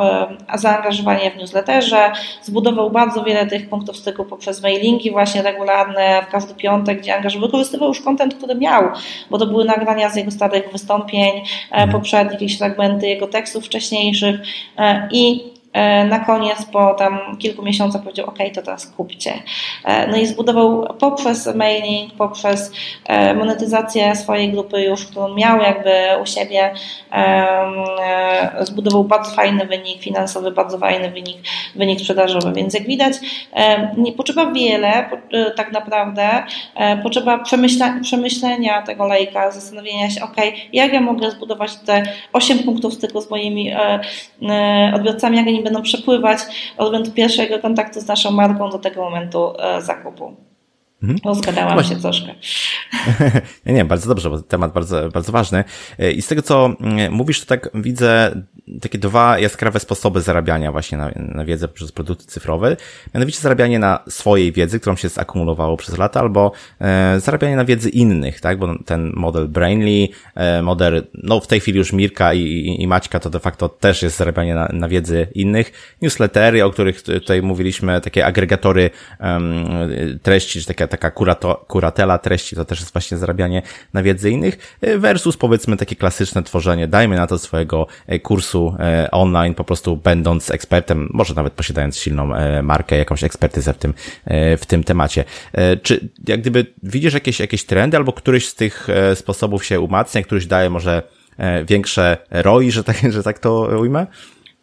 e, 0.54 0.58
zaangażowanie 0.58 1.30
w 1.30 1.37
newsletterze, 1.37 2.12
zbudował 2.42 2.90
bardzo 2.90 3.24
wiele 3.24 3.46
tych 3.46 3.68
punktów 3.68 3.96
styku 3.96 4.24
poprzez 4.24 4.62
mailingi 4.62 5.11
właśnie 5.11 5.42
regularne 5.42 6.22
w 6.28 6.30
każdy 6.38 6.55
piątek, 6.55 7.01
gdzie 7.01 7.16
angażował, 7.16 7.48
wykorzystywał 7.48 7.88
już 7.88 8.01
kontent, 8.01 8.35
który 8.35 8.55
miał, 8.55 8.85
bo 9.31 9.38
to 9.38 9.46
były 9.46 9.64
nagrania 9.64 10.11
z 10.11 10.16
jego 10.16 10.31
starych 10.31 10.72
wystąpień, 10.72 11.42
mhm. 11.70 11.90
poprzednich, 11.90 12.33
jakieś 12.33 12.59
fragmenty 12.59 13.07
jego 13.07 13.27
tekstów 13.27 13.66
wcześniejszych 13.66 14.40
i 15.11 15.44
E, 15.55 15.58
na 16.09 16.20
koniec 16.20 16.64
po 16.64 16.94
tam 16.94 17.37
kilku 17.38 17.62
miesiącach 17.62 18.02
powiedział, 18.02 18.26
ok, 18.26 18.38
to 18.54 18.62
teraz 18.62 18.87
kupcie. 18.87 19.33
E, 19.85 20.07
no 20.07 20.16
i 20.16 20.26
zbudował 20.26 20.94
poprzez 20.98 21.54
mailing, 21.54 22.12
poprzez 22.12 22.72
e, 23.07 23.35
monetyzację 23.35 24.16
swojej 24.16 24.52
grupy 24.52 24.83
już, 24.83 25.07
którą 25.07 25.35
miał 25.35 25.61
jakby 25.61 25.92
u 26.22 26.26
siebie, 26.26 26.74
zbudował 28.61 29.04
bardzo 29.04 29.31
fajny 29.31 29.66
wynik 29.66 30.03
finansowy, 30.03 30.51
bardzo 30.51 30.78
fajny 30.78 31.11
wynik, 31.11 31.36
wynik 31.76 32.01
sprzedażowy. 32.01 32.53
Więc 32.53 32.74
jak 32.74 32.86
widać, 32.86 33.14
nie 33.97 34.12
potrzeba 34.12 34.47
wiele 34.47 35.11
tak 35.57 35.72
naprawdę, 35.72 36.28
potrzeba 37.03 37.38
przemyślenia, 37.38 38.01
przemyślenia 38.03 38.82
tego 38.82 39.07
lejka, 39.07 39.51
zastanowienia 39.51 40.11
się, 40.11 40.22
ok, 40.22 40.36
jak 40.72 40.93
ja 40.93 41.01
mogę 41.01 41.30
zbudować 41.30 41.76
te 41.76 42.03
8 42.32 42.59
punktów 42.59 42.95
styku 42.95 43.20
z 43.20 43.30
moimi 43.30 43.72
odbiorcami, 44.95 45.36
jak 45.36 45.47
będą 45.62 45.82
przepływać 45.82 46.38
od 46.76 46.86
momentu 46.86 47.11
pierwszego 47.11 47.59
kontaktu 47.59 48.00
z 48.00 48.06
naszą 48.06 48.30
marką 48.30 48.70
do 48.70 48.78
tego 48.78 49.04
momentu 49.04 49.52
e, 49.59 49.82
zakupu. 49.82 50.36
Mhm. 51.03 51.18
Rozgadałam 51.24 51.74
Właśnie. 51.74 51.96
się 51.96 52.03
troszkę. 52.03 52.34
nie, 53.66 53.72
nie, 53.72 53.84
bardzo 53.84 54.09
dobrze, 54.09 54.30
bo 54.30 54.42
temat 54.42 54.72
bardzo, 54.72 55.09
bardzo 55.09 55.32
ważny. 55.32 55.64
I 56.14 56.22
z 56.22 56.26
tego, 56.26 56.42
co 56.42 56.70
mm, 56.80 57.12
mówisz, 57.12 57.40
to 57.40 57.46
tak 57.46 57.70
widzę 57.74 58.42
takie 58.80 58.99
dwa 58.99 59.38
jaskrawe 59.38 59.80
sposoby 59.80 60.20
zarabiania 60.20 60.72
właśnie 60.72 60.99
na, 60.99 61.11
na 61.16 61.44
wiedzę 61.44 61.68
przez 61.68 61.92
produkty 61.92 62.26
cyfrowe. 62.26 62.76
Mianowicie 63.14 63.40
zarabianie 63.40 63.78
na 63.78 63.99
swojej 64.09 64.53
wiedzy, 64.53 64.80
którą 64.80 64.96
się 64.96 65.09
zakumulowało 65.09 65.76
przez 65.76 65.99
lata, 65.99 66.20
albo 66.20 66.53
e, 66.80 67.20
zarabianie 67.20 67.57
na 67.57 67.64
wiedzy 67.64 67.88
innych, 67.88 68.40
tak? 68.40 68.59
Bo 68.59 68.68
ten 68.86 69.12
model 69.14 69.49
Brainly, 69.49 70.09
e, 70.34 70.62
model, 70.62 71.07
no 71.14 71.40
w 71.40 71.46
tej 71.46 71.61
chwili 71.61 71.78
już 71.78 71.92
Mirka 71.92 72.34
i, 72.34 72.40
i, 72.40 72.82
i 72.82 72.86
Maćka 72.86 73.20
to 73.20 73.30
de 73.30 73.40
facto 73.40 73.68
też 73.68 74.03
jest 74.03 74.16
zarabianie 74.16 74.55
na, 74.55 74.68
na 74.72 74.88
wiedzy 74.88 75.26
innych. 75.34 75.96
Newslettery, 76.03 76.64
o 76.64 76.70
których 76.70 77.03
tutaj 77.03 77.42
mówiliśmy, 77.42 78.01
takie 78.01 78.26
agregatory 78.26 78.90
um, 79.20 79.64
treści, 80.22 80.61
czy 80.61 80.66
takie 80.66 80.88
taka 80.89 81.11
kurato, 81.11 81.64
kuratela 81.68 82.18
treści, 82.18 82.57
to 82.57 82.64
też 82.64 82.80
jest 82.80 82.93
właśnie 82.93 83.18
zarabianie 83.18 83.62
na 83.93 84.03
wiedzy 84.03 84.30
innych, 84.30 84.76
e, 84.80 84.99
versus 84.99 85.36
powiedzmy 85.36 85.76
takie 85.76 85.97
klasyczne 85.97 86.43
tworzenie, 86.43 86.89
dajmy 86.89 87.16
na 87.16 87.26
to 87.26 87.39
swojego 87.39 87.86
e, 88.07 88.18
kursu 88.18 88.76
e, 88.78 89.11
online, 89.11 89.55
po 89.55 89.64
prostu 89.64 89.97
będąc 89.97 90.51
ekspertem, 90.51 91.09
może 91.12 91.34
nawet 91.34 91.53
posiadając 91.53 91.99
silną 91.99 92.30
markę, 92.62 92.97
jakąś 92.97 93.24
ekspertyzę 93.24 93.74
w 93.74 93.78
tym, 93.78 93.95
w 94.59 94.66
tym 94.66 94.84
temacie. 94.84 95.24
Czy 95.82 96.09
jak 96.28 96.41
gdyby 96.41 96.66
widzisz 96.82 97.14
jakieś, 97.14 97.41
jakieś 97.41 97.64
trendy 97.64 97.97
albo 97.97 98.12
któryś 98.12 98.49
z 98.49 98.55
tych 98.55 98.89
sposobów 99.14 99.64
się 99.64 99.80
umacnia, 99.80 100.22
któryś 100.22 100.47
daje 100.47 100.70
może 100.70 101.03
większe 101.66 102.16
ROI, 102.30 102.70
że 102.70 102.84
tak, 102.84 103.12
że 103.12 103.22
tak 103.22 103.39
to 103.39 103.78
ujmę? 103.80 104.07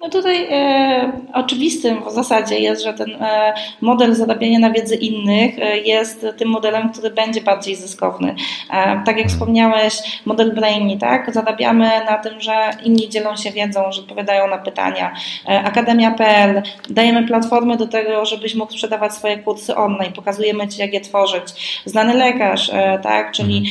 No 0.05 0.11
tutaj 0.11 0.47
e, 0.51 1.11
oczywistym 1.33 2.03
w 2.09 2.11
zasadzie 2.11 2.59
jest, 2.59 2.83
że 2.83 2.93
ten 2.93 3.11
e, 3.13 3.53
model 3.81 4.15
zarabiania 4.15 4.59
na 4.59 4.71
wiedzy 4.71 4.95
innych 4.95 5.59
e, 5.59 5.77
jest 5.77 6.25
tym 6.37 6.49
modelem, 6.49 6.89
który 6.89 7.09
będzie 7.09 7.41
bardziej 7.41 7.75
zyskowny. 7.75 8.35
E, 8.73 9.01
tak 9.05 9.17
jak 9.17 9.27
wspomniałeś, 9.27 10.21
model 10.25 10.55
Brainy, 10.55 10.97
tak? 10.97 11.33
Zarabiamy 11.33 11.89
na 12.09 12.17
tym, 12.17 12.41
że 12.41 12.69
inni 12.83 13.09
dzielą 13.09 13.35
się 13.35 13.51
wiedzą, 13.51 13.91
że 13.91 14.01
odpowiadają 14.01 14.47
na 14.47 14.57
pytania. 14.57 15.13
E, 15.49 15.63
Akademia.pl, 15.63 16.61
dajemy 16.89 17.27
platformę 17.27 17.77
do 17.77 17.87
tego, 17.87 18.25
żebyś 18.25 18.55
mógł 18.55 18.71
sprzedawać 18.71 19.13
swoje 19.13 19.37
kursy 19.37 19.75
online, 19.75 20.13
pokazujemy 20.13 20.67
Ci, 20.67 20.81
jak 20.81 20.93
je 20.93 21.01
tworzyć. 21.01 21.43
Znany 21.85 22.13
lekarz, 22.13 22.69
e, 22.73 22.99
tak? 23.03 23.31
Czyli 23.31 23.65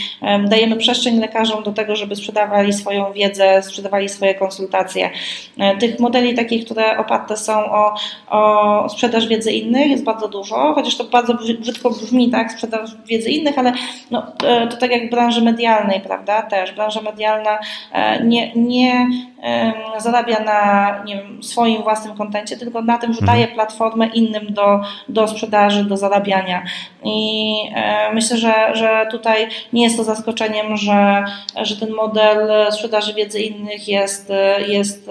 dajemy 0.48 0.76
przestrzeń 0.76 1.20
lekarzom 1.20 1.62
do 1.62 1.72
tego, 1.72 1.96
żeby 1.96 2.16
sprzedawali 2.16 2.72
swoją 2.72 3.12
wiedzę, 3.12 3.62
sprzedawali 3.62 4.08
swoje 4.08 4.34
konsultacje. 4.34 5.10
Tych 5.80 6.00
modeli 6.00 6.23
modeli 6.24 6.36
takich, 6.36 6.64
które 6.64 6.98
oparte 6.98 7.36
są 7.36 7.72
o, 7.72 7.94
o 8.30 8.88
sprzedaż 8.88 9.26
wiedzy 9.26 9.52
innych 9.52 9.90
jest 9.90 10.04
bardzo 10.04 10.28
dużo, 10.28 10.74
chociaż 10.74 10.96
to 10.96 11.04
bardzo 11.04 11.34
brzydko 11.34 11.90
brzmi, 11.90 12.30
tak, 12.30 12.52
sprzedaż 12.52 12.90
wiedzy 13.06 13.30
innych, 13.30 13.58
ale 13.58 13.72
no, 14.10 14.26
e, 14.44 14.66
to 14.66 14.76
tak 14.76 14.90
jak 14.90 15.06
w 15.06 15.10
branży 15.10 15.42
medialnej, 15.42 16.00
prawda, 16.00 16.42
też 16.42 16.72
branża 16.72 17.00
medialna 17.00 17.58
e, 17.92 18.24
nie, 18.24 18.52
nie 18.54 19.06
zarabia 19.98 20.40
na 20.40 20.90
nie 21.04 21.16
wiem, 21.16 21.42
swoim 21.42 21.82
własnym 21.82 22.16
kontencie, 22.16 22.56
tylko 22.56 22.82
na 22.82 22.98
tym, 22.98 23.12
że 23.12 23.20
mhm. 23.20 23.38
daje 23.38 23.54
platformę 23.54 24.06
innym 24.06 24.46
do, 24.54 24.80
do 25.08 25.28
sprzedaży, 25.28 25.84
do 25.84 25.96
zarabiania. 25.96 26.62
I 27.04 27.54
e, 27.74 28.12
myślę, 28.14 28.36
że, 28.36 28.54
że 28.72 29.06
tutaj 29.10 29.48
nie 29.72 29.84
jest 29.84 29.96
to 29.96 30.04
zaskoczeniem, 30.04 30.76
że, 30.76 31.24
że 31.62 31.76
ten 31.76 31.90
model 31.90 32.72
sprzedaży 32.72 33.14
wiedzy 33.14 33.40
innych 33.40 33.88
jest, 33.88 34.32
jest 34.68 35.10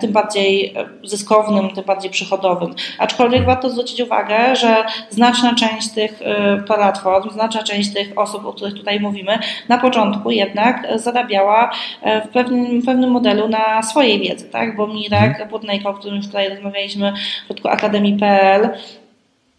tym 0.00 0.12
bardziej 0.12 0.74
zyskownym, 1.04 1.70
tym 1.70 1.84
bardziej 1.84 2.10
przychodowym. 2.10 2.74
Aczkolwiek 2.98 3.44
warto 3.44 3.70
zwrócić 3.70 4.00
uwagę, 4.00 4.56
że 4.56 4.84
znaczna 5.10 5.54
część 5.54 5.88
tych 5.88 6.22
e, 6.22 6.56
platform, 6.66 7.30
znaczna 7.30 7.62
część 7.62 7.94
tych 7.94 8.18
osób, 8.18 8.46
o 8.46 8.52
których 8.52 8.74
tutaj 8.74 9.00
mówimy, 9.00 9.38
na 9.68 9.78
początku 9.78 10.30
jednak 10.30 10.86
zarabiała 10.94 11.70
e, 12.02 12.20
w 12.20 12.28
pewnym 12.28 12.80
w 12.80 12.86
pewnym 12.86 13.10
modelu 13.10 13.48
na 13.48 13.82
swojej 13.82 14.20
wiedzy, 14.20 14.48
tak? 14.50 14.76
Bo 14.76 14.86
Mirek 14.86 15.30
mhm. 15.30 15.48
Budnejko, 15.48 15.90
o 15.90 15.94
którym 15.94 16.16
już 16.16 16.26
tutaj 16.26 16.48
rozmawialiśmy 16.48 17.12
w 17.12 17.44
przypadku 17.44 17.68
akademii.pl, 17.68 18.70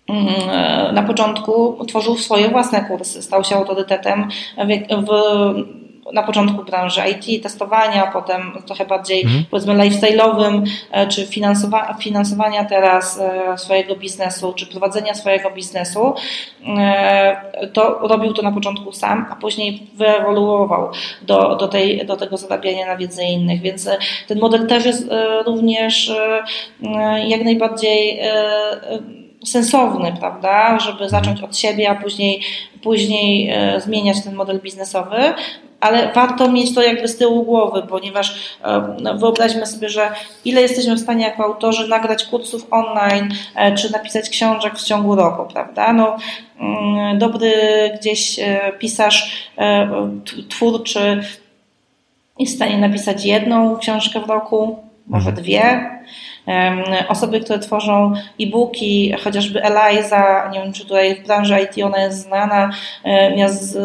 mm, 0.10 0.96
na 0.96 1.04
początku 1.04 1.86
tworzył 1.88 2.18
swoje 2.18 2.50
własne 2.50 2.82
kursy, 2.82 3.22
stał 3.22 3.44
się 3.44 3.56
autorytetem 3.56 4.28
w, 4.58 4.96
w 5.06 5.80
na 6.14 6.24
początku 6.24 6.64
branży 6.64 7.02
IT, 7.12 7.44
testowania, 7.44 8.08
potem 8.14 8.54
trochę 8.66 8.86
bardziej 8.86 9.22
mhm. 9.22 9.44
powiedzmy 9.52 9.74
lifestyle'owym, 9.74 10.64
e, 10.92 11.08
czy 11.08 11.26
finansowa 11.26 11.94
finansowania 12.00 12.66
teraz 12.66 13.20
e, 13.20 13.58
swojego 13.58 13.96
biznesu, 13.96 14.54
czy 14.54 14.66
prowadzenia 14.66 15.14
swojego 15.14 15.52
biznesu, 15.52 16.14
e, 16.78 17.70
to 17.74 18.00
robił 18.08 18.34
to 18.34 18.42
na 18.42 18.52
początku 18.52 18.92
sam, 18.92 19.26
a 19.32 19.36
później 19.36 19.88
wyewoluował 19.94 20.90
do, 21.22 21.56
do, 21.56 21.68
tej, 21.68 22.06
do 22.06 22.16
tego 22.16 22.38
zarabiania 22.38 22.88
na 22.88 22.98
wiedzy 22.98 23.24
innych, 23.24 23.62
więc 23.62 23.90
ten 24.28 24.40
model 24.40 24.68
też 24.68 24.86
jest 24.86 25.10
również 25.46 26.12
jak 27.28 27.44
najbardziej 27.44 28.20
sensowny, 29.46 30.14
prawda, 30.20 30.80
żeby 30.80 31.10
zacząć 31.10 31.42
od 31.42 31.58
siebie, 31.58 31.90
a 31.90 31.96
później, 31.96 32.42
później 32.84 33.54
zmieniać 33.78 34.24
ten 34.24 34.36
model 34.36 34.60
biznesowy 34.60 35.34
ale 35.80 36.14
warto 36.14 36.52
mieć 36.52 36.76
to 36.76 36.82
jakby 36.82 37.08
z 37.08 37.18
tyłu 37.18 37.44
głowy, 37.44 37.84
ponieważ 37.90 38.58
no, 39.02 39.18
wyobraźmy 39.18 39.66
sobie, 39.66 39.90
że 39.90 40.12
ile 40.46 40.62
jesteśmy 40.62 40.96
w 40.96 41.00
stanie 41.00 41.26
jako 41.26 41.44
autorzy 41.44 41.88
nagrać 41.88 42.26
kursów 42.26 42.68
online, 42.72 43.30
e, 43.56 43.76
czy 43.76 43.92
napisać 43.92 44.30
książek 44.30 44.76
w 44.76 44.84
ciągu 44.84 45.16
roku, 45.16 45.54
prawda? 45.54 45.94
No, 45.94 46.18
mm, 46.60 47.20
dobry 47.20 47.52
gdzieś 48.00 48.40
e, 48.40 48.72
pisarz 48.80 49.50
e, 49.58 49.90
twórczy 50.50 51.24
jest 52.40 52.54
w 52.54 52.56
stanie 52.56 52.78
napisać 52.78 53.26
jedną 53.26 53.78
książkę 53.78 54.20
w 54.20 54.30
roku, 54.30 54.80
może 55.08 55.30
mhm. 55.30 55.44
dwie. 55.44 55.90
Osoby, 57.08 57.40
które 57.40 57.60
tworzą 57.60 58.14
e-booki, 58.42 59.14
chociażby 59.24 59.62
Eliza, 59.64 60.50
nie 60.54 60.60
wiem 60.60 60.74
czy 60.74 60.84
tutaj 60.84 61.16
w 61.16 61.28
branży 61.28 61.58
IT 61.62 61.84
ona 61.84 62.02
jest 62.02 62.22
znana, 62.22 62.72
ja 63.36 63.50
z, 63.50 63.78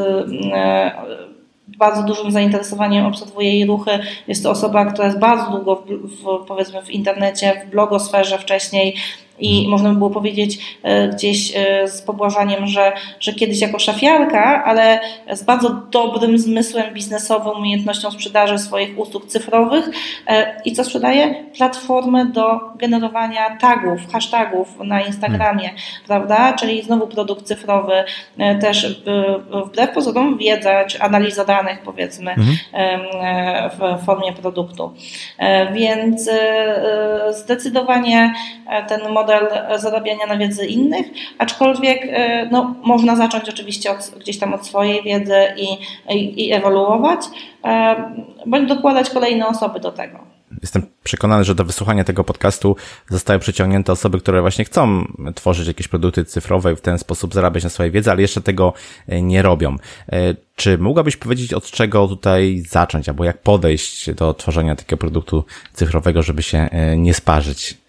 bardzo 1.77 2.03
dużym 2.03 2.33
zainteresowaniem 2.33 3.07
obserwuję 3.07 3.53
jej 3.59 3.67
ruchy. 3.67 3.91
Jest 4.29 4.43
to 4.43 4.51
osoba, 4.51 4.85
która 4.85 5.07
jest 5.07 5.19
bardzo 5.19 5.51
długo 5.51 5.77
w, 5.77 5.89
w, 5.89 6.47
powiedzmy 6.47 6.83
w 6.83 6.91
internecie, 6.91 7.63
w 7.67 7.71
blogosferze 7.71 8.39
wcześniej 8.39 8.97
I 9.39 9.51
mhm. 9.51 9.71
można 9.71 9.89
by 9.91 9.97
było 9.97 10.11
powiedzieć 10.11 10.79
gdzieś 11.13 11.53
z 11.87 12.03
pobłażaniem, 12.03 12.67
że, 12.67 12.93
że 13.21 13.33
kiedyś 13.33 13.61
jako 13.61 13.79
szafiarka, 13.79 14.65
ale 14.65 15.01
z 15.33 15.43
bardzo 15.43 15.71
dobrym 15.91 16.39
zmysłem 16.39 16.95
biznesowym, 16.95 17.53
umiejętnością 17.57 18.11
sprzedaży 18.11 18.59
swoich 18.59 18.99
usług 18.99 19.27
cyfrowych. 19.27 19.91
I 20.65 20.73
co 20.73 20.85
sprzedaje? 20.85 21.45
Platformę 21.57 22.27
do 22.27 22.61
generowania 22.77 23.57
tagów, 23.57 24.01
hashtagów 24.13 24.69
na 24.85 25.01
Instagramie, 25.01 25.71
mhm. 25.71 25.83
prawda? 26.07 26.53
Czyli 26.53 26.83
znowu 26.83 27.07
produkt 27.07 27.45
cyfrowy, 27.45 28.05
też 28.61 29.03
wbrew 29.67 29.91
pozorom 29.91 30.39
wiedza, 30.39 30.85
czy 30.85 31.01
analiza 31.01 31.45
danych 31.45 31.83
powiedzmy 31.83 32.31
mhm. 32.31 32.57
w 33.71 34.05
formie 34.05 34.33
produktu. 34.33 34.93
E, 35.39 35.73
więc 35.73 36.29
e, 36.29 37.33
zdecydowanie 37.33 38.35
ten 38.89 39.13
model 39.13 39.24
zarabiania 39.77 40.27
na 40.27 40.37
wiedzy 40.37 40.67
innych, 40.67 41.07
aczkolwiek 41.39 42.09
no, 42.51 42.75
można 42.83 43.17
zacząć 43.17 43.49
oczywiście 43.49 43.91
od, 43.91 44.13
gdzieś 44.21 44.39
tam 44.39 44.55
od 44.55 44.67
swojej 44.67 45.03
wiedzy 45.03 45.37
i, 45.57 45.67
i, 46.15 46.47
i 46.47 46.53
ewoluować, 46.53 47.21
bądź 48.47 48.69
dokładać 48.69 49.11
kolejne 49.11 49.47
osoby 49.47 49.81
do 49.81 49.93
tego 49.93 50.35
jestem 50.63 50.87
przekonany, 51.05 51.45
że 51.45 51.55
do 51.55 51.65
wysłuchania 51.65 52.05
tego 52.05 52.25
podcastu 52.25 52.77
zostały 53.11 53.39
przyciągnięte 53.39 53.93
osoby, 53.93 54.21
które 54.21 54.41
właśnie 54.41 54.65
chcą 54.65 55.05
tworzyć 55.35 55.69
jakieś 55.69 55.89
produkty 55.89 56.25
cyfrowe 56.25 56.73
i 56.73 56.77
w 56.77 56.81
ten 56.81 56.99
sposób 56.99 57.35
zarabiać 57.35 57.65
na 57.65 57.71
swojej 57.71 57.93
wiedzy, 57.93 58.11
ale 58.11 58.23
jeszcze 58.23 58.41
tego 58.41 58.73
e, 59.09 59.23
nie 59.23 59.43
robią. 59.43 59.77
E, 60.13 60.35
czy 60.57 60.79
mogłabyś 60.79 61.17
powiedzieć, 61.17 61.55
od 61.55 61.71
czego 61.71 62.09
tutaj 62.09 62.63
zacząć, 62.69 63.09
albo 63.09 63.25
jak 63.25 63.43
podejść 63.43 64.11
do 64.11 64.35
tworzenia 64.35 64.77
takiego 64.77 64.97
produktu 64.97 65.45
cyfrowego, 65.73 66.23
żeby 66.23 66.43
się 66.43 66.59
e, 66.59 66.97
nie 66.97 67.15
sparzyć? 67.15 67.84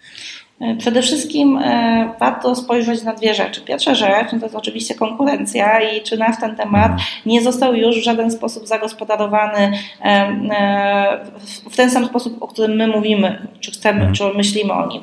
E, 0.60 0.76
przede 0.76 1.02
wszystkim 1.02 1.58
e, 1.58 2.14
warto 2.20 2.54
spojrzeć 2.54 3.02
na 3.02 3.12
dwie 3.12 3.34
rzeczy. 3.34 3.60
Pierwsza 3.60 3.94
rzecz 3.94 4.32
no 4.32 4.38
to 4.38 4.44
jest 4.44 4.56
oczywiście 4.56 4.94
konkurencja 4.94 5.80
i 5.80 6.02
czy 6.02 6.16
nasz 6.16 6.40
ten 6.40 6.56
temat 6.56 6.92
nie 7.26 7.42
został 7.42 7.74
już 7.74 8.00
w 8.00 8.04
żaden 8.04 8.30
sposób 8.30 8.66
zagospodarowany 8.66 9.72
e, 10.02 11.20
w 11.70 11.76
ten 11.76 11.90
sam 11.90 12.06
sposób, 12.06 12.42
o 12.42 12.48
którym 12.48 12.76
my 12.76 12.86
mówimy, 12.86 13.46
czy 13.60 13.70
chcemy, 13.70 13.98
mhm. 13.98 14.14
czy 14.14 14.24
myślimy 14.36 14.72
o 14.72 14.86
nim. 14.86 15.02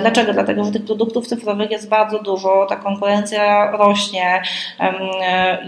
Dlaczego? 0.00 0.32
Dlatego, 0.32 0.64
że 0.64 0.72
tych 0.72 0.84
produktów 0.84 1.26
cyfrowych 1.26 1.70
jest 1.70 1.88
bardzo 1.88 2.22
dużo, 2.22 2.66
ta 2.68 2.76
konkurencja 2.76 3.70
rośnie. 3.70 4.42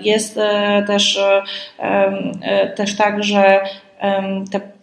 Jest 0.03 0.39
też, 0.87 1.21
też 2.77 2.97
tak, 2.97 3.25
że 3.25 3.61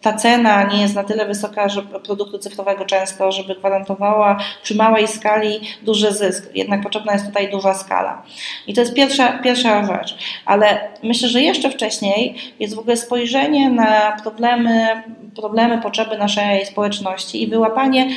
ta 0.02 0.14
cena 0.14 0.64
nie 0.64 0.82
jest 0.82 0.96
na 0.96 1.04
tyle 1.04 1.26
wysoka, 1.26 1.70
że 1.70 1.82
produktu 1.82 2.38
cyfrowego 2.38 2.86
często, 2.86 3.32
żeby 3.32 3.56
gwarantowała 3.56 4.38
przy 4.64 4.76
małej 4.76 5.08
skali 5.08 5.60
duży 5.82 6.12
zysk. 6.12 6.56
Jednak 6.56 6.82
potrzebna 6.82 7.14
jest 7.14 7.26
tutaj 7.26 7.52
duża 7.52 7.74
skala. 7.74 8.24
I 8.68 8.74
to 8.74 8.82
jest 8.82 8.94
pierwsza, 8.94 9.40
pierwsza 9.40 9.86
rzecz. 9.86 10.18
Ale 10.46 10.90
myślę, 11.04 11.30
że 11.30 11.42
jeszcze 11.42 11.70
wcześniej 11.70 12.36
jest 12.60 12.76
w 12.76 12.80
ogóle 12.80 12.98
spojrzenie 12.98 13.70
na 13.70 14.18
problemy, 14.24 15.04
problemy, 15.36 15.82
potrzeby 15.82 16.18
naszej 16.18 16.66
społeczności 16.66 17.44
i 17.44 17.48
wyłapanie, 17.48 18.10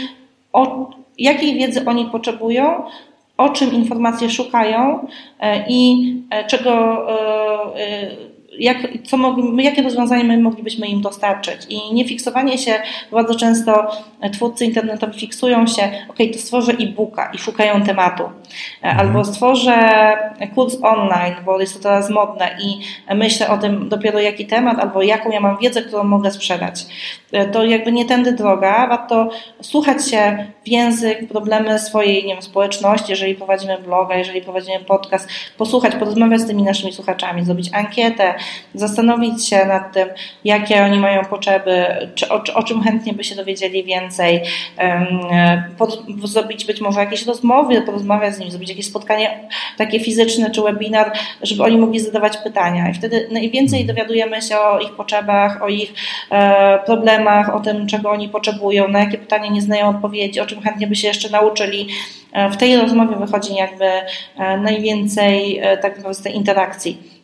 o, 0.52 0.90
jakiej 1.18 1.54
wiedzy 1.54 1.84
oni 1.86 2.04
potrzebują, 2.04 2.84
o 3.36 3.48
czym 3.48 3.74
informacje 3.74 4.30
szukają 4.30 5.06
e, 5.40 5.64
i 5.68 6.14
e, 6.30 6.44
czego 6.44 6.72
e, 7.10 8.31
jak, 8.58 8.76
co 9.04 9.16
mogli, 9.16 9.64
jakie 9.64 9.82
rozwiązania 9.82 10.24
my 10.24 10.38
moglibyśmy 10.38 10.86
im 10.86 11.00
dostarczyć. 11.00 11.66
I 11.68 11.94
nie 11.94 12.04
fiksowanie 12.04 12.58
się, 12.58 12.74
bardzo 13.12 13.34
często 13.34 13.90
twórcy 14.32 14.64
internetowi 14.64 15.20
fiksują 15.20 15.66
się, 15.66 15.82
ok, 16.08 16.16
to 16.32 16.38
stworzę 16.38 16.72
e-booka 16.72 17.30
i 17.34 17.38
szukają 17.38 17.82
tematu. 17.82 18.22
Mhm. 18.82 19.00
Albo 19.00 19.24
stworzę 19.24 19.92
kurs 20.54 20.76
online, 20.82 21.34
bo 21.44 21.60
jest 21.60 21.74
to 21.76 21.82
teraz 21.82 22.10
modne 22.10 22.56
i 22.60 22.80
myślę 23.14 23.48
o 23.48 23.58
tym 23.58 23.88
dopiero 23.88 24.20
jaki 24.20 24.46
temat, 24.46 24.78
albo 24.78 25.02
jaką 25.02 25.30
ja 25.30 25.40
mam 25.40 25.58
wiedzę, 25.58 25.82
którą 25.82 26.04
mogę 26.04 26.30
sprzedać. 26.30 26.86
To 27.52 27.64
jakby 27.64 27.92
nie 27.92 28.04
tędy 28.04 28.32
droga, 28.32 28.86
warto 28.86 29.30
słuchać 29.60 30.10
się 30.10 30.46
w 30.64 30.68
język, 30.68 31.28
problemy 31.28 31.78
swojej 31.78 32.24
nie 32.24 32.34
wiem, 32.34 32.42
społeczności, 32.42 33.10
jeżeli 33.10 33.34
prowadzimy 33.34 33.78
bloga, 33.78 34.16
jeżeli 34.16 34.42
prowadzimy 34.42 34.80
podcast, 34.80 35.28
posłuchać, 35.58 35.94
porozmawiać 35.94 36.40
z 36.40 36.46
tymi 36.46 36.62
naszymi 36.62 36.92
słuchaczami, 36.92 37.44
zrobić 37.44 37.70
ankietę, 37.72 38.34
zastanowić 38.74 39.48
się 39.48 39.64
nad 39.66 39.92
tym, 39.92 40.08
jakie 40.44 40.84
oni 40.84 40.98
mają 40.98 41.24
potrzeby, 41.24 41.86
czy, 42.14 42.28
o, 42.28 42.42
o 42.54 42.62
czym 42.62 42.82
chętnie 42.82 43.12
by 43.12 43.24
się 43.24 43.34
dowiedzieli 43.34 43.84
więcej, 43.84 44.40
pod, 45.78 46.02
zrobić 46.24 46.64
być 46.64 46.80
może 46.80 47.00
jakieś 47.00 47.26
rozmowy, 47.26 47.82
porozmawiać 47.82 48.34
z 48.34 48.38
nimi, 48.38 48.50
zrobić 48.50 48.68
jakieś 48.68 48.86
spotkanie 48.86 49.48
takie 49.76 50.00
fizyczne 50.00 50.50
czy 50.50 50.62
webinar, 50.62 51.12
żeby 51.42 51.62
oni 51.62 51.78
mogli 51.78 52.00
zadawać 52.00 52.36
pytania. 52.36 52.90
I 52.90 52.94
wtedy 52.94 53.28
najwięcej 53.32 53.84
dowiadujemy 53.84 54.42
się 54.42 54.58
o 54.58 54.80
ich 54.80 54.92
potrzebach, 54.92 55.62
o 55.62 55.68
ich 55.68 55.94
e, 56.30 56.78
problemach, 56.78 57.54
o 57.54 57.60
tym, 57.60 57.86
czego 57.86 58.10
oni 58.10 58.28
potrzebują, 58.28 58.88
na 58.88 59.00
jakie 59.00 59.18
pytania 59.18 59.50
nie 59.50 59.62
znają 59.62 59.88
odpowiedzi, 59.88 60.40
o 60.40 60.46
czym 60.46 60.62
chętnie 60.62 60.86
by 60.86 60.96
się 60.96 61.08
jeszcze 61.08 61.30
nauczyli. 61.30 61.88
E, 62.32 62.50
w 62.50 62.56
tej 62.56 62.76
rozmowie 62.76 63.16
wychodzi 63.16 63.54
jakby 63.54 63.84
e, 63.84 64.56
najwięcej 64.56 65.62
tak 65.82 65.96
naprawdę 65.96 66.30
interakcji. 66.30 67.21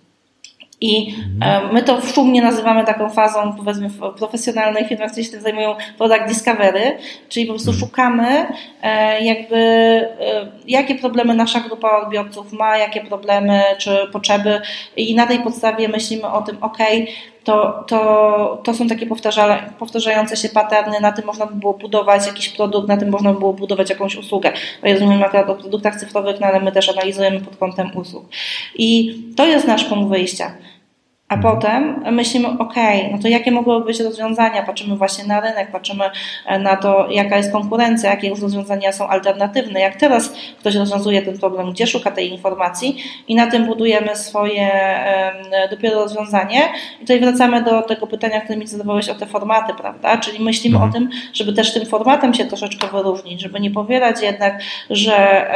I 0.81 1.15
mhm. 1.41 1.75
my 1.75 1.83
to 1.83 2.01
szumnie 2.01 2.43
nazywamy 2.43 2.85
taką 2.85 3.11
fazą, 3.11 3.53
powiedzmy, 3.57 3.89
w 3.89 4.15
profesjonalnych 4.19 4.89
firmach, 4.89 5.11
które 5.11 5.25
się 5.25 5.31
tym 5.31 5.41
zajmują, 5.41 5.75
product 5.99 6.25
discovery, 6.29 6.99
czyli 7.29 7.47
po 7.47 7.53
prostu 7.53 7.71
mhm. 7.71 7.87
szukamy 7.87 8.47
e, 8.83 9.25
jakby, 9.25 9.57
e, 9.57 10.47
jakie 10.67 10.95
problemy 10.95 11.35
nasza 11.35 11.61
grupa 11.61 11.91
odbiorców 11.91 12.53
ma, 12.53 12.79
jakie 12.79 13.01
problemy 13.01 13.63
czy 13.79 13.99
potrzeby 14.13 14.61
i 14.97 15.15
na 15.15 15.27
tej 15.27 15.39
podstawie 15.39 15.89
myślimy 15.89 16.27
o 16.27 16.43
tym, 16.43 16.57
ok, 16.61 16.79
to, 17.49 17.85
to, 17.87 18.61
to 18.65 18.75
są 18.75 18.89
takie 18.89 19.07
powtarza, 19.07 19.59
powtarzające 19.79 20.37
się 20.37 20.49
paterny, 20.49 21.01
na 21.01 21.13
tym 21.13 21.25
można 21.27 21.47
by 21.47 21.55
było 21.55 21.75
budować 21.75 22.27
jakiś 22.27 22.49
produkt, 22.49 22.89
na 22.89 22.97
tym 22.97 23.11
można 23.11 23.33
by 23.33 23.39
było 23.39 23.53
budować 23.53 23.91
jakąś 23.91 24.17
usługę. 24.17 24.53
Ja 24.83 24.93
rozumiem 24.93 25.23
akurat 25.23 25.51
o 25.51 25.55
produktach 25.55 25.97
cyfrowych, 26.01 26.41
no 26.41 26.47
ale 26.47 26.61
my 26.61 26.73
też 26.73 26.89
analizujemy 26.89 27.41
pod 27.41 27.57
kątem 27.57 27.91
usług. 27.97 28.25
I 28.75 29.19
to 29.37 29.47
jest 29.47 29.67
nasz 29.67 29.85
punkt 29.85 30.11
wyjścia. 30.11 30.55
A 31.29 31.37
potem 31.37 32.05
myślimy, 32.13 32.49
ok, 32.49 32.75
no 33.13 33.19
to 33.19 33.29
jakie 33.29 33.51
mogłyby 33.51 33.87
być 33.87 34.01
rozwiązania? 34.01 34.63
Patrzymy 34.63 34.97
właśnie 34.97 35.25
na 35.25 35.41
rynek, 35.41 35.73
patrzymy 35.73 36.05
e, 36.47 36.59
na 36.59 36.77
to, 36.77 37.11
jaka 37.11 37.37
jest 37.37 37.53
konkurencja, 37.53 38.11
jakie 38.11 38.31
rozwiązania 38.31 38.93
są 38.93 39.09
alternatywne, 39.09 39.81
jak 39.81 39.97
teraz 39.97 40.33
ktoś 40.59 40.75
rozwiązuje 40.75 41.23
ten 41.23 41.39
problem, 41.39 41.73
gdzie 41.73 41.87
szuka 41.87 42.11
tej 42.11 42.31
informacji 42.33 42.97
i 43.29 43.35
na 43.35 43.47
tym 43.47 43.67
budujemy 43.67 44.17
swoje 44.17 44.71
dopiero 45.71 45.95
rozwiązanie. 46.03 46.63
I 46.97 47.01
tutaj 47.01 47.21
wracamy 47.21 47.63
do 47.63 47.83
tego 47.83 48.07
pytania, 48.07 48.41
które 48.41 48.59
mi 48.59 48.67
zadawałeś 48.67 49.09
o 49.09 49.15
te 49.15 49.27
formaty, 49.27 49.75
prawda? 49.75 50.17
Czyli 50.17 50.45
myślimy 50.45 50.77
mhm. 50.77 50.91
o 50.91 50.95
tym, 50.95 51.11
żeby 51.33 51.53
też 51.53 51.75
tym 51.75 51.87
formatem 51.87 52.35
się 52.35 52.45
troszeczkę 52.45 52.87
wyróżnić, 52.87 53.41
żeby 53.41 53.61
nie 53.61 53.71
powielać 53.71 54.23
jednak, 54.23 54.63
że 54.91 55.47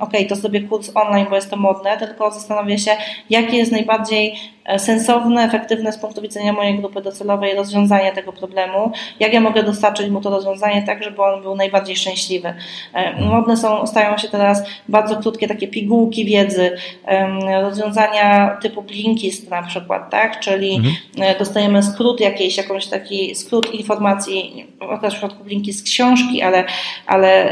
ok, 0.00 0.12
to 0.28 0.36
sobie 0.36 0.60
kurs 0.60 0.90
online, 0.94 1.26
bo 1.30 1.36
jest 1.36 1.50
to 1.50 1.56
modne, 1.56 1.96
tylko 1.96 2.30
zastanawia 2.30 2.78
się, 2.78 2.90
jakie 3.30 3.56
jest 3.56 3.72
najbardziej 3.72 4.55
sensowne, 4.78 5.42
efektywne 5.42 5.92
z 5.92 5.98
punktu 5.98 6.22
widzenia 6.22 6.52
mojej 6.52 6.78
grupy 6.78 7.02
docelowej 7.02 7.54
rozwiązanie 7.54 8.12
tego 8.12 8.32
problemu, 8.32 8.92
jak 9.20 9.32
ja 9.32 9.40
mogę 9.40 9.62
dostarczyć 9.62 10.10
mu 10.10 10.20
to 10.20 10.30
rozwiązanie 10.30 10.82
tak, 10.82 11.02
żeby 11.02 11.22
on 11.22 11.42
był 11.42 11.56
najbardziej 11.56 11.96
szczęśliwy. 11.96 12.54
E, 12.94 13.24
modne 13.24 13.56
są, 13.56 13.86
stają 13.86 14.18
się 14.18 14.28
teraz 14.28 14.62
bardzo 14.88 15.16
krótkie 15.16 15.48
takie 15.48 15.68
pigułki 15.68 16.24
wiedzy, 16.24 16.76
rozwiązania 17.62 18.56
typu 18.62 18.82
Blinkist 18.82 19.50
na 19.50 19.62
przykład, 19.62 20.10
tak, 20.10 20.40
czyli 20.40 20.74
mhm. 20.74 20.96
E, 21.20 21.38
dostajemy 21.38 21.82
skrót 21.82 22.20
jakiejś, 22.20 22.56
jakąś 22.56 22.86
taki 22.86 23.34
skrót 23.34 23.74
informacji, 23.74 24.66
w 25.02 25.08
przypadku 25.08 25.44
Blinkist 25.44 25.80
z 25.80 25.82
książki, 25.90 26.42
ale, 26.42 26.64
ale 27.06 27.50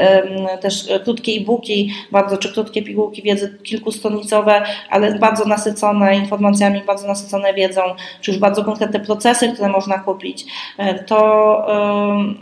też 0.61 0.89
krótkie 1.05 1.33
e-booki, 1.33 1.93
bardzo, 2.13 2.37
czy 2.37 2.53
krótkie 2.53 2.83
pigułki 2.83 3.23
wiedzy 3.23 3.59
kilkustronicowe, 3.63 4.63
ale 4.91 5.19
bardzo 5.19 5.45
nasycone 5.45 6.17
informacjami, 6.17 6.83
bardzo 6.87 7.04
bardzo 7.05 7.23
nasycone 7.23 7.55
wiedzą, 7.55 7.83
czy 8.21 8.31
już 8.31 8.41
bardzo 8.41 8.65
konkretne 8.65 9.01
procesy, 9.01 9.53
które 9.53 9.69
można 9.69 9.99
kupić, 9.99 10.45
e, 10.79 11.05
to 11.05 11.67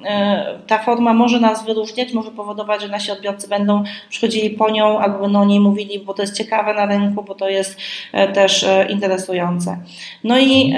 e, 0.05 0.59
ta 0.67 0.79
forma 0.79 1.13
może 1.13 1.41
nas 1.41 1.65
wyróżniać, 1.67 2.13
może 2.13 2.31
powodować, 2.31 2.83
że 2.83 2.89
nasi 2.89 3.11
odbiorcy 3.11 3.49
będą 3.49 3.83
przychodzili 4.09 4.51
po 4.51 4.71
nią 4.71 4.99
albo 4.99 5.19
będą 5.19 5.41
o 5.41 5.45
niej 5.45 5.61
mówili, 5.61 5.99
bo 5.99 6.15
to 6.15 6.23
jest 6.23 6.37
ciekawe 6.37 6.75
na 6.75 6.87
rynku, 6.87 7.23
bo 7.23 7.35
to 7.35 7.49
jest 7.49 7.77
e, 8.13 8.33
też 8.33 8.67
interesujące. 8.89 9.79
No 10.25 10.39
i 10.39 10.75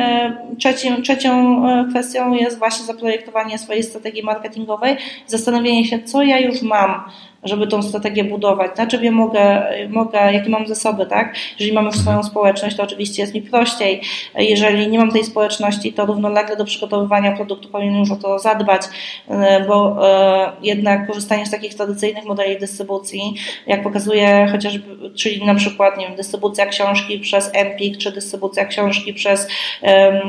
trzecim, 0.58 1.02
trzecią 1.02 1.62
kwestią 1.90 2.34
jest 2.34 2.58
właśnie 2.58 2.86
zaprojektowanie 2.86 3.58
swojej 3.58 3.82
strategii 3.82 4.22
marketingowej, 4.22 4.96
zastanowienie 5.26 5.84
się, 5.84 6.02
co 6.02 6.22
ja 6.22 6.38
już 6.38 6.62
mam 6.62 7.04
żeby 7.44 7.66
tą 7.66 7.82
strategię 7.82 8.24
budować, 8.24 8.70
na 8.78 8.86
czym 8.86 9.04
ja 9.04 9.12
mogę, 9.12 9.62
mogę, 9.88 10.32
jakie 10.32 10.50
mam 10.50 10.66
zasoby, 10.66 11.06
tak? 11.06 11.34
Jeżeli 11.58 11.74
mamy 11.74 11.92
swoją 11.92 12.16
mhm. 12.16 12.24
społeczność, 12.24 12.76
to 12.76 12.82
oczywiście 12.82 13.22
jest 13.22 13.34
mi 13.34 13.42
prościej. 13.42 14.00
Jeżeli 14.34 14.88
nie 14.88 14.98
mam 14.98 15.12
tej 15.12 15.24
społeczności, 15.24 15.92
to 15.92 16.06
równolegle 16.06 16.56
do 16.56 16.64
przygotowywania 16.64 17.32
produktu 17.32 17.68
powinien 17.68 17.98
już 17.98 18.10
o 18.10 18.16
to 18.16 18.38
zadbać, 18.38 18.82
e, 19.28 19.64
bo 19.68 20.08
e, 20.08 20.52
jednak 20.62 21.06
korzystanie 21.06 21.46
z 21.46 21.50
takich 21.50 21.74
tradycyjnych 21.74 22.24
modeli 22.24 22.58
dystrybucji, 22.58 23.34
jak 23.66 23.82
pokazuje 23.82 24.48
chociażby, 24.52 25.10
czyli 25.10 25.46
na 25.46 25.54
przykład, 25.54 25.98
nie 25.98 26.06
wiem, 26.06 26.16
dystrybucja 26.16 26.66
książki 26.66 27.18
przez 27.18 27.50
Empik, 27.54 27.98
czy 27.98 28.12
dystrybucja 28.12 28.64
książki 28.64 29.14
przez 29.14 29.48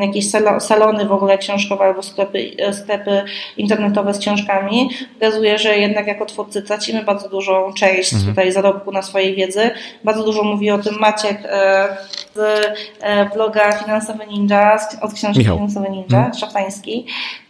jakieś 0.02 0.26
salony 0.60 1.06
w 1.06 1.12
ogóle 1.12 1.38
książkowe 1.38 1.86
albo 1.86 2.04
sklepy, 2.04 2.52
sklepy 2.72 3.24
internetowe 3.58 4.14
z 4.14 4.20
książkami, 4.20 4.90
pokazuje, 5.20 5.58
że 5.58 5.78
jednak 5.78 6.08
jako 6.08 6.26
twórcy 6.26 6.62
tracimy 6.62 7.05
bardzo 7.06 7.30
dużą 7.30 7.74
część 7.74 8.14
mhm. 8.14 8.32
tutaj 8.32 8.52
zarobku 8.52 8.92
na 8.92 9.02
swojej 9.02 9.36
wiedzy. 9.36 9.72
Bardzo 10.04 10.24
dużo 10.24 10.44
mówi 10.44 10.72
o 10.72 10.78
tym 10.78 11.00
Maciek 11.00 11.38
e, 11.46 11.88
z 12.36 12.40
e, 13.02 13.30
bloga 13.30 13.72
Finansowy 13.72 14.28
Ninja, 14.28 14.78
od 15.02 15.14
książki 15.14 15.40
Michał. 15.40 15.56
Finansowy 15.56 15.90
Ninja, 15.90 16.18
mhm. 16.18 16.34
szaftański. 16.34 17.06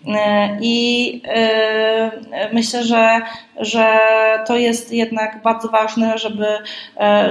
E, 0.07 0.57
I 0.61 1.21
myślę, 2.53 2.83
że, 2.83 3.21
że 3.59 3.99
to 4.47 4.55
jest 4.57 4.93
jednak 4.93 5.41
bardzo 5.43 5.67
ważne, 5.67 6.17
żeby, 6.17 6.47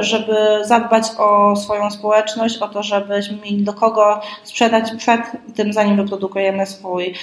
żeby 0.00 0.36
zadbać 0.62 1.04
o 1.18 1.56
swoją 1.56 1.90
społeczność, 1.90 2.58
o 2.58 2.68
to, 2.68 2.82
żebyśmy 2.82 3.36
mieli 3.36 3.62
do 3.62 3.72
kogo 3.72 4.20
sprzedać 4.42 4.92
przed 4.98 5.20
tym, 5.54 5.72
zanim 5.72 5.96
wyprodukujemy 5.96 6.66
swój 6.66 7.14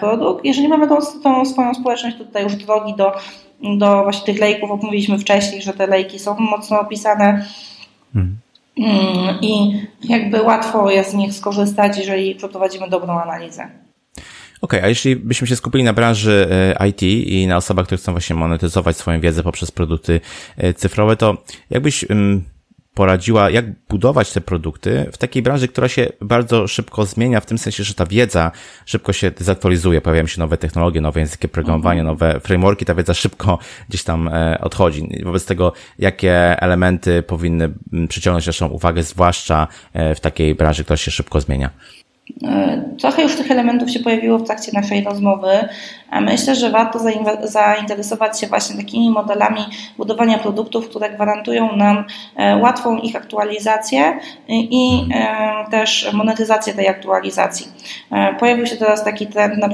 produkt. 0.00 0.44
Jeżeli 0.44 0.68
mamy 0.68 0.88
tą, 0.88 0.98
tą 1.22 1.44
swoją 1.44 1.74
społeczność, 1.74 2.18
to 2.18 2.24
tutaj 2.24 2.42
już 2.42 2.54
drogi 2.54 2.94
do 2.94 3.12
do 3.78 4.02
właśnie 4.02 4.26
tych 4.26 4.40
lejków, 4.40 4.70
omówiliśmy 4.70 5.18
wcześniej, 5.18 5.62
że 5.62 5.72
te 5.72 5.86
lejki 5.86 6.18
są 6.18 6.36
mocno 6.38 6.80
opisane. 6.80 7.46
Hmm. 8.12 8.38
I 9.40 9.80
jakby 10.04 10.42
łatwo 10.42 10.90
jest 10.90 11.10
z 11.10 11.14
nich 11.14 11.34
skorzystać, 11.34 11.98
jeżeli 11.98 12.34
przeprowadzimy 12.34 12.88
dobrą 12.88 13.20
analizę. 13.20 13.62
Okej, 13.62 14.78
okay, 14.78 14.84
a 14.84 14.88
jeśli 14.88 15.16
byśmy 15.16 15.46
się 15.46 15.56
skupili 15.56 15.84
na 15.84 15.92
branży 15.92 16.48
e, 16.80 16.88
IT 16.88 17.02
i 17.02 17.46
na 17.46 17.56
osobach, 17.56 17.86
które 17.86 17.98
chcą 17.98 18.12
właśnie 18.12 18.36
monetyzować 18.36 18.96
swoją 18.96 19.20
wiedzę 19.20 19.42
poprzez 19.42 19.70
produkty 19.70 20.20
e, 20.56 20.74
cyfrowe, 20.74 21.16
to 21.16 21.36
jakbyś 21.70 22.04
poradziła, 22.94 23.50
jak 23.50 23.64
budować 23.88 24.32
te 24.32 24.40
produkty 24.40 25.06
w 25.12 25.18
takiej 25.18 25.42
branży, 25.42 25.68
która 25.68 25.88
się 25.88 26.08
bardzo 26.20 26.68
szybko 26.68 27.04
zmienia, 27.04 27.40
w 27.40 27.46
tym 27.46 27.58
sensie, 27.58 27.84
że 27.84 27.94
ta 27.94 28.06
wiedza 28.06 28.50
szybko 28.86 29.12
się 29.12 29.30
zaktualizuje, 29.38 30.00
pojawiają 30.00 30.26
się 30.26 30.40
nowe 30.40 30.56
technologie, 30.56 31.00
nowe 31.00 31.20
języki 31.20 31.48
programowania, 31.48 32.00
mhm. 32.00 32.06
nowe 32.06 32.40
frameworki, 32.40 32.84
ta 32.84 32.94
wiedza 32.94 33.14
szybko 33.14 33.58
gdzieś 33.88 34.04
tam 34.04 34.28
e, 34.28 34.58
odchodzi. 34.60 35.22
Wobec 35.24 35.46
tego, 35.46 35.72
jakie 35.98 36.62
elementy 36.62 37.22
powinny 37.22 37.74
przyciągnąć 38.08 38.46
naszą 38.46 38.68
uwagę, 38.68 39.02
zwłaszcza 39.02 39.68
e, 39.92 40.14
w 40.14 40.20
takiej 40.20 40.54
branży, 40.54 40.84
która 40.84 40.96
się 40.96 41.10
szybko 41.10 41.40
zmienia? 41.40 41.70
E, 42.44 42.82
trochę 43.00 43.22
już 43.22 43.36
tych 43.36 43.50
elementów 43.50 43.90
się 43.90 44.00
pojawiło 44.00 44.38
w 44.38 44.44
trakcie 44.44 44.72
naszej 44.72 45.04
rozmowy. 45.04 45.68
Myślę, 46.20 46.54
że 46.54 46.70
warto 46.70 46.98
zainteresować 47.42 48.40
się 48.40 48.46
właśnie 48.46 48.76
takimi 48.76 49.10
modelami 49.10 49.60
budowania 49.96 50.38
produktów, 50.38 50.88
które 50.88 51.10
gwarantują 51.10 51.76
nam 51.76 52.04
e, 52.36 52.56
łatwą 52.56 52.98
ich 52.98 53.16
aktualizację 53.16 54.18
i 54.48 55.08
e, 55.14 55.70
też 55.70 56.12
monetyzację 56.12 56.74
tej 56.74 56.88
aktualizacji. 56.88 57.66
Pojawił 58.38 58.66
się 58.66 58.76
teraz 58.76 59.04
taki 59.04 59.26
trend 59.26 59.58
na 59.58 59.68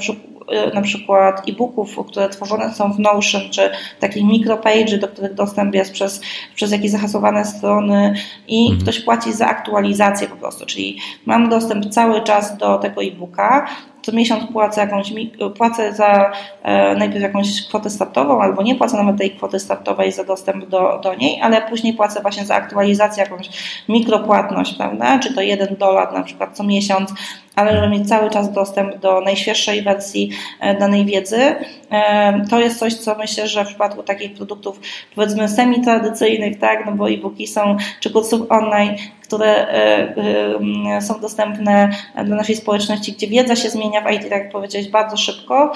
na 0.75 0.83
przykład 0.83 1.49
e-booków, 1.49 2.07
które 2.07 2.29
tworzone 2.29 2.75
są 2.75 2.93
w 2.93 2.99
Notion, 2.99 3.43
czy 3.51 3.71
takich 4.01 4.25
mikropage, 4.25 4.99
do 4.99 5.09
których 5.09 5.35
dostęp 5.35 5.75
jest 5.75 5.93
przez, 5.93 6.21
przez 6.55 6.73
jakieś 6.73 6.91
zahasowane 6.91 7.45
strony 7.45 8.15
i 8.49 8.63
mhm. 8.63 8.81
ktoś 8.81 9.01
płaci 9.01 9.33
za 9.33 9.47
aktualizację 9.47 10.29
po 10.29 10.37
prostu, 10.37 10.67
czyli 10.67 10.99
mam 11.27 11.49
dostęp 11.49 11.87
cały 11.87 12.23
czas 12.23 12.57
do 12.57 12.79
tego 12.79 13.03
e-booka, 13.03 13.67
co 14.03 14.13
miesiąc 14.13 14.53
płacę, 14.53 14.81
jakąś, 14.81 15.13
płacę 15.57 15.93
za 15.93 16.33
e, 16.63 16.95
najpierw 16.95 17.23
jakąś 17.23 17.67
kwotę 17.69 17.91
startową, 17.91 18.43
albo 18.43 18.63
nie 18.63 18.75
płacę 18.75 18.97
nawet 18.97 19.17
tej 19.19 19.31
kwoty 19.31 19.61
startowej 19.61 20.13
za 20.13 20.25
dostęp 20.25 20.69
do, 20.69 21.01
do 21.03 21.15
niej, 21.15 21.41
ale 21.43 21.63
później 21.63 21.95
płacę 21.95 22.21
właśnie 22.23 22.45
za 22.45 22.55
aktualizację, 22.55 23.23
jakąś 23.23 23.49
mikropłatność, 23.89 24.75
prawda? 24.75 25.19
Czy 25.19 25.35
to 25.35 25.41
jeden 25.41 25.77
dolar 25.77 26.13
na 26.13 26.23
przykład 26.23 26.57
co 26.57 26.65
miesiąc, 26.65 27.15
ale 27.57 27.77
żeby 27.77 27.89
mieć 27.89 28.09
cały 28.09 28.31
czas 28.31 28.53
dostęp 28.53 28.99
do 28.99 29.21
najświeższej 29.21 29.83
wersji 29.83 30.31
e, 30.61 30.79
danej 30.79 31.05
wiedzy. 31.05 31.55
E, 31.91 32.47
to 32.51 32.61
jest 32.61 32.79
coś, 32.79 32.95
co 32.95 33.15
myślę, 33.15 33.49
że 33.49 33.65
w 33.65 33.69
przypadku 33.69 34.03
takich 34.03 34.35
produktów 34.35 34.81
powiedzmy 35.15 35.49
semi-tradycyjnych, 35.49 36.59
tak, 36.59 36.87
no 36.87 36.93
bo 36.93 37.11
e-booki 37.11 37.47
są, 37.47 37.77
czy 38.01 38.11
kursów 38.11 38.53
online, 38.53 38.95
które 39.23 39.69
e, 39.69 41.03
są 41.03 41.21
dostępne 41.21 41.91
dla 42.25 42.37
naszej 42.37 42.57
społeczności, 42.57 43.13
gdzie 43.13 43.27
wiedza 43.27 43.57
się 43.57 43.71
zmienia 43.71 44.01
w 44.01 44.13
IT, 44.13 44.23
tak 44.23 44.31
jak 44.31 44.53
powiedziałeś, 44.53 44.89
bardzo 44.89 45.17
szybko, 45.17 45.73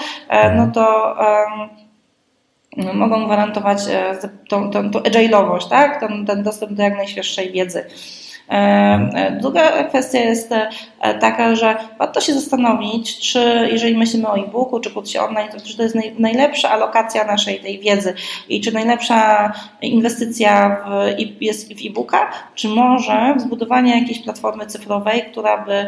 no 0.55 0.67
to 0.73 1.15
mogą 2.93 3.25
gwarantować 3.25 3.79
tą, 4.49 4.71
tą, 4.71 4.91
tą 4.91 4.99
agile'owość, 4.99 5.69
tak? 5.69 5.99
ten, 5.99 6.25
ten 6.25 6.43
dostęp 6.43 6.73
do 6.73 6.83
jak 6.83 6.97
najświeższej 6.97 7.51
wiedzy. 7.51 7.85
E, 8.49 8.55
e, 9.13 9.31
druga 9.41 9.83
kwestia 9.83 10.19
jest 10.19 10.51
e, 10.51 10.69
taka, 11.19 11.55
że 11.55 11.75
warto 11.99 12.21
się 12.21 12.33
zastanowić, 12.33 13.31
czy 13.31 13.69
jeżeli 13.71 13.97
myślimy 13.97 14.27
o 14.27 14.37
e-booku, 14.37 14.79
czy 14.79 14.91
kursie 14.91 15.21
online, 15.21 15.47
to 15.51 15.59
czy 15.65 15.77
to 15.77 15.83
jest 15.83 15.95
najlepsza 16.19 16.69
alokacja 16.69 17.23
naszej 17.23 17.59
tej 17.59 17.79
wiedzy 17.79 18.13
i 18.49 18.61
czy 18.61 18.71
najlepsza 18.71 19.51
inwestycja 19.81 20.77
w, 20.87 21.41
jest 21.41 21.73
w 21.73 21.85
e-booka, 21.85 22.31
czy 22.55 22.67
może 22.67 23.33
zbudowanie 23.37 23.99
jakiejś 23.99 24.19
platformy 24.19 24.65
cyfrowej, 24.65 25.23
która 25.31 25.65
by, 25.65 25.87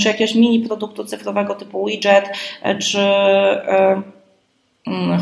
czy 0.00 0.08
jakiegoś 0.08 0.34
mini 0.34 0.60
produktu 0.60 1.04
cyfrowego 1.04 1.54
typu 1.54 1.86
widget, 1.86 2.28
czy 2.78 2.98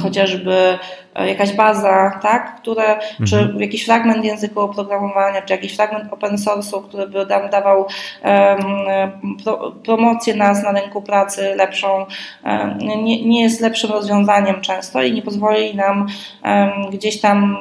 chociażby 0.02 0.78
e, 1.14 1.28
jakaś 1.28 1.52
baza, 1.52 2.20
tak, 2.22 2.56
które, 2.60 2.94
mhm. 2.94 3.26
czy 3.26 3.54
jakiś 3.58 3.84
fragment 3.84 4.24
języka 4.24 4.60
oprogramowania, 4.60 5.42
czy 5.42 5.52
jakiś 5.52 5.76
fragment 5.76 6.12
open 6.12 6.36
source'u, 6.36 6.82
który 6.88 7.06
by 7.06 7.26
nam 7.26 7.50
dawał 7.50 7.86
um, 8.24 8.64
pro, 9.44 9.72
promocję 9.72 10.34
nas 10.34 10.62
na 10.62 10.72
rynku 10.72 11.02
pracy 11.02 11.54
lepszą, 11.56 12.06
um, 12.44 12.78
nie, 12.78 13.26
nie 13.26 13.42
jest 13.42 13.60
lepszym 13.60 13.90
rozwiązaniem 13.90 14.60
często 14.60 15.02
i 15.02 15.12
nie 15.12 15.22
pozwoli 15.22 15.76
nam 15.76 16.06
um, 16.44 16.90
gdzieś 16.90 17.20
tam 17.20 17.56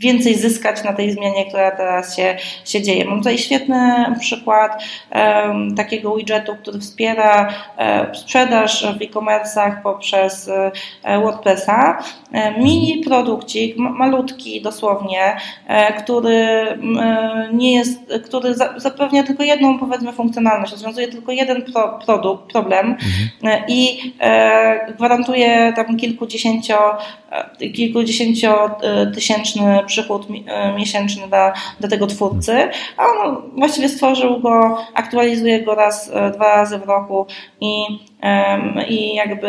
więcej 0.00 0.34
zyskać 0.34 0.84
na 0.84 0.92
tej 0.92 1.12
zmianie, 1.12 1.46
która 1.46 1.70
teraz 1.70 2.16
się, 2.16 2.36
się 2.64 2.82
dzieje. 2.82 3.04
Mam 3.04 3.18
tutaj 3.18 3.38
świetny 3.38 4.06
przykład 4.20 4.82
um, 5.14 5.74
takiego 5.74 6.16
widgetu, 6.16 6.56
który 6.62 6.80
wspiera 6.80 7.48
um, 7.78 8.14
sprzedaż 8.14 8.86
w 8.98 9.02
e-commerce'ach 9.02 9.82
poprzez 9.82 10.50
um, 11.04 11.22
WordPressa. 11.22 11.98
Mini 12.58 13.04
produkcik, 13.04 13.76
malutki 13.76 14.62
dosłownie, 14.62 15.36
który 15.98 16.66
nie 17.52 17.72
jest, 17.72 18.00
który 18.24 18.54
zapewnia 18.76 19.22
tylko 19.22 19.42
jedną 19.42 19.78
powiedzmy 19.78 20.12
funkcjonalność, 20.12 20.72
rozwiązuje 20.72 21.08
tylko 21.08 21.32
jeden 21.32 21.62
pro, 21.62 21.98
produkt, 22.06 22.52
problem 22.52 22.86
mhm. 22.86 23.62
i 23.68 24.12
gwarantuje 24.96 25.72
tam 25.76 25.96
kilkudziesięcio, 25.96 26.96
kilkudziesięciotysięczny 27.74 29.80
przychód 29.90 30.26
e, 30.46 30.72
miesięczny 30.72 31.28
dla, 31.28 31.52
dla 31.80 31.88
tego 31.88 32.06
twórcy, 32.06 32.68
a 32.96 33.04
on 33.06 33.42
właściwie 33.56 33.88
stworzył 33.88 34.40
go, 34.40 34.78
aktualizuje 34.94 35.62
go 35.62 35.74
raz, 35.74 36.10
e, 36.14 36.30
dwa 36.30 36.56
razy 36.56 36.78
w 36.78 36.88
roku 36.88 37.26
i, 37.60 37.84
i 38.88 39.14
jakby 39.14 39.48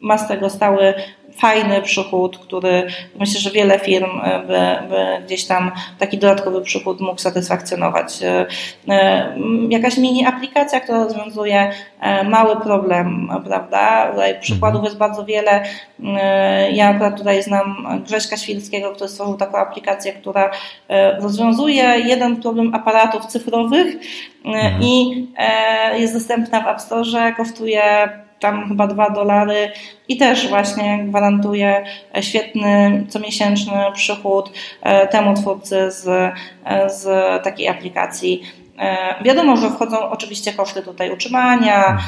ma 0.00 0.18
z 0.18 0.28
tego 0.28 0.50
stały 0.50 0.94
fajny 1.40 1.82
przychód, 1.82 2.38
który 2.38 2.86
myślę, 3.20 3.40
że 3.40 3.50
wiele 3.50 3.78
firm 3.78 4.20
e, 4.22 4.38
by, 4.38 4.88
by 4.88 5.24
gdzieś 5.26 5.44
tam 5.46 5.72
taki 5.98 6.18
dodatkowy 6.18 6.62
przychód 6.62 7.00
mógł 7.00 7.20
satysfakcjonować. 7.20 8.22
E, 8.22 8.46
e, 8.88 9.34
jakaś 9.68 9.98
mini 9.98 10.26
aplikacja, 10.26 10.80
która 10.80 11.04
rozwiązuje 11.04 11.70
mały 12.24 12.56
problem, 12.56 13.28
prawda? 13.44 14.10
Tutaj 14.10 14.40
przykładów 14.40 14.78
mhm. 14.78 14.84
jest 14.84 14.96
bardzo 14.96 15.24
wiele. 15.24 15.64
Ja 16.72 16.88
akurat 16.88 17.16
tutaj 17.18 17.42
znam 17.42 17.86
Grześka 18.06 18.36
Świrskiego, 18.36 18.92
który 18.92 19.10
stworzył 19.10 19.36
taką 19.36 19.58
aplikację, 19.58 20.12
która 20.12 20.50
rozwiązuje 21.20 21.84
jeden 21.84 22.42
problem 22.42 22.74
aparatów 22.74 23.26
cyfrowych 23.26 23.96
mhm. 24.44 24.82
i 24.82 25.26
jest 25.98 26.14
dostępna 26.14 26.60
w 26.60 26.68
App 26.68 26.80
Store, 26.80 27.32
kosztuje 27.36 28.08
tam 28.42 28.68
chyba 28.68 28.86
2 28.86 29.10
dolary 29.10 29.72
i 30.08 30.16
też 30.16 30.48
właśnie 30.48 31.04
gwarantuje 31.04 31.84
świetny 32.20 33.04
comiesięczny 33.08 33.72
przychód 33.94 34.52
e, 34.82 35.06
temu 35.06 35.34
twórcy 35.34 35.90
z, 35.90 36.06
e, 36.64 36.90
z 36.90 37.04
takiej 37.44 37.68
aplikacji. 37.68 38.42
Wiadomo, 39.24 39.56
że 39.56 39.70
wchodzą 39.70 40.10
oczywiście 40.10 40.52
koszty 40.52 40.82
tutaj 40.82 41.10
utrzymania, 41.10 41.98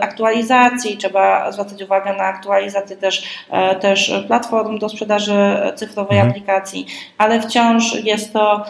aktualizacji, 0.00 0.96
trzeba 0.96 1.52
zwracać 1.52 1.82
uwagę 1.82 2.12
na 2.16 2.24
aktualizację 2.24 2.96
też, 2.96 3.44
też 3.80 4.12
platform 4.26 4.78
do 4.78 4.88
sprzedaży 4.88 5.34
cyfrowej 5.74 6.18
mhm. 6.18 6.30
aplikacji, 6.30 6.86
ale 7.18 7.40
wciąż 7.40 8.04
jest 8.04 8.32
to 8.32 8.64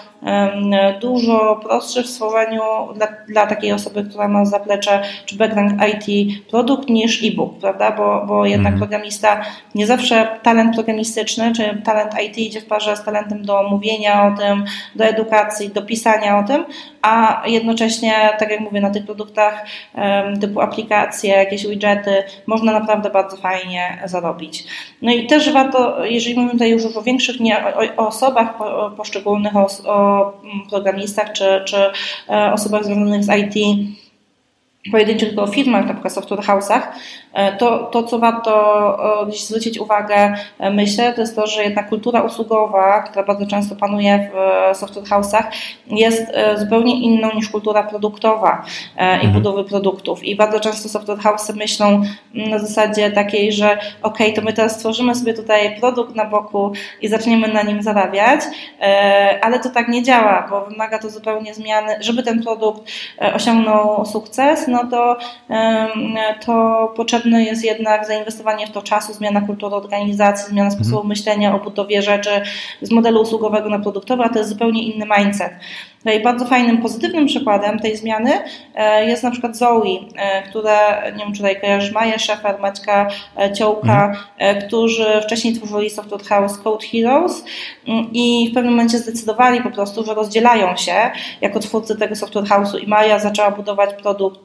dużo 1.01 1.61
prostsze 1.63 2.03
w 2.03 2.07
stworzeniu 2.07 2.63
dla, 2.95 3.09
dla 3.29 3.47
takiej 3.47 3.73
osoby, 3.73 4.05
która 4.05 4.29
ma 4.29 4.45
zaplecze 4.45 5.03
czy 5.27 5.37
background 5.37 5.73
IT 5.93 6.33
produkt 6.51 6.89
niż 6.89 7.25
e-book, 7.25 7.59
prawda? 7.61 7.93
Bo, 7.93 8.25
bo 8.27 8.47
jednak 8.47 8.73
mhm. 8.73 8.79
programista, 8.79 9.43
nie 9.75 9.87
zawsze 9.87 10.29
talent 10.43 10.75
programistyczny 10.75 11.53
czy 11.53 11.83
talent 11.85 12.13
IT 12.23 12.39
idzie 12.39 12.61
w 12.61 12.67
parze 12.67 12.97
z 12.97 13.05
talentem 13.05 13.43
do 13.43 13.63
mówienia 13.63 14.27
o 14.27 14.39
tym, 14.39 14.65
do 14.97 15.05
edukacji, 15.05 15.69
do 15.69 15.83
pisania 15.83 16.39
o 16.39 16.43
tym, 16.43 16.65
a 17.03 17.43
jednocześnie, 17.47 18.15
tak 18.39 18.51
jak 18.51 18.61
mówię, 18.61 18.81
na 18.81 18.91
tych 18.91 19.05
produktach 19.05 19.67
typu 20.41 20.61
aplikacje, 20.61 21.35
jakieś 21.35 21.67
widgety, 21.67 22.23
można 22.47 22.73
naprawdę 22.73 23.11
bardzo 23.11 23.37
fajnie 23.37 24.03
zarobić. 24.05 24.65
No 25.03 25.13
i 25.13 25.27
też 25.27 25.53
warto, 25.53 26.05
jeżeli 26.05 26.35
mówimy 26.35 26.53
tutaj 26.53 26.71
już 26.71 26.97
o 26.97 27.03
większych, 27.03 27.41
nie 27.41 27.59
o, 27.59 28.03
o 28.03 28.09
osobach 28.09 28.59
poszczególnych, 28.97 29.57
o, 29.57 29.67
o 29.87 30.12
programistach 30.71 31.33
czy, 31.33 31.63
czy 31.65 31.77
e, 32.29 32.53
osobach 32.53 32.85
związanych 32.85 33.25
z 33.25 33.29
IT, 33.29 33.79
pojedynczych 34.91 35.29
tylko 35.29 35.47
firmach, 35.47 35.87
na 35.87 35.93
przykład 35.93 36.13
software 36.13 36.41
house'ach, 36.41 36.83
e, 37.33 37.57
to, 37.57 37.79
to 37.79 38.03
co 38.03 38.19
warto 38.19 38.99
zwrócić 39.47 39.79
uwagę, 39.79 40.35
e, 40.59 40.71
myślę, 40.71 41.13
to 41.13 41.21
jest 41.21 41.37
to, 41.37 41.47
że 41.47 41.65
jednak 41.65 41.89
kultura 41.89 42.23
usługowa, 42.23 43.03
która 43.03 43.25
bardzo 43.25 43.47
często 43.47 43.77
panuje 43.77 44.31
w 44.33 44.37
e, 44.37 44.75
software 44.75 45.05
house'ach, 45.05 45.43
jest 45.87 46.33
zupełnie 46.57 47.01
inną 47.01 47.35
niż 47.35 47.49
kultura 47.49 47.83
produktowa 47.83 48.65
i 48.97 49.01
mhm. 49.01 49.33
budowy 49.33 49.65
produktów. 49.65 50.25
I 50.25 50.37
bardzo 50.37 50.61
często 50.61 50.89
software 50.89 51.19
house'y 51.19 51.57
myślą 51.57 52.03
na 52.35 52.59
zasadzie 52.59 53.11
takiej, 53.11 53.53
że 53.53 53.79
ok, 54.03 54.19
to 54.35 54.43
my 54.43 54.53
teraz 54.53 54.77
stworzymy 54.77 55.15
sobie 55.15 55.35
tutaj 55.35 55.81
produkt 55.81 56.15
na 56.15 56.25
boku 56.25 56.73
i 57.01 57.09
zaczniemy 57.09 57.49
na 57.49 57.63
nim 57.63 57.83
zarabiać, 57.83 58.41
ale 59.43 59.59
to 59.59 59.71
tak 59.71 59.89
nie 59.89 60.03
działa, 60.03 60.47
bo 60.51 60.65
wymaga 60.65 60.99
to 60.99 61.11
zupełnie 61.11 61.55
zmiany, 61.55 61.97
żeby 62.01 62.23
ten 62.23 62.43
produkt 62.43 62.83
osiągnął 63.35 64.07
sukces, 64.07 64.69
no 64.73 64.87
to, 64.91 65.17
to 66.47 66.93
potrzebne 66.97 67.45
jest 67.45 67.65
jednak 67.65 68.07
zainwestowanie 68.07 68.67
w 68.67 68.71
to 68.71 68.83
czasu, 68.83 69.13
zmiana 69.13 69.41
kultury 69.41 69.75
organizacji, 69.75 70.51
zmiana 70.51 70.71
sposobu 70.71 70.97
mhm. 70.97 71.09
myślenia 71.09 71.55
o 71.55 71.59
budowie 71.59 72.03
rzeczy 72.03 72.43
z 72.83 72.91
modelu 72.91 73.23
usługowego 73.23 73.69
na 73.69 73.79
produktowy, 73.79 74.23
a 74.23 74.29
to 74.29 74.39
jest 74.39 74.51
zupełnie 74.51 74.83
inny 74.83 75.07
mindset. 75.19 75.53
No 76.05 76.13
i 76.13 76.23
bardzo 76.23 76.45
fajnym, 76.45 76.83
pozytywnym 76.83 77.27
przykładem 77.27 77.79
tej 77.79 77.97
zmiany 77.97 78.33
e, 78.75 79.07
jest 79.07 79.23
na 79.23 79.31
przykład 79.31 79.57
Zoe, 79.57 79.83
e, 80.17 80.43
która, 80.43 81.11
nie 81.11 81.25
wiem 81.25 81.33
czy 81.33 81.39
tutaj 81.39 81.61
kojarzysz, 81.61 81.93
Maja 81.93 82.19
Szefer, 82.19 82.61
Maćka 82.61 83.09
e, 83.39 83.53
Ciołka, 83.53 84.13
mhm. 84.39 84.67
którzy 84.67 85.07
wcześniej 85.23 85.55
tworzyli 85.55 85.91
Software 85.91 86.23
House 86.23 86.59
Code 86.59 86.87
Heroes 86.87 87.45
mm, 87.89 88.07
i 88.13 88.49
w 88.51 88.55
pewnym 88.55 88.73
momencie 88.73 88.99
zdecydowali 88.99 89.61
po 89.61 89.71
prostu, 89.71 90.05
że 90.05 90.15
rozdzielają 90.15 90.77
się 90.77 90.95
jako 91.41 91.61
twórcy 91.61 91.97
tego 91.97 92.17
Software 92.17 92.45
House'u 92.45 92.83
i 92.83 92.87
Maja 92.87 93.19
zaczęła 93.19 93.51
budować 93.51 93.91
produkt 94.03 94.41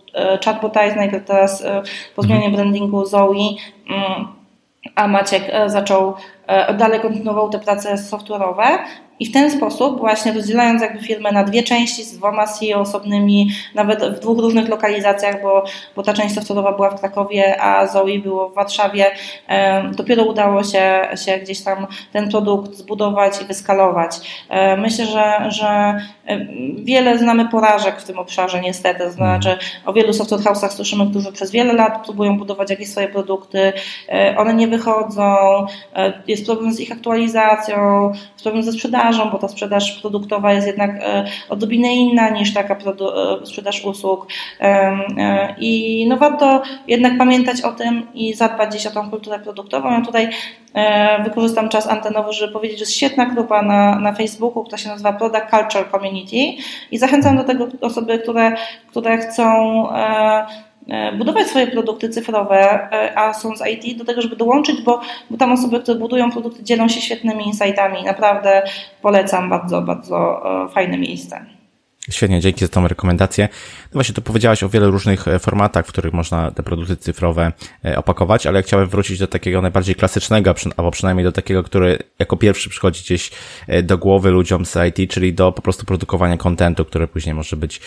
Chatbotize, 0.45 1.21
teraz 1.25 1.63
po 2.15 2.21
zmianie 2.21 2.45
mhm. 2.45 2.55
brandingu 2.55 3.05
Zoe 3.05 3.33
mm, 3.89 4.27
a 4.95 5.07
Maciek 5.07 5.51
zawsze 5.67 6.13
dalej 6.77 6.99
kontynuował 6.99 7.49
te 7.49 7.59
prace 7.59 7.95
software'owe 7.95 8.77
i 9.19 9.25
w 9.25 9.33
ten 9.33 9.51
sposób, 9.51 9.99
właśnie 9.99 10.33
rozdzielając 10.33 10.81
jakby 10.81 11.03
firmę 11.03 11.31
na 11.31 11.43
dwie 11.43 11.63
części 11.63 12.03
z 12.03 12.17
dwoma 12.17 12.47
CEO 12.47 12.79
osobnymi, 12.79 13.49
nawet 13.75 14.05
w 14.17 14.19
dwóch 14.19 14.39
różnych 14.39 14.69
lokalizacjach, 14.69 15.41
bo, 15.41 15.63
bo 15.95 16.03
ta 16.03 16.13
część 16.13 16.35
software'owa 16.35 16.75
była 16.75 16.89
w 16.89 16.99
Krakowie, 16.99 17.61
a 17.61 17.87
Zoe 17.87 18.19
było 18.23 18.49
w 18.49 18.53
Warszawie, 18.53 19.05
dopiero 19.91 20.23
udało 20.23 20.63
się, 20.63 21.07
się 21.25 21.37
gdzieś 21.37 21.61
tam 21.61 21.87
ten 22.13 22.29
produkt 22.29 22.73
zbudować 22.73 23.41
i 23.41 23.45
wyskalować. 23.45 24.17
Myślę, 24.77 25.05
że, 25.05 25.51
że 25.51 26.01
wiele 26.75 27.17
znamy 27.17 27.49
porażek 27.49 28.01
w 28.01 28.03
tym 28.03 28.19
obszarze 28.19 28.61
niestety, 28.61 28.99
to 28.99 29.11
znaczy 29.11 29.57
o 29.85 29.93
wielu 29.93 30.13
software 30.13 30.41
house'ach 30.41 30.69
słyszymy, 30.69 31.09
którzy 31.09 31.31
przez 31.31 31.51
wiele 31.51 31.73
lat 31.73 32.03
próbują 32.03 32.37
budować 32.37 32.69
jakieś 32.69 32.89
swoje 32.89 33.07
produkty, 33.07 33.73
one 34.37 34.53
nie 34.53 34.67
wychodzą, 34.67 35.35
jest 36.27 36.45
problem 36.45 36.73
z 36.73 36.79
ich 36.79 36.91
aktualizacją, 36.91 38.11
jest 38.33 38.43
problem 38.43 38.63
ze 38.63 38.71
sprzedażą, 38.71 39.06
sprzedażą, 39.07 39.31
bo 39.31 39.37
ta 39.37 39.47
sprzedaż 39.47 39.91
produktowa 40.01 40.53
jest 40.53 40.67
jednak 40.67 40.91
e, 41.01 41.25
odrobinę 41.49 41.95
inna 41.95 42.29
niż 42.29 42.53
taka 42.53 42.73
e, 42.73 43.45
sprzedaż 43.45 43.85
usług. 43.85 44.27
E, 44.59 45.55
I 45.57 46.05
no 46.09 46.17
warto 46.17 46.61
jednak 46.87 47.17
pamiętać 47.17 47.61
o 47.61 47.71
tym 47.71 48.07
i 48.13 48.33
zadbać 48.33 48.69
gdzieś 48.69 48.87
o 48.87 48.91
tą 48.91 49.09
kulturę 49.09 49.39
produktową. 49.39 49.91
Ja 49.91 50.01
tutaj 50.01 50.29
wykorzystam 51.23 51.69
czas 51.69 51.87
antenowy, 51.87 52.33
żeby 52.33 52.53
powiedzieć, 52.53 52.79
że 52.79 52.83
jest 52.83 52.95
świetna 52.95 53.25
grupa 53.25 53.61
na, 53.61 53.99
na 53.99 54.13
Facebooku, 54.13 54.63
która 54.63 54.77
się 54.77 54.89
nazywa 54.89 55.13
Product 55.13 55.49
Culture 55.49 55.91
Community 55.91 56.61
i 56.91 56.97
zachęcam 56.97 57.37
do 57.37 57.43
tego 57.43 57.67
osoby, 57.81 58.19
które, 58.19 58.55
które 58.87 59.17
chcą 59.17 59.87
budować 61.17 61.47
swoje 61.47 61.67
produkty 61.67 62.09
cyfrowe, 62.09 62.91
e, 62.91 63.17
a 63.17 63.33
są 63.33 63.55
z 63.55 63.67
IT, 63.67 63.97
do 63.97 64.05
tego, 64.05 64.21
żeby 64.21 64.35
dołączyć, 64.35 64.81
bo, 64.81 65.01
bo 65.29 65.37
tam 65.37 65.51
osoby, 65.51 65.79
które 65.79 65.99
budują 65.99 66.31
produkty, 66.31 66.63
dzielą 66.63 66.87
się 66.87 67.01
świetnymi 67.01 67.47
insightami. 67.47 68.03
Naprawdę 68.03 68.63
polecam 69.01 69.49
bardzo, 69.49 69.81
bardzo 69.81 70.41
e, 70.65 70.69
fajne 70.69 70.97
miejsce. 70.97 71.56
Świetnie, 72.09 72.41
dzięki 72.41 72.65
za 72.65 72.67
tą 72.67 72.87
rekomendację. 72.87 73.49
No 73.83 73.89
właśnie, 73.93 74.15
tu 74.15 74.21
powiedziałaś 74.21 74.63
o 74.63 74.69
wielu 74.69 74.91
różnych 74.91 75.27
e, 75.27 75.39
formatach, 75.39 75.85
w 75.85 75.89
których 75.89 76.13
można 76.13 76.51
te 76.51 76.63
produkty 76.63 76.97
cyfrowe 76.97 77.51
e, 77.85 77.97
opakować, 77.97 78.47
ale 78.47 78.63
chciałem 78.63 78.87
wrócić 78.87 79.19
do 79.19 79.27
takiego 79.27 79.61
najbardziej 79.61 79.95
klasycznego, 79.95 80.55
albo 80.77 80.91
przynajmniej 80.91 81.23
do 81.23 81.31
takiego, 81.31 81.63
który 81.63 81.99
jako 82.19 82.37
pierwszy 82.37 82.69
przychodzi 82.69 83.03
gdzieś 83.03 83.31
e, 83.67 83.83
do 83.83 83.97
głowy 83.97 84.31
ludziom 84.31 84.65
z 84.65 84.75
IT, 84.89 85.11
czyli 85.11 85.33
do 85.33 85.51
po 85.51 85.61
prostu 85.61 85.85
produkowania 85.85 86.37
kontentu, 86.37 86.85
który 86.85 87.07
później 87.07 87.35
może 87.35 87.57
być 87.57 87.81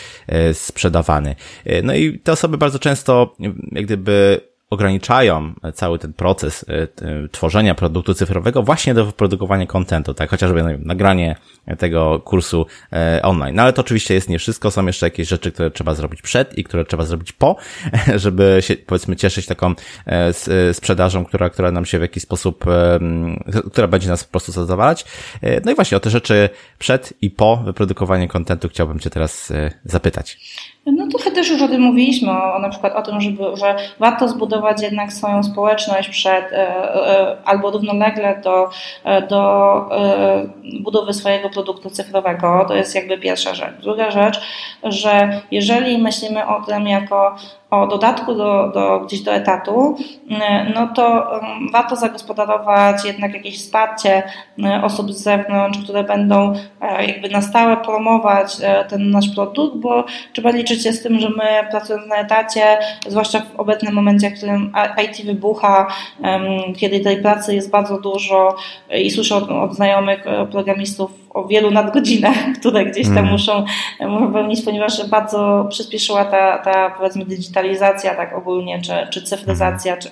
sprzedawany. 0.53 1.37
No 1.83 1.95
i 1.95 2.18
te 2.18 2.33
osoby 2.33 2.59
bardzo 2.59 2.79
często, 2.79 3.37
jak 3.73 3.85
gdyby 3.85 4.41
ograniczają 4.71 5.55
cały 5.75 5.99
ten 5.99 6.12
proces 6.12 6.62
y, 6.62 7.29
tworzenia 7.29 7.75
produktu 7.75 8.14
cyfrowego 8.14 8.62
właśnie 8.62 8.95
do 8.95 9.05
wyprodukowania 9.05 9.66
kontentu, 9.66 10.14
tak? 10.14 10.31
Chociażby 10.31 10.62
no, 10.62 10.68
nagranie 10.79 11.37
tego 11.79 12.21
kursu 12.21 12.66
e, 12.93 13.21
online. 13.23 13.57
No 13.57 13.62
ale 13.62 13.73
to 13.73 13.81
oczywiście 13.81 14.14
jest 14.14 14.29
nie 14.29 14.39
wszystko, 14.39 14.71
są 14.71 14.87
jeszcze 14.87 15.07
jakieś 15.07 15.29
rzeczy, 15.29 15.53
które 15.53 15.71
trzeba 15.71 15.95
zrobić 15.95 16.23
przed 16.23 16.59
i 16.59 16.64
które 16.64 16.85
trzeba 16.85 17.05
zrobić 17.05 17.33
po, 17.33 17.57
żeby 18.16 18.59
się 18.61 18.77
powiedzmy 18.77 19.16
cieszyć 19.16 19.47
taką 19.47 19.75
e, 20.07 20.75
sprzedażą, 20.75 21.25
która, 21.25 21.51
która 21.51 21.73
nam 21.73 21.85
się 21.87 21.99
w 21.99 22.03
jakiś 22.03 22.23
sposób, 22.23 22.64
która 23.73 23.89
będzie 23.89 24.09
nas 24.09 24.25
po 24.25 24.31
prostu 24.31 24.53
zadowalać. 24.53 25.05
E, 25.43 25.61
no 25.64 25.73
i 25.73 25.75
właśnie 25.75 25.97
o 25.97 26.01
te 26.01 26.11
rzeczy 26.11 26.49
przed 26.79 27.12
i 27.23 27.31
po 27.31 27.57
wyprodukowaniu 27.57 28.29
kontentu 28.29 28.68
chciałbym 28.68 28.99
Cię 28.99 29.11
teraz 29.11 29.53
zapytać. 29.85 30.39
No 30.97 31.07
trochę 31.07 31.30
też 31.30 31.51
już 31.51 31.62
o 31.62 31.68
tym 31.68 31.82
mówiliśmy, 31.82 32.30
o, 32.30 32.59
na 32.59 32.68
przykład 32.68 32.97
o 32.97 33.03
tym, 33.03 33.20
żeby, 33.20 33.45
że 33.57 33.76
warto 33.99 34.28
zbudować 34.28 34.82
jednak 34.82 35.12
swoją 35.12 35.43
społeczność 35.43 36.09
przed 36.09 36.53
e, 36.53 36.57
e, 36.57 37.36
albo 37.45 37.70
równolegle 37.70 38.41
do, 38.45 38.70
e, 39.05 39.22
do 39.22 39.41
budowy 40.80 41.12
swojego 41.12 41.51
produktu 41.51 41.91
cyfrowego. 41.91 42.64
To 42.68 42.74
jest 42.74 42.95
jakby 42.95 43.18
pierwsza 43.18 43.55
rzecz. 43.55 43.74
Druga 43.82 44.11
rzecz, 44.11 44.41
że 44.82 45.41
jeżeli 45.51 45.99
myślimy 45.99 46.47
o 46.47 46.62
tym 46.62 46.86
jako 46.86 47.36
o 47.71 47.87
dodatku 47.87 48.35
do, 48.35 48.71
do, 48.75 49.01
gdzieś 49.01 49.21
do 49.21 49.33
etatu, 49.33 49.97
mm, 50.31 50.73
no 50.75 50.87
to 50.87 51.35
mm, 51.39 51.71
warto 51.73 51.97
zagospodarować 51.97 53.05
jednak 53.05 53.35
jakieś 53.35 53.59
wsparcie 53.59 54.23
mm, 54.59 54.85
osób 54.85 55.12
z 55.12 55.23
zewnątrz, 55.23 55.79
które 55.85 56.05
będą 56.05 56.53
e, 56.81 57.07
jakby 57.07 57.29
na 57.29 57.43
stałe 57.43 57.77
promować 57.77 58.57
e, 58.62 58.85
ten 58.85 59.11
nasz 59.11 59.29
produkt, 59.35 59.77
bo 59.77 60.05
trzeba 60.33 60.51
liczyć 60.51 60.83
się 60.83 60.93
z 60.93 61.03
tym, 61.03 61.18
że 61.18 61.29
my 61.29 61.68
pracując 61.71 62.07
na 62.07 62.16
etacie, 62.16 62.79
zwłaszcza 63.09 63.41
w 63.41 63.61
obecnym 63.61 63.95
momencie, 63.95 64.31
w 64.31 64.35
którym 64.35 64.73
IT 65.05 65.27
wybucha, 65.27 65.87
kiedy 66.77 67.01
tej 67.01 67.23
pracy 67.23 67.55
jest 67.55 67.71
bardzo 67.71 68.01
dużo 68.01 68.57
i 68.95 69.11
słyszę 69.11 69.37
od, 69.37 69.51
od 69.51 69.75
znajomych 69.75 70.27
e, 70.27 70.47
programistów 70.47 71.20
o 71.31 71.45
wielu 71.45 71.70
nadgodzinach, 71.70 72.37
które 72.61 72.85
gdzieś 72.85 73.07
tam 73.07 73.18
mm. 73.18 73.31
muszą, 73.31 73.64
muszą 74.01 74.33
pełnić, 74.33 74.62
ponieważ 74.62 75.09
bardzo 75.09 75.66
przyspieszyła 75.70 76.24
ta, 76.24 76.59
ta 76.59 76.91
powiedzmy 76.91 77.24
digitalizacja 77.24 78.14
tak 78.14 78.39
ogólnie, 78.39 78.83
czy, 78.83 78.93
czy 79.11 79.22
cyfryzacja, 79.22 79.97
czy 79.97 80.09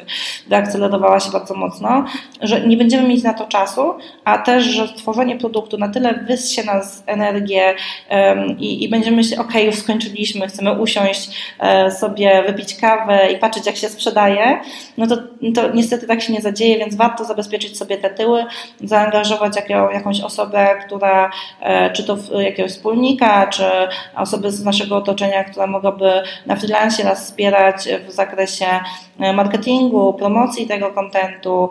wyakcelerowała 0.47 1.21
się 1.21 1.31
bardzo 1.31 1.55
mocno, 1.55 2.05
że 2.41 2.61
nie 2.61 2.77
będziemy 2.77 3.09
mieć 3.09 3.23
na 3.23 3.35
to 3.35 3.47
czasu, 3.47 3.95
a 4.25 4.39
też, 4.39 4.65
że 4.65 4.89
stworzenie 4.89 5.37
produktu 5.37 5.79
na 5.79 5.89
tyle 5.89 6.15
wyssie 6.15 6.65
nas 6.65 7.03
energię 7.07 7.75
um, 8.11 8.59
i, 8.59 8.85
i 8.85 8.89
będziemy 8.89 9.17
myśleć, 9.17 9.41
ok, 9.41 9.55
już 9.65 9.75
skończyliśmy, 9.75 10.49
chcemy 10.49 10.81
usiąść 10.81 11.55
e, 11.59 11.91
sobie, 11.91 12.43
wypić 12.47 12.75
kawę 12.75 13.33
i 13.33 13.39
patrzeć, 13.39 13.67
jak 13.67 13.77
się 13.77 13.89
sprzedaje, 13.89 14.61
no 14.99 15.07
to, 15.07 15.17
to 15.55 15.71
niestety 15.75 16.07
tak 16.07 16.23
się 16.23 16.33
nie 16.33 16.41
zadzieje, 16.41 16.79
więc 16.79 16.97
warto 16.97 17.25
zabezpieczyć 17.25 17.79
sobie 17.79 17.97
te 17.99 18.11
tyły, 18.11 18.45
zaangażować 18.81 19.57
jak, 19.57 19.71
jakąś 19.71 20.21
osobę, 20.21 20.69
która 20.87 21.08
która, 21.09 21.31
czy 21.93 22.05
to 22.05 22.41
jakiegoś 22.41 22.73
wspólnika, 22.73 23.47
czy 23.47 23.65
osoby 24.17 24.51
z 24.51 24.65
naszego 24.65 24.97
otoczenia, 24.97 25.45
która 25.45 25.67
mogłaby 25.67 26.23
na 26.47 26.57
freelance 26.57 27.05
nas 27.05 27.25
wspierać 27.25 27.89
w 28.09 28.13
zakresie 28.13 28.67
marketingu, 29.35 30.15
promocji 30.15 30.67
tego 30.67 30.91
kontentu, 30.91 31.71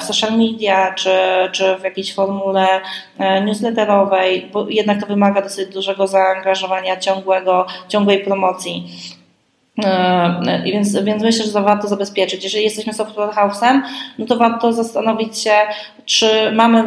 w 0.00 0.02
social 0.02 0.38
media, 0.38 0.94
czy, 0.94 1.10
czy 1.52 1.76
w 1.76 1.84
jakiejś 1.84 2.14
formule 2.14 2.66
newsletterowej, 3.44 4.50
bo 4.52 4.68
jednak 4.68 5.00
to 5.00 5.06
wymaga 5.06 5.42
dosyć 5.42 5.68
dużego 5.74 6.06
zaangażowania 6.06 6.96
ciągłego, 6.96 7.66
ciągłej 7.88 8.24
promocji. 8.24 8.86
E, 9.84 10.62
więc, 10.64 11.02
więc 11.02 11.22
myślę, 11.22 11.44
że 11.44 11.52
to 11.52 11.62
warto 11.62 11.88
zabezpieczyć. 11.88 12.44
Jeżeli 12.44 12.64
jesteśmy 12.64 12.92
software 12.92 13.30
house'em, 13.30 13.80
no 14.18 14.26
to 14.26 14.36
warto 14.36 14.72
zastanowić 14.72 15.38
się, 15.38 15.52
czy 16.08 16.52
mamy 16.52 16.84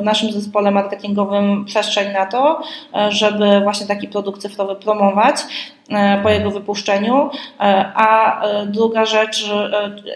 w 0.00 0.04
naszym 0.04 0.32
zespole 0.32 0.70
marketingowym 0.70 1.64
przestrzeń 1.64 2.12
na 2.12 2.26
to, 2.26 2.60
e, 2.94 3.12
żeby 3.12 3.60
właśnie 3.60 3.86
taki 3.86 4.08
produkt 4.08 4.42
cyfrowy 4.42 4.76
promować 4.76 5.36
E, 5.90 6.22
po 6.22 6.30
jego 6.30 6.50
wypuszczeniu, 6.50 7.30
e, 7.60 7.92
a 7.94 8.42
druga 8.66 9.04
rzecz, 9.04 9.50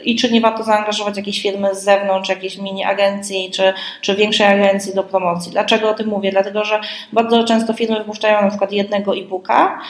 i 0.04 0.16
czy 0.16 0.32
nie 0.32 0.40
warto 0.40 0.62
zaangażować 0.62 1.16
jakiejś 1.16 1.42
firmy 1.42 1.74
z 1.74 1.84
zewnątrz, 1.84 2.28
jakiejś 2.28 2.58
mini 2.58 2.84
agencji, 2.84 3.50
czy, 3.50 3.72
czy 4.00 4.14
większej 4.14 4.46
agencji 4.46 4.94
do 4.94 5.04
promocji. 5.04 5.52
Dlaczego 5.52 5.90
o 5.90 5.94
tym 5.94 6.08
mówię? 6.08 6.30
Dlatego, 6.30 6.64
że 6.64 6.80
bardzo 7.12 7.44
często 7.44 7.72
firmy 7.72 7.98
wypuszczają 7.98 8.42
na 8.42 8.48
przykład 8.48 8.72
jednego 8.72 9.16
e-booka 9.16 9.80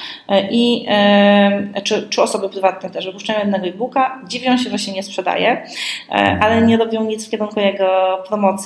i, 0.50 0.86
czy, 1.84 2.08
czy 2.08 2.22
osoby 2.22 2.48
prywatne 2.48 2.90
też 2.90 3.06
wypuszczają 3.06 3.38
jednego 3.38 3.66
e-booka, 3.66 4.20
dziwią 4.26 4.56
się, 4.56 4.70
że 4.70 4.78
się 4.78 4.92
nie 4.92 5.02
sprzedaje, 5.02 5.66
ale 6.40 6.62
nie 6.62 6.76
robią 6.76 7.04
nic 7.04 7.26
w 7.26 7.30
kierunku 7.30 7.60
jego 7.60 8.18
promocji 8.28 8.57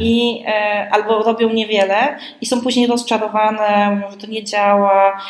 i 0.00 0.44
albo 0.90 1.22
robią 1.22 1.50
niewiele 1.50 2.18
i 2.40 2.46
są 2.46 2.60
później 2.60 2.86
rozczarowane, 2.86 3.90
mówią, 3.90 4.10
że 4.10 4.16
to 4.16 4.26
nie 4.26 4.44
działa, 4.44 5.20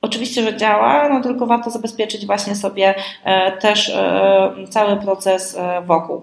Oczywiście, 0.00 0.42
że 0.42 0.56
działa, 0.56 1.08
no 1.08 1.20
tylko 1.20 1.46
warto 1.46 1.70
zabezpieczyć 1.70 2.26
właśnie 2.26 2.56
sobie 2.56 2.94
e, 3.24 3.52
też 3.52 3.88
e, 3.88 4.52
cały 4.70 4.96
proces 4.96 5.56
e, 5.56 5.82
wokół. 5.82 6.22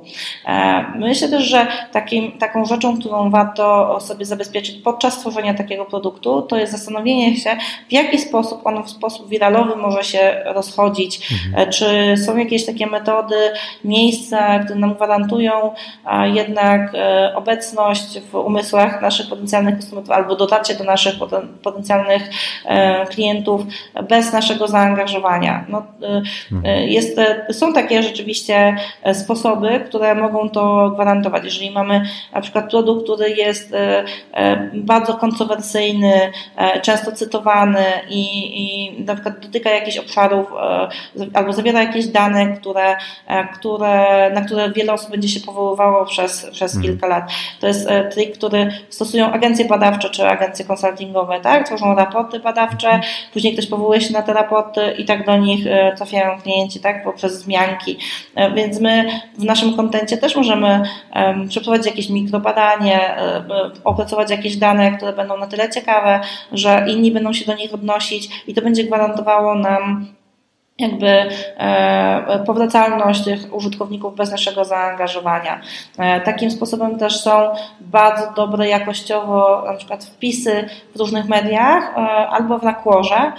Myślę 0.95 1.29
też, 1.29 1.43
że 1.43 1.67
takim, 1.91 2.31
taką 2.31 2.65
rzeczą, 2.65 2.99
którą 2.99 3.29
warto 3.29 3.97
sobie 3.99 4.25
zabezpieczyć 4.25 4.81
podczas 4.81 5.19
tworzenia 5.19 5.53
takiego 5.53 5.85
produktu, 5.85 6.41
to 6.41 6.57
jest 6.57 6.71
zastanowienie 6.71 7.37
się, 7.37 7.57
w 7.89 7.93
jaki 7.93 8.19
sposób 8.19 8.61
on 8.67 8.83
w 8.83 8.89
sposób 8.89 9.29
wiralowy 9.29 9.75
może 9.75 10.03
się 10.03 10.43
rozchodzić. 10.45 11.31
Mhm. 11.45 11.71
Czy 11.71 12.15
są 12.25 12.37
jakieś 12.37 12.65
takie 12.65 12.87
metody, 12.87 13.35
miejsca, 13.83 14.59
które 14.59 14.79
nam 14.79 14.93
gwarantują 14.93 15.73
jednak 16.33 16.91
obecność 17.35 18.19
w 18.19 18.35
umysłach 18.35 19.01
naszych 19.01 19.29
potencjalnych 19.29 19.73
konsumentów 19.73 20.11
albo 20.11 20.35
dotarcie 20.35 20.75
do 20.75 20.83
naszych 20.83 21.15
potencjalnych 21.63 22.29
klientów 23.09 23.63
bez 24.09 24.33
naszego 24.33 24.67
zaangażowania. 24.67 25.65
No, 25.69 25.83
y, 26.63 26.69
y, 26.69 26.87
jest, 26.87 27.19
są 27.51 27.73
takie 27.73 28.03
rzeczywiście 28.03 28.75
e, 29.03 29.15
sposoby, 29.15 29.83
które 29.85 30.15
mogą 30.15 30.49
to 30.49 30.89
gwarantować. 30.89 31.43
Jeżeli 31.43 31.71
mamy 31.71 32.03
na 32.33 32.41
przykład 32.41 32.69
produkt, 32.69 33.03
który 33.03 33.29
jest 33.29 33.73
e, 33.73 34.03
e, 34.33 34.69
bardzo 34.73 35.13
kontrowersyjny, 35.13 36.31
często 36.81 37.11
cytowany 37.11 37.83
i, 38.09 38.23
i 38.63 39.03
na 39.03 39.13
przykład 39.13 39.39
dotyka 39.39 39.69
jakichś 39.69 39.97
obszarów 39.97 40.47
albo 41.33 41.53
zawiera 41.53 41.83
jakieś 41.83 42.07
dane, 42.07 42.57
które, 42.57 42.95
które, 43.53 44.31
na 44.33 44.41
które 44.41 44.71
wiele 44.71 44.93
osób 44.93 45.11
będzie 45.11 45.27
się 45.27 45.39
powoływało 45.39 46.05
przez, 46.05 46.49
przez 46.51 46.75
mhm. 46.75 46.83
kilka 46.83 47.07
lat. 47.07 47.31
To 47.59 47.67
jest 47.67 47.89
trik, 48.11 48.37
który 48.37 48.71
stosują 48.89 49.31
agencje 49.31 49.65
badawcze 49.65 50.09
czy 50.09 50.27
agencje 50.27 50.65
konsultingowe, 50.65 51.39
tak? 51.39 51.65
Tworzą 51.65 51.95
raporty 51.95 52.39
badawcze, 52.39 52.87
mhm. 52.87 53.11
Później 53.53 53.67
ktoś 53.67 53.69
powołuje 53.69 54.01
się 54.01 54.13
na 54.13 54.21
te 54.21 54.33
raporty 54.33 54.81
i 54.97 55.05
tak 55.05 55.25
do 55.25 55.37
nich 55.37 55.67
e, 55.67 55.95
trafiają 55.95 56.41
klienci, 56.41 56.79
tak, 56.79 57.03
poprzez 57.03 57.33
zmianki. 57.33 57.97
E, 58.35 58.51
więc 58.53 58.79
my 58.79 59.05
w 59.37 59.43
naszym 59.43 59.75
kontencie 59.75 60.17
też 60.17 60.35
możemy 60.35 60.83
przeprowadzić 61.49 61.85
jakieś 61.87 62.09
mikrobadanie, 62.09 63.17
e, 63.17 63.43
opracować 63.83 64.31
jakieś 64.31 64.57
dane, 64.57 64.97
które 64.97 65.13
będą 65.13 65.37
na 65.37 65.47
tyle 65.47 65.69
ciekawe, 65.69 66.19
że 66.51 66.85
inni 66.87 67.11
będą 67.11 67.33
się 67.33 67.45
do 67.45 67.55
nich 67.55 67.73
odnosić 67.73 68.29
i 68.47 68.53
to 68.53 68.61
będzie 68.61 68.83
gwarantowało 68.83 69.55
nam 69.55 70.07
jakby 70.79 71.07
e, 71.07 72.43
powracalność 72.45 73.23
tych 73.23 73.53
użytkowników 73.53 74.15
bez 74.15 74.31
naszego 74.31 74.65
zaangażowania. 74.65 75.61
E, 75.97 76.21
takim 76.21 76.51
sposobem 76.51 76.99
też 76.99 77.19
są 77.19 77.49
bardzo 77.81 78.31
dobre 78.35 78.67
jakościowo 78.67 79.63
na 79.65 79.73
przykład 79.73 80.05
wpisy 80.05 80.69
w 80.95 80.99
różnych 80.99 81.25
mediach 81.25 81.93
e, 81.97 81.99
albo 82.27 82.59
w 82.59 82.63
nakłorze, 82.63 83.31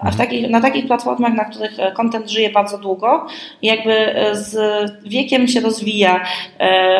a 0.00 0.10
w 0.10 0.16
takich, 0.16 0.50
na 0.50 0.60
takich 0.60 0.86
platformach, 0.86 1.32
na 1.34 1.44
których 1.44 1.78
content 1.94 2.30
żyje 2.30 2.50
bardzo 2.50 2.78
długo 2.78 3.26
jakby 3.62 4.14
z 4.32 4.56
wiekiem 5.02 5.48
się 5.48 5.60
rozwija 5.60 6.20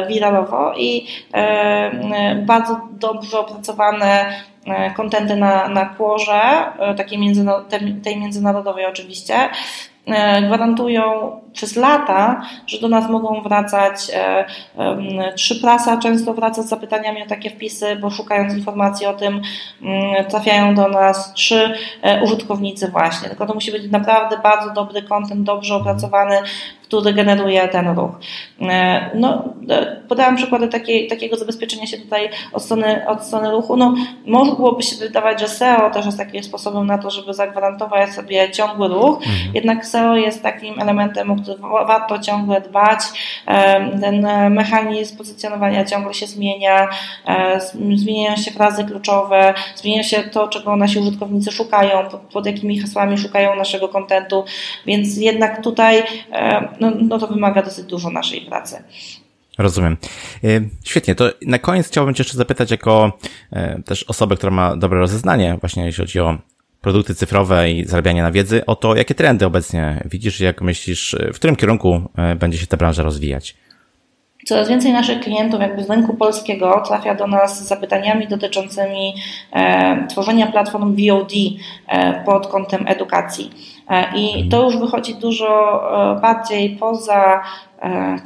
wiralowo 0.09 0.75
i 0.77 1.07
bardzo 2.47 2.81
dobrze 2.91 3.39
opracowane 3.39 4.27
kontenty 4.97 5.37
na, 5.37 5.69
na 5.69 5.87
kłorze, 5.87 6.43
e, 6.79 6.95
takiej 6.95 7.19
tej 8.03 8.17
międzynarodowej 8.17 8.87
oczywiście, 8.87 9.35
e, 10.07 10.43
gwarantują 10.43 11.41
przez 11.53 11.77
lata, 11.77 12.43
że 12.67 12.81
do 12.81 12.89
nas 12.89 13.11
mogą 13.11 13.43
wracać 13.43 14.11
trzy 15.37 15.61
prasa, 15.61 15.97
często 15.99 16.35
wraca 16.35 16.63
z 16.63 16.69
zapytaniami 16.69 17.23
o 17.23 17.27
takie 17.27 17.51
wpisy, 17.51 17.97
bo 17.97 18.11
szukając 18.11 18.55
informacji 18.55 19.07
o 19.07 19.15
tym 19.15 19.41
mm, 19.83 20.25
trafiają 20.25 20.75
do 20.75 20.89
nas 20.89 21.33
trzy 21.33 21.75
użytkownicy 22.23 22.89
właśnie. 22.89 23.29
Tylko 23.29 23.47
to 23.47 23.55
musi 23.55 23.73
być 23.73 23.91
naprawdę 23.91 24.39
bardzo 24.39 24.71
dobry 24.71 25.03
kontent, 25.03 25.43
dobrze 25.43 25.75
opracowany, 25.75 26.37
który 26.91 27.13
generuje 27.15 27.69
ten 27.69 27.89
ruch. 27.89 28.11
E, 28.61 29.11
no, 29.15 29.45
e, 29.69 29.97
podałam 30.09 30.37
przykłady 30.37 30.69
takiej, 30.69 31.09
takiego 31.09 31.37
zabezpieczenia 31.37 31.87
się 31.87 31.99
tutaj 31.99 32.29
od 32.53 32.63
strony, 32.63 33.09
od 33.09 33.23
strony 33.25 33.51
ruchu. 33.51 33.77
No, 33.77 33.95
mogłoby 34.27 34.83
się 34.83 34.97
wydawać, 34.97 35.41
że 35.41 35.49
SEO 35.49 35.91
też 35.91 36.07
jest 36.07 36.19
takim 36.19 36.43
sposobem 36.43 36.87
na 36.87 36.99
to, 36.99 37.11
żeby 37.11 37.35
zagwarantować 37.35 38.11
sobie 38.11 38.51
ciągły 38.51 38.89
ruch, 38.89 39.17
mhm. 39.17 39.55
jednak 39.55 39.87
SEO 39.87 40.17
jest 40.17 40.43
takim 40.43 40.81
elementem, 40.81 41.31
o 41.31 41.37
który 41.37 41.59
warto 41.87 42.19
ciągle 42.19 42.61
dbać. 42.61 43.01
E, 43.47 44.01
ten 44.01 44.27
mechanizm 44.51 45.17
pozycjonowania 45.17 45.85
ciągle 45.85 46.15
się 46.15 46.27
zmienia, 46.27 46.89
zmieniają 47.95 48.37
się 48.37 48.51
frazy 48.51 48.85
kluczowe, 48.85 49.55
zmienia 49.75 50.03
się 50.03 50.23
to, 50.23 50.49
czego 50.49 50.77
nasi 50.77 50.99
użytkownicy 50.99 51.53
szukają, 51.53 52.09
pod, 52.11 52.21
pod 52.21 52.47
jakimi 52.47 52.79
hasłami 52.79 53.19
szukają 53.19 53.57
naszego 53.57 53.89
kontentu, 53.89 54.45
więc 54.87 55.17
jednak 55.17 55.63
tutaj 55.63 56.03
no, 56.81 56.93
no 57.09 57.19
to 57.19 57.27
wymaga 57.27 57.63
dosyć 57.63 57.87
dużo 57.87 58.11
naszej 58.11 58.41
pracy. 58.41 58.77
Rozumiem. 59.59 59.97
E, 60.45 60.49
świetnie, 60.85 61.15
to 61.15 61.31
na 61.47 61.59
koniec 61.59 61.89
chciałbym 61.89 62.15
Cię 62.15 62.23
jeszcze 62.23 62.37
zapytać 62.37 62.71
jako 62.71 63.19
e, 63.53 63.83
też 63.83 64.03
osobę, 64.03 64.37
która 64.37 64.53
ma 64.53 64.77
dobre 64.77 64.99
rozeznanie 64.99 65.57
właśnie 65.61 65.85
jeśli 65.85 66.03
chodzi 66.03 66.21
o 66.21 66.39
produkty 66.81 67.15
cyfrowe 67.15 67.71
i 67.71 67.85
zarabianie 67.85 68.23
na 68.23 68.33
wiedzy, 68.33 68.67
o 68.67 68.77
to, 68.77 68.97
jakie 68.97 69.15
trendy 69.15 69.47
obecnie 69.47 70.03
widzisz 70.11 70.41
i 70.41 70.45
jak 70.45 70.63
myślisz, 70.63 71.17
w 71.33 71.35
którym 71.35 71.57
kierunku 71.57 72.03
e, 72.17 72.37
będzie 72.37 72.59
się 72.59 72.67
ta 72.67 72.77
branża 72.77 73.03
rozwijać? 73.03 73.57
Coraz 74.45 74.69
więcej 74.69 74.93
naszych 74.93 75.21
klientów 75.21 75.61
jakby 75.61 75.85
z 75.85 75.91
rynku 75.91 76.15
polskiego 76.15 76.83
trafia 76.87 77.15
do 77.15 77.27
nas 77.27 77.65
z 77.65 77.69
zapytaniami 77.69 78.29
dotyczącymi 78.29 79.15
e, 79.53 80.07
tworzenia 80.07 80.47
platform 80.47 80.97
VOD 80.97 81.33
e, 81.89 82.25
pod 82.25 82.47
kątem 82.47 82.85
edukacji. 82.89 83.51
E, 83.91 84.05
I 84.17 84.49
to 84.49 84.65
już 84.65 84.77
wychodzi 84.77 85.15
dużo 85.15 85.81
e, 86.17 86.21
bardziej 86.21 86.71
poza 86.71 87.43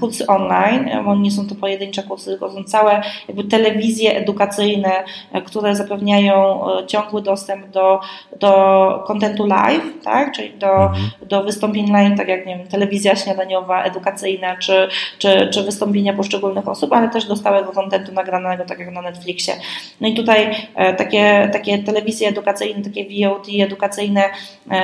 kursy 0.00 0.26
online, 0.26 0.88
e, 0.88 1.02
bo 1.04 1.14
nie 1.14 1.30
są 1.30 1.48
to 1.48 1.54
pojedyncze 1.54 2.02
kursy, 2.02 2.30
tylko 2.30 2.52
są 2.52 2.64
całe 2.64 3.02
jakby 3.28 3.44
telewizje 3.44 4.16
edukacyjne, 4.16 5.04
e, 5.32 5.42
które 5.42 5.76
zapewniają 5.76 6.60
ciągły 6.86 7.22
dostęp 7.22 7.66
do, 7.66 8.00
do 8.40 9.04
kontentu 9.06 9.46
live, 9.46 9.84
tak? 10.04 10.32
czyli 10.32 10.58
do, 10.58 10.72
mhm. 10.72 11.10
do 11.28 11.44
wystąpień 11.44 11.92
live, 11.92 12.18
tak 12.18 12.28
jak 12.28 12.46
nie 12.46 12.58
wiem, 12.58 12.68
telewizja 12.68 13.16
śniadaniowa, 13.16 13.82
edukacyjna, 13.82 14.56
czy, 14.56 14.88
czy, 15.18 15.48
czy 15.52 15.62
wystąpienia 15.62 16.12
poszczególnych 16.12 16.68
osób, 16.68 16.92
ale 16.92 17.08
też 17.08 17.24
do 17.24 17.36
stałego 17.36 17.72
kontentu 17.72 18.12
nagranego, 18.12 18.64
tak 18.64 18.78
jak 18.78 18.92
na 18.92 19.02
Netflixie. 19.02 19.54
No 20.00 20.08
i 20.08 20.14
tutaj 20.14 20.68
takie, 20.96 21.50
takie 21.52 21.78
telewizje 21.78 22.28
edukacyjne, 22.28 22.82
takie 22.82 23.04
VOD 23.04 23.46
edukacyjne 23.60 24.22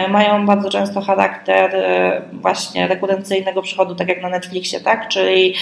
mają 0.09 0.47
bardzo 0.47 0.71
często 0.71 1.01
charakter 1.01 1.77
właśnie 2.33 2.87
rekurencyjnego 2.87 3.63
przychodu, 3.63 3.95
tak 3.95 4.09
jak 4.09 4.23
na 4.23 4.29
Netflixie, 4.29 4.60
Netflixie, 4.61 4.81
tak? 4.81 5.09
Czyli 5.09 5.55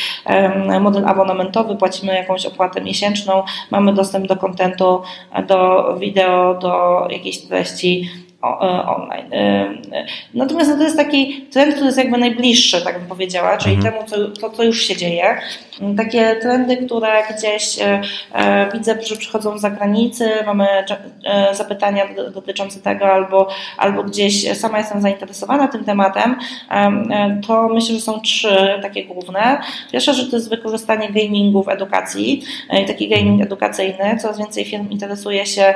model 0.80 1.04
abonamentowy, 1.08 1.76
płacimy 1.76 2.14
jakąś 2.14 2.46
opłatę 2.46 2.80
miesięczną, 2.80 3.42
mamy 3.70 3.92
dostęp 3.92 4.26
do 4.26 4.36
kontentu, 4.36 5.02
do 5.46 5.94
wideo, 5.98 6.54
do 6.54 7.06
jakiejś 7.10 7.38
treści 7.38 8.10
online. 8.42 9.30
Natomiast 10.34 10.70
no 10.70 10.76
to 10.76 10.82
jest 10.82 10.96
taki 10.96 11.46
trend, 11.52 11.72
który 11.72 11.86
jest 11.86 11.98
jakby 11.98 12.18
najbliższy, 12.18 12.84
tak 12.84 12.98
bym 12.98 13.08
powiedziała, 13.08 13.56
czyli 13.56 13.74
mhm. 13.74 13.94
temu, 13.94 14.06
co, 14.06 14.40
to, 14.40 14.50
co 14.50 14.62
już 14.62 14.82
się 14.82 14.96
dzieje. 14.96 15.38
Takie 15.96 16.36
trendy, 16.36 16.76
które 16.76 17.22
gdzieś 17.36 17.78
widzę, 18.74 19.02
że 19.02 19.16
przychodzą 19.16 19.58
z 19.58 19.60
zagranicy, 19.60 20.30
mamy 20.46 20.66
zapytania 21.52 22.04
dotyczące 22.34 22.80
tego, 22.80 23.12
albo, 23.12 23.48
albo 23.76 24.02
gdzieś 24.02 24.58
sama 24.58 24.78
jestem 24.78 25.00
zainteresowana 25.00 25.68
tym 25.68 25.84
tematem, 25.84 26.36
to 27.46 27.68
myślę, 27.68 27.94
że 27.94 28.00
są 28.00 28.20
trzy 28.20 28.78
takie 28.82 29.04
główne. 29.04 29.60
Pierwsza 29.92 30.12
rzecz 30.12 30.30
to 30.30 30.36
jest 30.36 30.50
wykorzystanie 30.50 31.08
gamingu 31.08 31.62
w 31.62 31.68
edukacji, 31.68 32.42
taki 32.86 33.08
gaming 33.08 33.42
edukacyjny. 33.42 34.18
Coraz 34.22 34.38
więcej 34.38 34.64
firm 34.64 34.90
interesuje 34.90 35.46
się, 35.46 35.74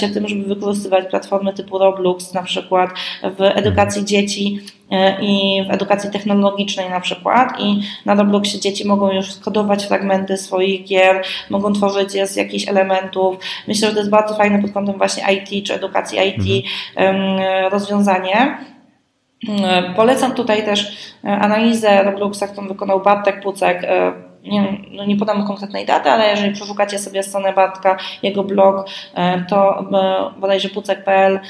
się 0.00 0.08
tym, 0.08 0.28
żeby 0.28 0.54
wykorzystywać 0.54 1.06
platformy 1.10 1.52
typu 1.52 1.81
Roblox 1.82 2.34
na 2.34 2.42
przykład 2.42 2.90
w 3.22 3.40
edukacji 3.40 4.04
dzieci 4.04 4.60
e, 4.90 5.22
i 5.22 5.64
w 5.68 5.70
edukacji 5.70 6.10
technologicznej 6.10 6.90
na 6.90 7.00
przykład 7.00 7.60
i 7.60 7.82
na 8.06 8.14
Robloxie 8.14 8.60
dzieci 8.60 8.88
mogą 8.88 9.12
już 9.12 9.32
skodować 9.32 9.86
fragmenty 9.86 10.36
swoich 10.36 10.84
gier, 10.84 11.24
mogą 11.50 11.72
tworzyć 11.72 12.14
je 12.14 12.26
z 12.26 12.36
jakichś 12.36 12.68
elementów. 12.68 13.36
Myślę, 13.68 13.88
że 13.88 13.94
to 13.94 14.00
jest 14.00 14.10
bardzo 14.10 14.34
fajne 14.34 14.62
pod 14.62 14.72
kątem 14.72 14.98
właśnie 14.98 15.24
IT 15.34 15.66
czy 15.66 15.74
edukacji 15.74 16.18
IT 16.28 16.66
mhm. 16.96 17.72
rozwiązanie. 17.72 18.58
E, 19.48 19.94
polecam 19.96 20.34
tutaj 20.34 20.64
też 20.64 20.96
e, 21.24 21.28
analizę 21.28 22.02
Robloxa, 22.02 22.42
którą 22.52 22.68
wykonał 22.68 23.00
Bartek 23.00 23.42
Pucek, 23.42 23.82
nie, 24.44 24.78
no 24.90 25.04
nie 25.04 25.16
podam 25.16 25.46
konkretnej 25.46 25.86
daty, 25.86 26.10
ale 26.10 26.30
jeżeli 26.30 26.52
przeszukacie 26.52 26.98
sobie 26.98 27.22
stronę 27.22 27.52
Bartka, 27.52 27.96
jego 28.22 28.44
blog, 28.44 28.86
to 29.48 29.84
bodajże 30.38 30.68
pucek.pl 30.68 31.40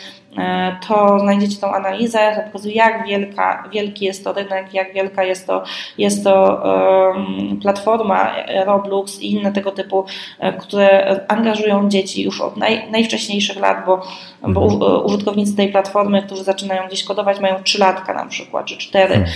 to 0.89 1.19
znajdziecie 1.19 1.61
tą 1.61 1.75
analizę, 1.75 2.19
to 2.37 2.43
pokazuje 2.43 2.75
jak 2.75 3.07
wielka, 3.07 3.69
wielki 3.73 4.05
jest 4.05 4.25
to 4.25 4.33
rynek, 4.33 4.75
jak 4.75 4.95
wielka 4.95 5.25
jest 5.25 5.47
to, 5.47 5.63
jest 5.99 6.25
to 6.25 6.63
um, 6.65 7.61
platforma 7.63 8.35
Roblox 8.67 9.21
i 9.21 9.33
inne 9.33 9.53
tego 9.53 9.71
typu, 9.71 10.05
e, 10.39 10.53
które 10.53 11.21
angażują 11.29 11.89
dzieci 11.89 12.23
już 12.23 12.41
od 12.41 12.57
naj, 12.57 12.91
najwcześniejszych 12.91 13.57
lat, 13.57 13.87
bo, 13.87 14.03
bo 14.49 14.65
mhm. 14.65 15.05
użytkownicy 15.05 15.57
tej 15.57 15.69
platformy, 15.69 16.23
którzy 16.23 16.45
zaczynają 16.45 16.87
gdzieś 16.87 17.05
kodować, 17.05 17.41
mają 17.41 17.63
3 17.63 17.79
latka 17.79 18.15
na 18.15 18.27
przykład, 18.27 18.67
czy 18.67 18.77
4, 18.77 19.09
hmm. 19.09 19.29
e, 19.29 19.33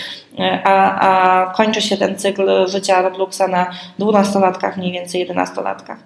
a, 0.64 1.01
a 1.01 1.47
kończy 1.53 1.82
się 1.82 1.97
ten 1.97 2.18
cykl 2.18 2.68
życia 2.68 3.03
Robloxa 3.03 3.49
na 3.51 3.70
12-latkach, 3.99 4.76
mniej 4.76 4.93
więcej 4.93 5.28
11-latkach. 5.28 5.97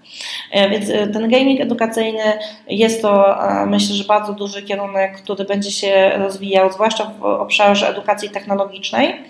Więc 0.71 1.13
ten 1.13 1.31
gaming 1.31 1.61
edukacyjny 1.61 2.39
jest 2.69 3.03
to, 3.03 3.39
myślę, 3.67 3.95
że 3.95 4.05
bardzo 4.05 4.33
duży 4.33 4.63
kierunek 4.63 5.21
który 5.23 5.45
będzie 5.45 5.71
się 5.71 6.13
rozwijał, 6.17 6.73
zwłaszcza 6.73 7.05
w 7.05 7.25
obszarze 7.25 7.89
edukacji 7.89 8.31
technologicznej. 8.31 9.25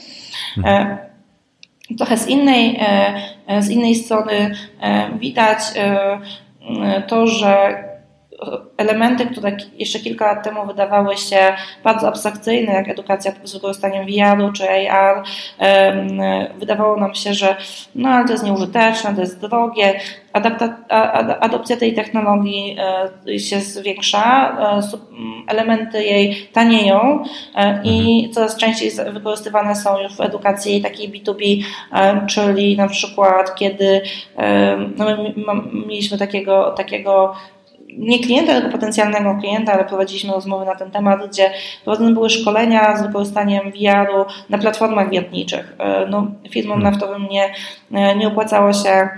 Mhm. 0.59 0.87
E, 1.91 1.97
trochę 1.97 2.17
z 2.17 2.29
innej, 2.29 2.81
e, 3.47 3.63
z 3.63 3.71
innej 3.71 3.95
strony 3.95 4.55
e, 4.81 5.19
widać 5.19 5.59
to, 7.07 7.27
że 7.27 7.85
elementy, 8.77 9.27
które 9.27 9.57
jeszcze 9.75 9.99
kilka 9.99 10.27
lat 10.27 10.45
temu 10.45 10.67
wydawały 10.67 11.17
się 11.17 11.39
bardzo 11.85 12.09
abstrakcyjne, 12.09 12.73
jak 12.73 12.89
edukacja 12.89 13.33
z 13.45 13.55
wykorzystaniem 13.55 14.07
VR 14.07 14.53
czy 14.53 14.91
AR, 14.91 15.23
wydawało 16.59 16.97
nam 16.97 17.15
się, 17.15 17.35
że 17.35 17.57
no 17.95 18.09
ale 18.09 18.27
to 18.27 18.33
jest 18.33 18.45
nieużyteczne, 18.45 19.15
to 19.15 19.21
jest 19.21 19.41
drogie. 19.41 20.01
Adapta, 20.33 20.77
adopcja 21.41 21.77
tej 21.77 21.95
technologii 21.95 22.77
e, 23.29 23.39
się 23.39 23.61
zwiększa, 23.61 24.57
e, 24.61 24.83
elementy 25.47 26.05
jej 26.05 26.49
tanieją 26.53 27.25
e, 27.57 27.81
i 27.85 28.17
mhm. 28.17 28.33
coraz 28.33 28.57
częściej 28.57 28.91
wykorzystywane 29.13 29.77
są 29.77 30.01
już 30.01 30.17
w 30.17 30.21
edukacji 30.21 30.83
takiej 30.83 31.13
B2B, 31.13 31.65
czyli 32.29 32.77
na 32.77 32.89
przykład 32.89 33.55
kiedy 33.55 34.01
no 34.97 35.05
my 35.05 35.35
mieliśmy 35.87 36.19
takiego, 36.19 36.71
takiego 36.77 37.35
nie 37.99 38.19
klienta, 38.19 38.53
tylko 38.53 38.71
potencjalnego 38.71 39.37
klienta, 39.41 39.73
ale 39.73 39.85
prowadziliśmy 39.85 40.33
rozmowy 40.33 40.65
na 40.65 40.75
ten 40.75 40.91
temat, 40.91 41.31
gdzie 41.31 41.51
prowadzone 41.85 42.15
były 42.15 42.31
szkolenia 42.31 42.97
z 42.97 43.07
wykorzystaniem 43.07 43.73
VR-u 43.73 44.25
na 44.49 44.59
platformach 44.59 45.11
wiertniczych. 45.11 45.77
E, 45.79 46.07
no, 46.07 46.27
firmom 46.51 46.81
hmm. 46.81 46.93
naftowym 46.93 47.29
nie, 47.29 47.53
e, 47.93 48.17
nie 48.17 48.29
opłacało 48.29 48.73
się 48.73 49.09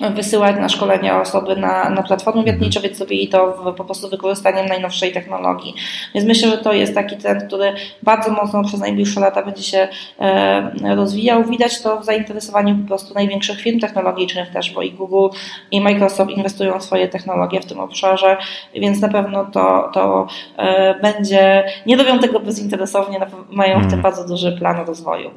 wysyłać 0.00 0.56
na 0.56 0.68
szkolenia 0.68 1.20
osoby 1.20 1.56
na, 1.56 1.90
na 1.90 2.02
platformy 2.02 2.40
mhm. 2.40 2.44
wiertnicze, 2.44 2.80
więc 2.80 2.96
zrobili 2.96 3.28
to 3.28 3.52
w, 3.52 3.74
po 3.74 3.84
prostu 3.84 4.08
wykorzystaniem 4.08 4.66
najnowszej 4.66 5.12
technologii. 5.12 5.74
Więc 6.14 6.26
myślę, 6.26 6.48
że 6.48 6.58
to 6.58 6.72
jest 6.72 6.94
taki 6.94 7.16
trend, 7.16 7.44
który 7.44 7.72
bardzo 8.02 8.30
mocno 8.30 8.64
przez 8.64 8.80
najbliższe 8.80 9.20
lata 9.20 9.42
będzie 9.42 9.62
się 9.62 9.88
e, 10.20 10.94
rozwijał. 10.94 11.44
Widać 11.44 11.82
to 11.82 12.00
w 12.00 12.04
zainteresowaniu 12.04 12.76
po 12.76 12.88
prostu 12.88 13.14
największych 13.14 13.60
firm 13.60 13.80
technologicznych 13.80 14.50
też, 14.50 14.70
bo 14.70 14.82
i 14.82 14.92
Google 14.92 15.36
i 15.70 15.80
Microsoft 15.80 16.30
inwestują 16.30 16.78
w 16.78 16.84
swoje 16.84 17.08
technologie 17.08 17.60
w 17.60 17.66
tym 17.66 17.80
obszarze, 17.80 18.36
więc 18.74 19.00
na 19.00 19.08
pewno 19.08 19.44
to, 19.44 19.90
to 19.92 20.26
e, 20.56 20.94
będzie, 21.00 21.64
nie 21.86 21.96
robią 21.96 22.18
tego 22.18 22.40
bezinteresownie, 22.40 23.26
mają 23.50 23.78
w 23.78 23.82
tym 23.82 23.84
mhm. 23.84 24.02
bardzo 24.02 24.28
duży 24.28 24.52
plan 24.52 24.86
rozwoju. 24.86 25.30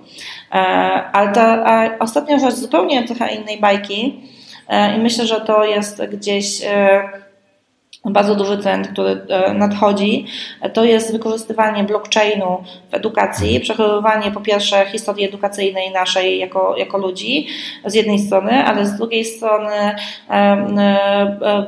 E, 0.51 0.55
ale 1.14 1.32
ta 1.32 1.66
a 1.66 1.99
ostatnia 1.99 2.39
rzecz 2.39 2.53
zupełnie 2.53 3.08
trochę 3.08 3.36
innej 3.36 3.60
bajki, 3.60 4.22
I 4.70 4.99
myślę, 4.99 5.28
że 5.28 5.41
to 5.41 5.65
jest 5.65 6.03
gdzieś 6.03 6.61
e, 6.65 7.09
bardzo 8.10 8.36
duży 8.36 8.58
trend, 8.58 8.88
który 8.88 9.22
e, 9.30 9.53
nadchodzi, 9.53 10.26
to 10.74 10.84
jest 10.84 11.12
wykorzystywanie 11.12 11.84
blockchainu 11.84 12.64
w 12.91 12.93
edukacji, 12.93 13.60
przechowywanie 13.60 14.32
po 14.32 14.41
pierwsze 14.41 14.86
historii 14.86 15.26
edukacyjnej 15.26 15.91
naszej 15.91 16.39
jako, 16.39 16.78
jako 16.78 16.97
ludzi 16.97 17.47
z 17.86 17.93
jednej 17.93 18.20
strony, 18.20 18.66
ale 18.66 18.86
z 18.86 18.97
drugiej 18.97 19.26
strony 19.26 19.95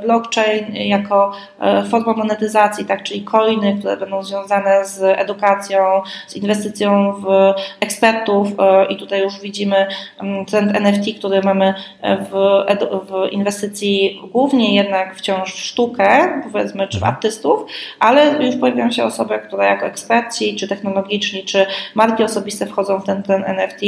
blockchain 0.01 0.75
jako 0.75 1.31
forma 1.89 2.13
monetyzacji, 2.13 2.85
tak, 2.85 3.03
czyli 3.03 3.23
coiny, 3.23 3.77
które 3.79 3.97
będą 3.97 4.23
związane 4.23 4.85
z 4.85 5.01
edukacją, 5.19 5.79
z 6.27 6.35
inwestycją 6.35 7.13
w 7.13 7.53
ekspertów 7.79 8.47
i 8.89 8.97
tutaj 8.97 9.21
już 9.21 9.39
widzimy 9.39 9.87
trend 10.47 10.75
NFT, 10.75 11.19
który 11.19 11.41
mamy 11.41 11.73
w, 12.01 12.61
w 13.09 13.31
inwestycji 13.31 14.21
głównie 14.31 14.75
jednak 14.75 15.15
wciąż 15.15 15.53
w 15.53 15.59
sztukę, 15.59 16.28
powiedzmy, 16.51 16.87
czy 16.87 16.99
artystów, 17.01 17.65
ale 17.99 18.45
już 18.45 18.55
pojawiają 18.55 18.91
się 18.91 19.03
osoby, 19.03 19.39
które 19.47 19.65
jako 19.65 19.85
eksperci, 19.85 20.55
czy 20.55 20.67
technologiczni, 20.67 21.43
czy 21.43 21.65
marki 21.95 22.23
osobiste 22.23 22.65
wchodzą 22.65 22.99
w 22.99 23.05
ten, 23.05 23.23
ten 23.23 23.43
NFT 23.43 23.81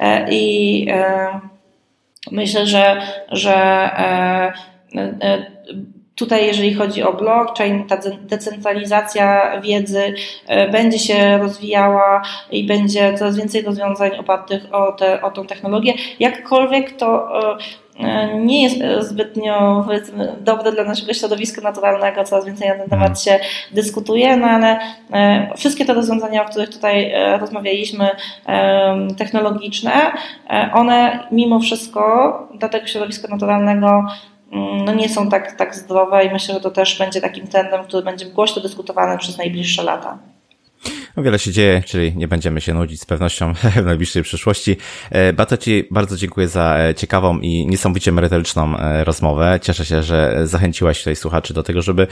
e, 0.00 0.26
i 0.30 0.86
e, 0.90 1.28
myślę, 2.32 2.66
że, 2.66 3.02
że 3.28 3.54
e, 3.98 4.52
Tutaj, 6.14 6.46
jeżeli 6.46 6.74
chodzi 6.74 7.02
o 7.02 7.12
blockchain, 7.12 7.86
ta 7.86 7.96
decentralizacja 8.20 9.60
wiedzy 9.60 10.14
będzie 10.72 10.98
się 10.98 11.38
rozwijała 11.38 12.22
i 12.50 12.66
będzie 12.66 13.14
coraz 13.14 13.36
więcej 13.36 13.62
rozwiązań 13.62 14.16
opartych 14.18 14.74
o, 14.74 14.92
te, 14.92 15.22
o 15.22 15.30
tą 15.30 15.46
technologię. 15.46 15.94
Jakkolwiek 16.20 16.96
to 16.96 17.28
nie 18.40 18.62
jest 18.62 18.80
e, 18.80 19.02
zbytnio 19.02 19.86
dobre 20.40 20.72
dla 20.72 20.84
naszego 20.84 21.14
środowiska 21.14 21.62
naturalnego, 21.62 22.24
coraz 22.24 22.46
więcej 22.46 22.68
na 22.68 22.74
ten 22.74 22.88
temat 22.88 23.08
mhm. 23.08 23.16
się 23.16 23.38
dyskutuje, 23.72 24.36
no 24.36 24.46
ale 24.46 24.78
e, 25.12 25.50
wszystkie 25.56 25.84
te 25.84 25.94
rozwiązania, 25.94 26.42
o 26.42 26.48
których 26.48 26.68
tutaj 26.68 27.12
rozmawialiśmy, 27.40 28.08
technologiczne, 29.18 29.92
one 30.74 31.26
mimo 31.32 31.60
wszystko 31.60 32.02
dla 32.54 32.68
tego 32.68 32.86
środowiska 32.86 33.28
naturalnego 33.28 34.06
mm, 34.52 34.84
no 34.84 34.94
nie 34.94 35.08
są 35.08 35.28
tak, 35.28 35.52
tak 35.52 35.74
zdrowe 35.74 36.24
i 36.24 36.30
myślę, 36.30 36.54
że 36.54 36.60
to 36.60 36.70
też 36.70 36.98
będzie 36.98 37.20
takim 37.20 37.46
trendem, 37.46 37.84
który 37.84 38.02
będzie 38.02 38.26
głośno 38.26 38.62
dyskutowany 38.62 39.18
przez 39.18 39.38
najbliższe 39.38 39.82
lata. 39.82 40.18
No, 41.18 41.24
wiele 41.24 41.38
się 41.38 41.52
dzieje, 41.52 41.82
czyli 41.86 42.16
nie 42.16 42.28
będziemy 42.28 42.60
się 42.60 42.74
nudzić 42.74 43.00
z 43.00 43.06
pewnością 43.06 43.54
w 43.82 43.84
najbliższej 43.84 44.22
przyszłości. 44.22 44.76
E, 45.10 45.32
bardzo 45.32 45.56
Ci 45.56 45.84
bardzo 45.90 46.16
dziękuję 46.16 46.48
za 46.48 46.76
e, 46.78 46.94
ciekawą 46.94 47.38
i 47.38 47.66
niesamowicie 47.66 48.12
merytoryczną 48.12 48.76
e, 48.76 49.04
rozmowę. 49.04 49.60
Cieszę 49.62 49.84
się, 49.84 50.02
że 50.02 50.46
zachęciłaś 50.46 50.98
tutaj 50.98 51.16
słuchaczy 51.16 51.54
do 51.54 51.62
tego, 51.62 51.82
żeby 51.82 52.06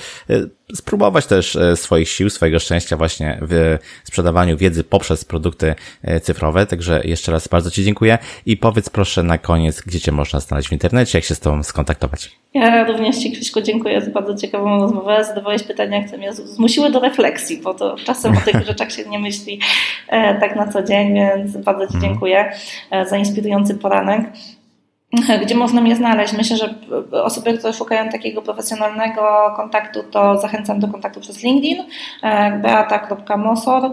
spróbować 0.75 1.27
też 1.27 1.59
swoich 1.75 2.09
sił, 2.09 2.31
swojego 2.31 2.59
szczęścia 2.59 2.97
właśnie 2.97 3.39
w 3.43 3.79
sprzedawaniu 4.05 4.57
wiedzy 4.57 4.85
poprzez 4.85 5.25
produkty 5.25 5.75
cyfrowe. 6.23 6.67
Także 6.67 7.01
jeszcze 7.05 7.33
raz 7.33 7.49
bardzo 7.49 7.71
Ci 7.71 7.85
dziękuję 7.85 8.19
i 8.47 8.57
powiedz 8.57 8.91
proszę 8.91 9.23
na 9.23 9.39
koniec, 9.39 9.81
gdzie 9.81 10.01
Cię 10.01 10.13
można 10.13 10.41
znaleźć 10.41 10.69
w 10.69 10.73
internecie, 10.73 11.19
jak 11.19 11.25
się 11.25 11.35
z 11.35 11.41
Tobą 11.41 11.63
skontaktować. 11.63 12.31
Ja 12.55 12.85
również 12.85 13.17
Ci, 13.17 13.33
Krzyśku, 13.33 13.61
dziękuję 13.61 14.01
za 14.01 14.11
bardzo 14.11 14.35
ciekawą 14.35 14.81
rozmowę. 14.81 15.25
Zadawałeś 15.25 15.63
pytania, 15.63 16.05
które 16.05 16.19
mnie 16.19 16.33
zmusiły 16.33 16.91
do 16.91 17.01
refleksji, 17.01 17.59
bo 17.59 17.75
to 17.75 17.97
czasem 18.05 18.37
o 18.37 18.41
tych 18.41 18.65
rzeczach 18.67 18.93
się 18.97 19.09
nie 19.09 19.19
myśli 19.19 19.61
e, 20.09 20.41
tak 20.41 20.57
na 20.57 20.73
co 20.73 20.83
dzień, 20.83 21.15
więc 21.15 21.57
bardzo 21.57 21.87
Ci 21.87 21.95
mhm. 21.95 22.13
dziękuję 22.13 22.53
e, 22.91 23.07
za 23.07 23.17
inspirujący 23.17 23.75
poranek. 23.75 24.21
gdzie 25.43 25.55
można 25.55 25.81
mnie 25.81 25.97
znaleźć. 25.97 26.33
Myślę, 26.33 26.57
że 26.57 26.75
osoby, 27.25 27.59
które 27.59 27.73
szukają 27.73 28.09
takiego 28.09 28.43
profesjonalnego 28.43 29.23
kontaktu, 29.57 30.03
to 30.11 30.39
zachęcam 30.39 30.81
do 30.81 30.89
kontaktu 30.89 31.21
przez 31.21 31.43
LinkedIn, 31.43 31.85
e, 32.23 32.59
beata.mosor, 32.59 33.85
e, 33.85 33.93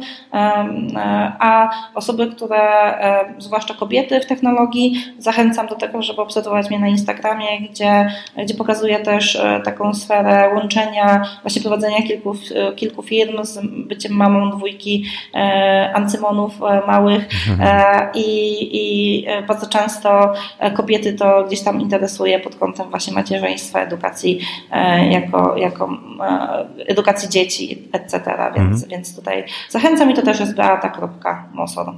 a 1.39 1.69
osoby, 1.95 2.27
które, 2.27 2.57
e, 2.57 3.33
zwłaszcza 3.37 3.73
kobiety 3.73 4.19
w 4.19 4.25
technologii, 4.25 5.05
zachęcam 5.17 5.67
do 5.67 5.75
tego, 5.75 6.01
żeby 6.01 6.21
obserwować 6.21 6.69
mnie 6.69 6.79
na 6.79 6.87
Instagramie, 6.87 7.61
gdzie, 7.69 8.11
gdzie 8.37 8.53
pokazuję 8.53 8.99
też 8.99 9.41
taką 9.63 9.93
sferę 9.93 10.51
łączenia, 10.55 11.23
właśnie 11.41 11.61
prowadzenia 11.61 12.01
kilku, 12.01 12.35
kilku 12.75 13.03
firm 13.03 13.43
z 13.43 13.59
byciem 13.87 14.13
mamą 14.13 14.49
dwójki 14.49 15.05
ancymonów 15.93 16.59
małych 16.87 17.27
i, 18.13 18.69
i 18.71 19.25
bardzo 19.47 19.67
często 19.67 20.33
kobiety 20.73 21.12
to 21.13 21.43
gdzieś 21.47 21.61
tam 21.61 21.81
interesuje 21.81 22.39
pod 22.39 22.55
kątem 22.55 22.89
właśnie 22.89 23.13
macierzyństwa, 23.13 23.79
edukacji 23.79 24.39
e, 24.71 25.07
jako, 25.11 25.57
jako 25.57 25.89
e, 26.21 26.65
edukacji 26.87 27.29
dzieci, 27.29 27.89
etc. 27.91 28.19
Więc, 28.55 28.83
mhm. 28.83 28.89
więc 28.89 29.15
tutaj 29.15 29.43
zachęcam 29.69 30.11
i 30.11 30.13
to 30.13 30.21
też 30.21 30.39
jest 30.39 30.55
beata.mosor. 30.55 31.93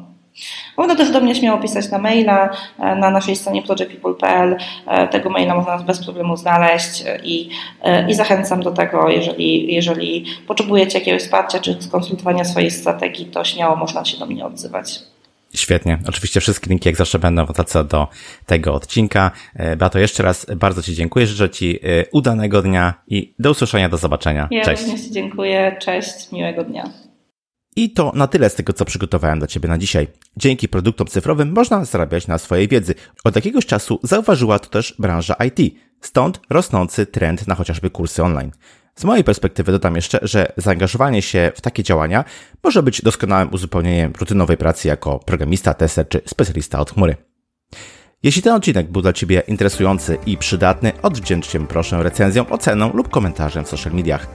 Można 0.77 0.95
też 0.95 1.11
do 1.11 1.21
mnie 1.21 1.35
śmiało 1.35 1.61
pisać 1.61 1.91
na 1.91 1.97
maila 1.97 2.49
e, 2.79 2.95
na 2.95 3.09
naszej 3.09 3.35
stronie 3.35 3.61
projectpeople.pl. 3.61 4.57
Tego 5.11 5.29
maila 5.29 5.55
można 5.55 5.77
bez 5.77 6.03
problemu 6.03 6.37
znaleźć 6.37 7.03
i, 7.23 7.49
i 8.07 8.13
zachęcam 8.13 8.63
do 8.63 8.71
tego, 8.71 9.09
jeżeli, 9.09 9.73
jeżeli 9.73 10.25
potrzebujecie 10.47 10.99
jakiegoś 10.99 11.21
wsparcia 11.21 11.59
czy 11.59 11.81
skonsultowania 11.81 12.43
swojej 12.43 12.71
strategii, 12.71 13.25
to 13.25 13.43
śmiało 13.43 13.75
można 13.75 14.05
się 14.05 14.17
do 14.17 14.25
mnie 14.25 14.45
odzywać. 14.45 15.14
Świetnie. 15.59 15.99
Oczywiście 16.07 16.41
wszystkie 16.41 16.69
linki 16.69 16.89
jak 16.89 16.95
zawsze 16.95 17.19
będą 17.19 17.45
w 17.45 17.47
notatce 17.47 17.83
do 17.83 18.07
tego 18.45 18.73
odcinka. 18.73 19.31
E, 19.55 19.75
Beato, 19.75 19.99
jeszcze 19.99 20.23
raz 20.23 20.45
bardzo 20.55 20.81
Ci 20.81 20.95
dziękuję. 20.95 21.27
Życzę 21.27 21.49
Ci 21.49 21.79
e, 21.83 22.05
udanego 22.11 22.61
dnia 22.61 22.93
i 23.07 23.35
do 23.39 23.51
usłyszenia, 23.51 23.89
do 23.89 23.97
zobaczenia. 23.97 24.47
Ja 24.51 24.65
Cześć. 24.65 24.83
również 24.83 25.01
dziękuję. 25.01 25.77
Cześć, 25.81 26.31
miłego 26.31 26.63
dnia. 26.63 26.89
I 27.75 27.89
to 27.89 28.11
na 28.15 28.27
tyle 28.27 28.49
z 28.49 28.55
tego, 28.55 28.73
co 28.73 28.85
przygotowałem 28.85 29.39
dla 29.39 29.47
Ciebie 29.47 29.69
na 29.69 29.77
dzisiaj. 29.77 30.07
Dzięki 30.37 30.67
produktom 30.67 31.07
cyfrowym 31.07 31.51
można 31.51 31.85
zarabiać 31.85 32.27
na 32.27 32.37
swojej 32.37 32.67
wiedzy. 32.67 32.95
Od 33.23 33.35
jakiegoś 33.35 33.65
czasu 33.65 33.99
zauważyła 34.03 34.59
to 34.59 34.69
też 34.69 34.95
branża 34.99 35.35
IT. 35.47 35.75
Stąd 36.01 36.41
rosnący 36.49 37.05
trend 37.05 37.47
na 37.47 37.55
chociażby 37.55 37.89
kursy 37.89 38.23
online. 38.23 38.51
Z 38.99 39.03
mojej 39.03 39.23
perspektywy 39.23 39.71
dodam 39.71 39.95
jeszcze, 39.95 40.19
że 40.21 40.51
zaangażowanie 40.57 41.21
się 41.21 41.51
w 41.55 41.61
takie 41.61 41.83
działania 41.83 42.23
może 42.63 42.83
być 42.83 43.01
doskonałym 43.01 43.53
uzupełnieniem 43.53 44.13
rutynowej 44.19 44.57
pracy 44.57 44.87
jako 44.87 45.19
programista, 45.19 45.73
tester 45.73 46.09
czy 46.09 46.21
specjalista 46.25 46.79
od 46.79 46.91
chmury. 46.91 47.15
Jeśli 48.23 48.41
ten 48.41 48.53
odcinek 48.53 48.91
był 48.91 49.01
dla 49.01 49.13
Ciebie 49.13 49.43
interesujący 49.47 50.17
i 50.25 50.37
przydatny, 50.37 50.91
odwdzięcz 51.01 51.47
się 51.47 51.67
proszę 51.67 52.03
recenzją, 52.03 52.49
oceną 52.49 52.93
lub 52.93 53.09
komentarzem 53.09 53.65
w 53.65 53.69
social 53.69 53.93
mediach. 53.93 54.27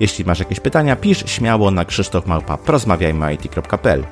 Jeśli 0.00 0.24
masz 0.24 0.38
jakieś 0.38 0.60
pytania, 0.60 0.96
pisz 0.96 1.30
śmiało 1.30 1.70
na 1.70 1.84
krzysztofmałpa.porozmawiajmy.it.pl 1.84 4.04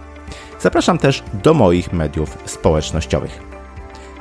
Zapraszam 0.60 0.98
też 0.98 1.22
do 1.42 1.54
moich 1.54 1.92
mediów 1.92 2.38
społecznościowych. 2.44 3.59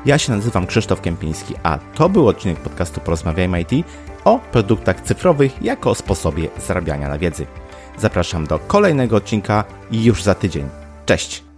Ja 0.06 0.18
się 0.18 0.32
nazywam 0.32 0.68
Krzysztof 0.68 1.02
Kępiński, 1.02 1.56
a 1.64 1.80
to 1.96 2.10
był 2.10 2.28
odcinek 2.28 2.60
podcastu 2.60 3.02
Porozmawiajmy 3.02 3.62
IT 3.62 3.86
o 4.26 4.40
produktach 4.40 5.02
cyfrowych 5.02 5.62
jako 5.62 5.96
sposobie 5.96 6.50
zarabiania 6.68 7.10
na 7.10 7.18
wiedzy. 7.18 7.46
Zapraszam 7.98 8.48
do 8.48 8.60
kolejnego 8.60 9.16
odcinka 9.16 9.64
już 9.92 10.24
za 10.24 10.36
tydzień. 10.36 10.70
Cześć! 11.06 11.49